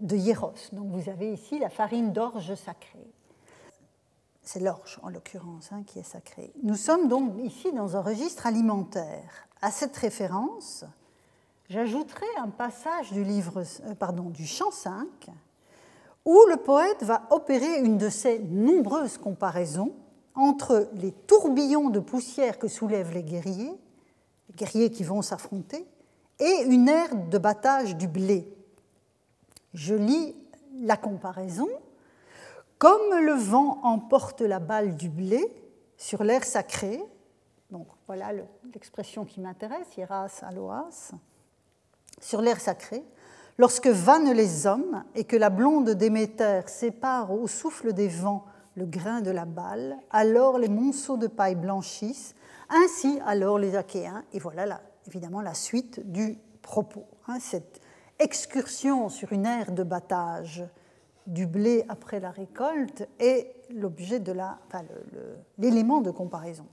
hieros. 0.00 0.52
Donc 0.72 0.90
vous 0.90 1.08
avez 1.08 1.32
ici 1.32 1.58
la 1.58 1.70
farine 1.70 2.12
d'orge 2.12 2.54
sacrée. 2.54 3.10
C'est 4.42 4.60
l'orge 4.60 5.00
en 5.02 5.08
l'occurrence 5.08 5.72
hein, 5.72 5.82
qui 5.84 5.98
est 5.98 6.04
sacrée. 6.04 6.52
Nous 6.62 6.76
sommes 6.76 7.08
donc 7.08 7.32
ici 7.42 7.72
dans 7.72 7.96
un 7.96 8.00
registre 8.00 8.46
alimentaire. 8.46 9.48
À 9.60 9.72
cette 9.72 9.96
référence, 9.96 10.84
j'ajouterai 11.68 12.26
un 12.38 12.50
passage 12.50 13.12
du, 13.12 13.24
livre, 13.24 13.64
euh, 13.84 13.94
pardon, 13.96 14.30
du 14.30 14.46
chant 14.46 14.70
5 14.70 15.30
où 16.26 16.38
le 16.48 16.56
poète 16.56 17.02
va 17.02 17.22
opérer 17.30 17.78
une 17.78 17.98
de 17.98 18.08
ces 18.08 18.40
nombreuses 18.40 19.16
comparaisons 19.16 19.92
entre 20.34 20.90
les 20.94 21.12
tourbillons 21.12 21.88
de 21.88 22.00
poussière 22.00 22.58
que 22.58 22.68
soulèvent 22.68 23.14
les 23.14 23.22
guerriers, 23.22 23.74
guerriers 24.56 24.90
qui 24.90 25.04
vont 25.04 25.22
s'affronter, 25.22 25.86
et 26.38 26.64
une 26.66 26.88
ère 26.88 27.14
de 27.14 27.38
battage 27.38 27.96
du 27.96 28.08
blé. 28.08 28.52
Je 29.74 29.94
lis 29.94 30.34
la 30.80 30.96
comparaison. 30.96 31.68
Comme 32.78 33.18
le 33.20 33.32
vent 33.32 33.80
emporte 33.84 34.42
la 34.42 34.58
balle 34.58 34.96
du 34.96 35.08
blé 35.08 35.42
sur 35.96 36.24
l'air 36.24 36.44
sacré, 36.44 37.00
donc 37.70 37.86
voilà 38.06 38.32
l'expression 38.74 39.24
qui 39.24 39.40
m'intéresse, 39.40 39.96
hieras 39.96 40.40
aloas, 40.42 41.12
sur 42.20 42.42
l'air 42.42 42.60
sacré, 42.60 43.02
lorsque 43.56 43.86
vannent 43.86 44.32
les 44.32 44.66
hommes 44.66 45.04
et 45.14 45.24
que 45.24 45.36
la 45.36 45.50
blonde 45.50 45.90
Déméter 45.90 46.62
sépare 46.66 47.32
au 47.32 47.46
souffle 47.46 47.92
des 47.92 48.08
vents 48.08 48.44
le 48.76 48.84
grain 48.84 49.22
de 49.22 49.30
la 49.30 49.46
balle, 49.46 49.96
alors 50.10 50.58
les 50.58 50.68
monceaux 50.68 51.16
de 51.16 51.26
paille 51.26 51.54
blanchissent, 51.54 52.34
ainsi 52.68 53.20
alors 53.24 53.58
les 53.58 53.76
Achéens, 53.76 54.24
et 54.32 54.38
voilà 54.38 54.80
évidemment 55.06 55.40
la 55.40 55.54
suite 55.54 56.10
du 56.10 56.38
propos. 56.62 57.06
Hein, 57.28 57.38
cette 57.40 57.80
excursion 58.18 59.08
sur 59.08 59.32
une 59.32 59.46
ère 59.46 59.72
de 59.72 59.82
battage 59.82 60.64
du 61.26 61.46
blé 61.46 61.84
après 61.88 62.20
la 62.20 62.30
récolte 62.30 63.08
est 63.18 63.54
l'objet 63.70 64.20
de 64.20 64.32
l'élément 65.58 66.00
de 66.00 66.10
comparaison. 66.10 66.66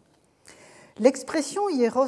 L'expression 1.00 1.70
hieros 1.70 2.08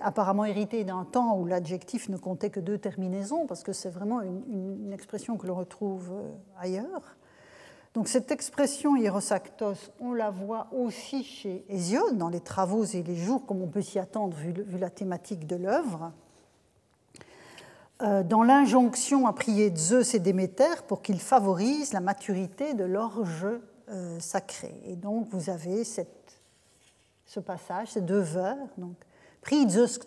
apparemment 0.00 0.44
héritée 0.44 0.84
d'un 0.84 1.04
temps 1.04 1.36
où 1.38 1.46
l'adjectif 1.46 2.08
ne 2.08 2.16
comptait 2.16 2.50
que 2.50 2.60
deux 2.60 2.78
terminaisons, 2.78 3.46
parce 3.46 3.62
que 3.62 3.72
c'est 3.72 3.90
vraiment 3.90 4.20
une, 4.22 4.92
expression 4.92 5.36
que 5.36 5.46
l'on 5.46 5.56
retrouve 5.56 6.12
euh, 6.12 6.30
ailleurs. 6.58 7.16
Donc 7.96 8.08
cette 8.08 8.30
expression 8.30 8.94
hierosactos, 8.94 9.90
on 10.00 10.12
la 10.12 10.28
voit 10.28 10.66
aussi 10.70 11.24
chez 11.24 11.64
Hésiode, 11.70 12.18
dans 12.18 12.28
les 12.28 12.40
travaux 12.40 12.84
et 12.84 13.02
les 13.02 13.16
jours, 13.16 13.46
comme 13.46 13.62
on 13.62 13.68
peut 13.68 13.80
s'y 13.80 13.98
attendre 13.98 14.36
vu, 14.36 14.52
la 14.78 14.90
thématique 14.90 15.46
de 15.46 15.56
l'œuvre. 15.56 16.12
Euh, 18.02 18.22
dans 18.22 18.42
l'injonction 18.42 19.26
à 19.26 19.32
prier 19.32 19.74
Zeus 19.74 20.14
et 20.14 20.18
Déméter 20.18 20.82
pour 20.86 21.00
qu'ils 21.00 21.20
favorisent 21.20 21.94
la 21.94 22.00
maturité 22.00 22.74
de 22.74 22.84
l'orge 22.84 23.46
euh, 23.88 24.20
sacrée. 24.20 24.78
Et 24.84 24.94
donc 24.94 25.28
vous 25.30 25.48
avez 25.48 25.82
ce 25.82 27.40
passage, 27.40 27.92
ces 27.92 28.02
deux 28.02 28.20
vers, 28.20 28.58
donc 28.76 28.96
Prie 29.40 29.70
Zeus 29.70 29.98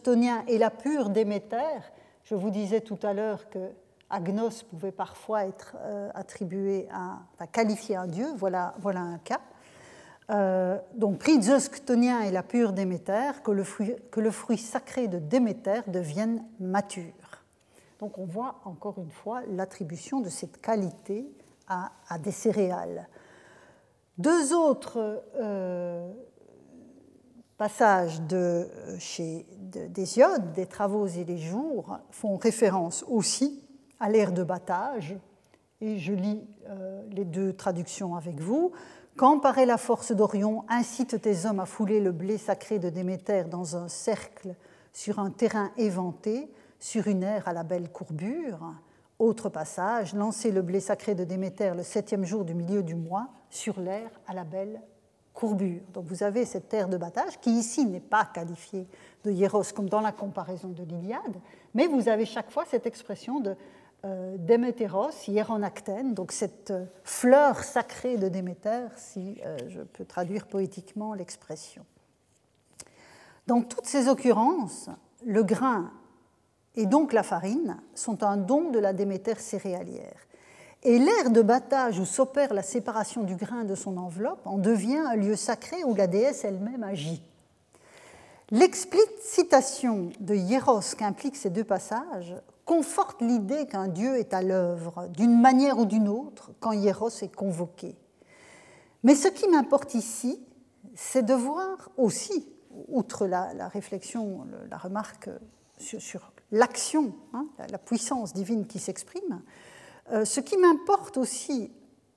et 0.48 0.60
la 0.60 0.70
pure 0.70 1.10
Déméter. 1.10 1.80
Je 2.24 2.36
vous 2.36 2.52
disais 2.52 2.82
tout 2.82 3.00
à 3.02 3.14
l'heure 3.14 3.50
que 3.50 3.72
Agnos 4.10 4.64
pouvait 4.70 4.92
parfois 4.92 5.46
être 5.46 5.76
euh, 5.80 6.10
attribué 6.14 6.88
à, 6.92 7.20
enfin, 7.34 7.48
qualifié 7.48 7.96
un 7.96 8.08
dieu, 8.08 8.28
voilà, 8.36 8.74
voilà 8.80 9.02
un 9.02 9.20
cas. 9.20 9.42
donc, 10.96 11.20
prie 11.20 11.42
Zeus 11.42 11.70
et 11.90 12.32
la 12.32 12.44
pure 12.44 12.74
Déméter, 12.74 13.42
que 13.44 13.52
le, 13.52 13.64
fruit, 13.64 13.96
que 14.12 14.20
le 14.20 14.32
fruit 14.32 14.58
sacré 14.58 15.08
de 15.08 15.20
Déméter 15.20 15.82
devienne 15.88 16.44
mature. 16.60 17.14
Donc 18.00 18.18
on 18.18 18.26
voit 18.26 18.62
encore 18.64 18.98
une 18.98 19.12
fois 19.12 19.42
l'attribution 19.50 20.22
de 20.22 20.30
cette 20.30 20.62
qualité 20.62 21.30
à, 21.68 22.18
des 22.18 22.32
céréales. 22.32 23.08
Deux 24.18 24.54
autres 24.54 25.24
euh, 25.36 26.12
passages 27.58 28.22
de, 28.22 28.68
chez 28.98 29.46
d'Hésiode, 29.60 30.54
des 30.54 30.66
travaux 30.66 31.08
et 31.08 31.26
des 31.26 31.38
jours, 31.38 32.00
font 32.10 32.38
référence 32.38 33.06
aussi 33.08 33.64
à 34.00 34.10
l'ère 34.10 34.32
de 34.32 34.44
battage. 34.44 35.18
Et 35.82 35.98
je 35.98 36.14
lis 36.14 36.44
euh, 36.68 37.04
les 37.12 37.26
deux 37.26 37.54
traductions 37.54 38.16
avec 38.16 38.40
vous. 38.40 38.72
Quand 39.16 39.40
paraît 39.40 39.66
la 39.66 39.78
force 39.78 40.12
d'Orion, 40.12 40.64
incite 40.70 41.22
tes 41.22 41.46
hommes 41.46 41.60
à 41.60 41.66
fouler 41.66 42.00
le 42.00 42.12
blé 42.12 42.38
sacré 42.38 42.80
de 42.80 42.90
Déméter 42.90 43.44
dans 43.50 43.76
un 43.76 43.88
cercle 43.88 44.56
sur 44.94 45.20
un 45.20 45.30
terrain 45.30 45.72
éventé, 45.78 46.52
sur 46.80 47.08
une 47.08 47.24
aire 47.24 47.48
à 47.48 47.54
la 47.54 47.64
belle 47.64 47.90
courbure. 47.90 48.60
Autre 49.20 49.50
passage, 49.50 50.14
lancer 50.14 50.52
le 50.52 50.62
blé 50.62 50.80
sacré 50.80 51.16
de 51.16 51.26
Déméter 51.26 51.74
le 51.76 51.84
septième 51.84 52.24
jour 52.24 52.46
du 52.46 52.54
milieu 52.54 52.84
du 52.84 52.96
mois 52.96 53.28
sur 53.50 53.80
l'air 53.80 54.10
à 54.28 54.34
la 54.34 54.46
belle 54.46 54.82
courbure. 55.34 55.82
Donc 55.94 56.06
vous 56.06 56.24
avez 56.24 56.46
cette 56.46 56.70
terre 56.70 56.88
de 56.88 56.98
battage 56.98 57.40
qui 57.40 57.52
ici 57.52 57.86
n'est 57.86 58.00
pas 58.00 58.26
qualifiée 58.26 58.88
de 59.24 59.32
hieros 59.32 59.64
comme 59.76 59.90
dans 59.90 60.02
la 60.02 60.12
comparaison 60.12 60.70
de 60.70 60.84
l'Iliade, 60.84 61.40
mais 61.74 61.88
vous 61.88 62.10
avez 62.10 62.26
chaque 62.26 62.52
fois 62.52 62.66
cette 62.66 62.86
expression 62.86 63.40
de 63.40 63.56
euh, 64.06 64.36
Déméteros, 64.38 65.12
hieronactène, 65.28 66.14
donc 66.14 66.32
cette 66.32 66.72
euh, 66.72 66.86
fleur 67.04 67.64
sacrée 67.64 68.18
de 68.18 68.30
Déméter, 68.30 68.88
si 68.96 69.42
euh, 69.46 69.58
je 69.68 69.82
peux 69.82 70.06
traduire 70.06 70.48
poétiquement 70.48 71.14
l'expression. 71.14 71.86
Dans 73.46 73.62
toutes 73.62 73.88
ces 73.88 74.08
occurrences, 74.08 74.90
le 75.26 75.44
grain 75.44 75.92
et 76.76 76.86
donc 76.86 77.12
la 77.12 77.24
farine 77.24 77.78
sont 77.94 78.24
un 78.24 78.38
don 78.38 78.72
de 78.72 78.80
la 78.80 78.94
Déméter 78.94 79.36
céréalière. 79.36 80.28
Et 80.84 80.98
l'air 80.98 81.30
de 81.30 81.42
battage 81.42 82.00
où 82.00 82.06
s'opère 82.06 82.54
la 82.54 82.64
séparation 82.64 83.24
du 83.24 83.36
grain 83.36 83.66
de 83.66 83.76
son 83.76 83.98
enveloppe 83.98 84.48
en 84.48 84.58
devient 84.58 85.04
un 85.06 85.16
lieu 85.16 85.36
sacré 85.36 85.84
où 85.84 85.94
la 85.94 86.08
déesse 86.08 86.46
elle-même 86.46 86.84
agit. 86.84 87.22
L'explicitation 88.52 90.10
de 90.22 90.36
Hieros 90.36 90.96
qu'impliquent 90.98 91.36
ces 91.36 91.50
deux 91.50 91.66
passages 91.66 92.34
conforte 92.70 93.24
l'idée 93.24 93.66
qu'un 93.66 93.88
dieu 93.88 94.20
est 94.20 94.32
à 94.32 94.44
l'œuvre, 94.44 95.08
d'une 95.08 95.42
manière 95.42 95.80
ou 95.80 95.86
d'une 95.86 96.08
autre, 96.08 96.52
quand 96.60 96.72
Hieros 96.72 97.10
est 97.24 97.36
convoqué. 97.36 97.96
Mais 99.02 99.16
ce 99.16 99.28
qui 99.28 99.48
m'importe 99.48 99.96
ici, 99.96 100.40
c'est 100.94 101.26
de 101.26 101.34
voir 101.34 101.90
aussi, 101.98 102.48
outre 102.88 103.26
la, 103.26 103.68
réflexion, 103.70 104.46
la 104.70 104.78
remarque 104.78 105.32
sur 105.80 106.32
l'action, 106.52 107.16
hein, 107.34 107.48
la 107.72 107.80
puissance 107.80 108.34
divine 108.34 108.68
qui 108.68 108.78
s'exprime. 108.78 109.42
Euh, 110.12 110.24
ce 110.24 110.40
qui 110.40 110.56
m'importe 110.56 111.18
aussi 111.18 111.72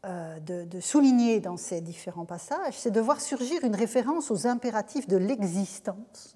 euh, 0.05 0.39
de, 0.41 0.81
souligner 0.81 1.41
dans 1.41 1.57
ces 1.57 1.81
différents 1.81 2.27
passages, 2.27 2.79
c'est 2.79 2.91
de 2.91 3.01
voir 3.01 3.23
surgir 3.23 3.65
une 3.65 3.75
référence 3.75 4.31
aux 4.31 4.47
impératifs 4.47 5.09
de 5.09 5.17
l'existence, 5.17 6.35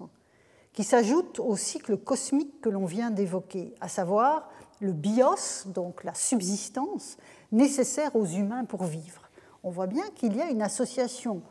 qui 0.77 0.83
s'ajoute 0.83 1.39
au 1.39 1.55
cycle 1.55 1.97
cosmique 1.97 2.61
que 2.61 2.69
l'on 2.69 2.85
vient 2.85 3.09
d'évoquer, 3.09 3.73
à 3.81 3.87
savoir 3.87 4.47
le 4.79 4.91
bios, 4.91 5.65
donc 5.65 6.03
la 6.03 6.13
subsistance, 6.13 7.17
nécessaire 7.51 8.15
aux 8.15 8.27
humains 8.27 8.63
pour 8.63 8.83
vivre. 8.83 9.23
On 9.63 9.71
voit 9.71 9.87
bien 9.87 10.07
qu'il 10.13 10.35
y 10.35 10.39
a 10.39 10.51
une 10.51 10.61
association 10.61 11.41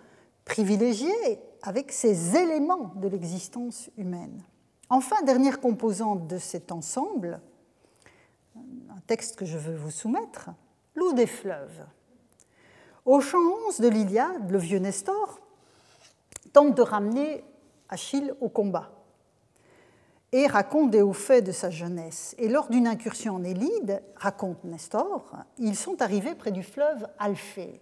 privilégiée 0.45 1.41
avec 1.63 1.91
ces 1.91 2.37
éléments 2.37 2.93
de 2.95 3.09
l'existence 3.09 3.91
humaine. 3.99 4.45
Enfin, 4.91 5.21
dernière 5.25 5.59
composante 5.59 6.29
de 6.29 6.39
cet 6.39 6.71
ensemble, 6.71 7.41
un 8.55 9.01
texte 9.09 9.35
que 9.35 9.45
je 9.45 9.59
veux 9.59 9.75
vous 9.75 9.91
soumettre, 9.91 10.51
l'eau 10.95 11.13
des 11.15 11.27
fleuves. 11.27 11.85
Au 13.05 13.21
chant 13.21 13.43
11 13.71 13.81
de 13.81 13.89
l'Iliade, 13.89 14.49
le 14.49 14.59
vieux 14.59 14.79
Nestor 14.79 15.41
tente 16.53 16.77
de 16.77 16.83
ramener 16.83 17.43
Achille 17.89 18.33
au 18.41 18.49
combat 18.49 18.93
et 20.37 20.47
raconte 20.49 20.91
des 20.91 21.01
hauts 21.01 21.15
faits 21.15 21.47
de 21.47 21.51
sa 21.51 21.71
jeunesse. 21.71 22.35
Et 22.37 22.51
lors 22.51 22.69
d'une 22.69 22.87
incursion 22.87 23.37
en 23.37 23.43
Élide, 23.43 24.03
raconte 24.17 24.63
Nestor, 24.65 25.25
ils 25.57 25.75
sont 25.75 26.03
arrivés 26.03 26.35
près 26.35 26.51
du 26.53 26.63
fleuve 26.63 27.09
Alphée. 27.19 27.81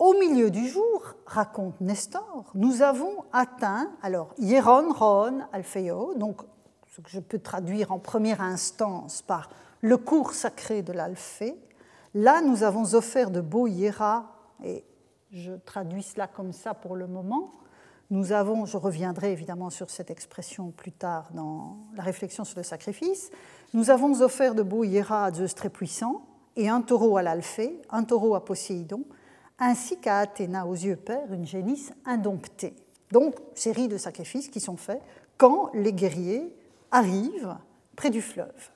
Au 0.00 0.14
milieu 0.14 0.50
du 0.50 0.66
jour, 0.66 1.14
raconte 1.26 1.80
Nestor, 1.80 2.50
nous 2.56 2.82
avons 2.82 3.22
atteint, 3.32 3.92
alors, 4.02 4.34
Hieron, 4.38 4.92
Ron, 4.92 5.42
Alpheo, 5.52 6.14
donc 6.16 6.42
ce 6.88 7.00
que 7.00 7.10
je 7.10 7.20
peux 7.20 7.38
traduire 7.38 7.92
en 7.92 8.00
première 8.00 8.40
instance 8.40 9.22
par 9.22 9.50
le 9.82 9.98
cours 9.98 10.32
sacré 10.32 10.82
de 10.82 10.92
l'Alphée. 10.92 11.54
Là, 12.12 12.40
nous 12.40 12.64
avons 12.64 12.94
offert 12.94 13.30
de 13.30 13.40
beaux 13.40 13.68
hieras, 13.68 14.24
et 14.64 14.84
je 15.30 15.52
traduis 15.52 16.02
cela 16.02 16.26
comme 16.26 16.52
ça 16.52 16.74
pour 16.74 16.96
le 16.96 17.06
moment. 17.06 17.52
Nous 18.10 18.32
avons, 18.32 18.66
je 18.66 18.76
reviendrai 18.76 19.30
évidemment 19.30 19.70
sur 19.70 19.88
cette 19.88 20.10
expression 20.10 20.72
plus 20.72 20.90
tard 20.90 21.30
dans 21.32 21.76
la 21.94 22.02
réflexion 22.02 22.42
sur 22.44 22.58
le 22.58 22.64
sacrifice, 22.64 23.30
nous 23.72 23.90
avons 23.90 24.20
offert 24.20 24.56
de 24.56 24.64
beaux 24.64 24.82
hieras 24.82 25.26
à 25.26 25.32
Zeus 25.32 25.54
très 25.54 25.70
puissant, 25.70 26.22
et 26.56 26.68
un 26.68 26.82
taureau 26.82 27.16
à 27.16 27.22
l'Alphée, 27.22 27.80
un 27.88 28.02
taureau 28.02 28.34
à 28.34 28.44
Poséidon, 28.44 29.04
ainsi 29.60 29.98
qu'à 29.98 30.18
Athéna 30.18 30.66
aux 30.66 30.74
yeux 30.74 30.96
pères 30.96 31.32
une 31.32 31.46
génisse 31.46 31.92
indomptée. 32.04 32.74
Donc, 33.12 33.36
série 33.54 33.86
de 33.86 33.96
sacrifices 33.96 34.48
qui 34.48 34.58
sont 34.58 34.76
faits 34.76 35.00
quand 35.38 35.70
les 35.72 35.92
guerriers 35.92 36.52
arrivent 36.90 37.56
près 37.94 38.10
du 38.10 38.22
fleuve. 38.22 38.70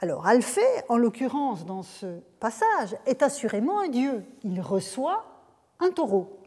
Alors, 0.00 0.26
Alphée, 0.26 0.62
en 0.88 0.96
l'occurrence 0.96 1.66
dans 1.66 1.82
ce 1.82 2.20
passage, 2.40 2.96
est 3.04 3.22
assurément 3.22 3.80
un 3.80 3.88
dieu. 3.88 4.24
Il 4.42 4.60
reçoit 4.62 5.26
un 5.78 5.90
taureau. 5.90 6.39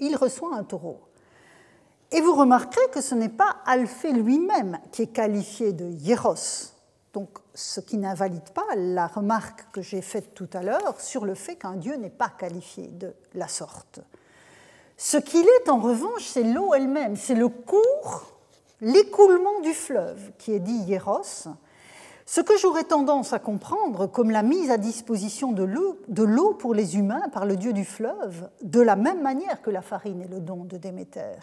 Il 0.00 0.16
reçoit 0.16 0.54
un 0.54 0.64
taureau. 0.64 1.00
Et 2.12 2.20
vous 2.20 2.34
remarquerez 2.34 2.88
que 2.92 3.00
ce 3.00 3.14
n'est 3.14 3.28
pas 3.28 3.56
Alphée 3.66 4.12
lui-même 4.12 4.78
qui 4.90 5.02
est 5.02 5.12
qualifié 5.12 5.72
de 5.72 5.90
hieros, 5.90 6.72
donc 7.12 7.28
ce 7.54 7.80
qui 7.80 7.98
n'invalide 7.98 8.50
pas 8.50 8.66
la 8.76 9.06
remarque 9.06 9.66
que 9.72 9.80
j'ai 9.80 10.02
faite 10.02 10.34
tout 10.34 10.48
à 10.52 10.62
l'heure 10.62 11.00
sur 11.00 11.24
le 11.24 11.34
fait 11.34 11.56
qu'un 11.56 11.76
dieu 11.76 11.94
n'est 11.94 12.10
pas 12.10 12.28
qualifié 12.28 12.88
de 12.88 13.14
la 13.34 13.46
sorte. 13.46 14.00
Ce 14.96 15.16
qu'il 15.16 15.46
est 15.46 15.68
en 15.68 15.78
revanche, 15.78 16.24
c'est 16.24 16.42
l'eau 16.42 16.74
elle-même, 16.74 17.16
c'est 17.16 17.34
le 17.34 17.48
cours, 17.48 18.32
l'écoulement 18.80 19.60
du 19.60 19.72
fleuve 19.72 20.32
qui 20.38 20.52
est 20.52 20.60
dit 20.60 20.76
hieros, 20.86 21.48
ce 22.30 22.40
que 22.40 22.56
j'aurais 22.56 22.84
tendance 22.84 23.32
à 23.32 23.40
comprendre 23.40 24.06
comme 24.06 24.30
la 24.30 24.44
mise 24.44 24.70
à 24.70 24.78
disposition 24.78 25.50
de 25.50 25.64
l'eau 25.64 26.54
pour 26.54 26.74
les 26.74 26.96
humains 26.96 27.28
par 27.32 27.44
le 27.44 27.56
dieu 27.56 27.72
du 27.72 27.84
fleuve, 27.84 28.48
de 28.62 28.80
la 28.80 28.94
même 28.94 29.20
manière 29.20 29.60
que 29.62 29.70
la 29.70 29.82
farine 29.82 30.22
est 30.22 30.28
le 30.28 30.38
don 30.38 30.64
de 30.64 30.76
Déméter. 30.76 31.40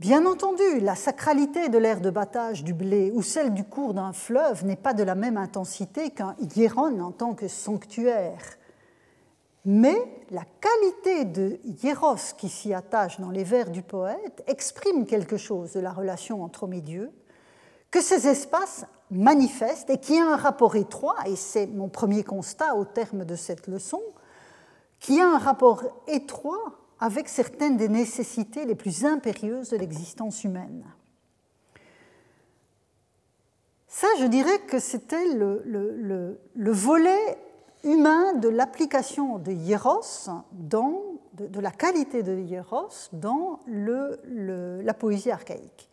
Bien 0.00 0.26
entendu, 0.26 0.80
la 0.80 0.96
sacralité 0.96 1.68
de 1.68 1.78
l'air 1.78 2.00
de 2.00 2.10
battage 2.10 2.64
du 2.64 2.74
blé 2.74 3.12
ou 3.14 3.22
celle 3.22 3.54
du 3.54 3.62
cours 3.62 3.94
d'un 3.94 4.12
fleuve 4.12 4.64
n'est 4.64 4.74
pas 4.74 4.94
de 4.94 5.04
la 5.04 5.14
même 5.14 5.36
intensité 5.36 6.10
qu'un 6.10 6.34
hieron 6.56 6.98
en 6.98 7.12
tant 7.12 7.34
que 7.34 7.46
sanctuaire. 7.46 8.42
Mais 9.64 9.96
la 10.32 10.42
qualité 10.60 11.24
de 11.24 11.60
hieros 11.84 12.34
qui 12.36 12.48
s'y 12.48 12.74
attache 12.74 13.20
dans 13.20 13.30
les 13.30 13.44
vers 13.44 13.70
du 13.70 13.82
poète 13.82 14.42
exprime 14.48 15.06
quelque 15.06 15.36
chose 15.36 15.72
de 15.74 15.80
la 15.80 15.92
relation 15.92 16.42
entre 16.42 16.66
mes 16.66 16.80
dieux, 16.80 17.12
que 17.92 18.00
ces 18.00 18.26
espaces 18.26 18.86
manifeste 19.10 19.90
et 19.90 19.98
qui 19.98 20.18
a 20.18 20.26
un 20.26 20.36
rapport 20.36 20.76
étroit, 20.76 21.16
et 21.26 21.36
c'est 21.36 21.66
mon 21.66 21.88
premier 21.88 22.24
constat 22.24 22.74
au 22.74 22.84
terme 22.84 23.24
de 23.24 23.36
cette 23.36 23.66
leçon, 23.66 24.02
qui 24.98 25.20
a 25.20 25.28
un 25.28 25.38
rapport 25.38 25.84
étroit 26.06 26.72
avec 26.98 27.28
certaines 27.28 27.76
des 27.76 27.88
nécessités 27.88 28.64
les 28.64 28.74
plus 28.74 29.04
impérieuses 29.04 29.70
de 29.70 29.76
l'existence 29.76 30.44
humaine. 30.44 30.84
Ça, 33.86 34.08
je 34.18 34.26
dirais 34.26 34.58
que 34.66 34.78
c'était 34.78 35.34
le, 35.34 35.62
le, 35.64 36.72
volet 36.72 37.38
humain 37.82 38.34
de 38.34 38.48
l'application 38.48 39.38
de 39.38 39.52
Hieros, 39.52 40.28
dans, 40.52 41.02
de, 41.34 41.60
la 41.60 41.70
qualité 41.70 42.22
de 42.22 42.36
Hieros 42.36 43.08
dans 43.12 43.60
la 43.66 44.94
poésie 44.94 45.30
archaïque. 45.30 45.88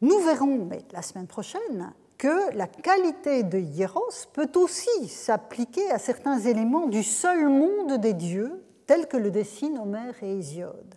Nous 0.00 0.18
verrons 0.20 0.64
mais 0.64 0.84
la 0.92 1.02
semaine 1.02 1.26
prochaine 1.26 1.92
que 2.22 2.56
la 2.56 2.68
qualité 2.68 3.42
de 3.42 3.58
hieros 3.58 4.28
peut 4.32 4.52
aussi 4.54 5.08
s'appliquer 5.08 5.90
à 5.90 5.98
certains 5.98 6.38
éléments 6.38 6.86
du 6.86 7.02
seul 7.02 7.48
monde 7.48 8.00
des 8.00 8.14
dieux, 8.14 8.64
tel 8.86 9.08
que 9.08 9.16
le 9.16 9.32
dessinent 9.32 9.80
Homère 9.80 10.14
et 10.22 10.38
Hésiode, 10.38 10.94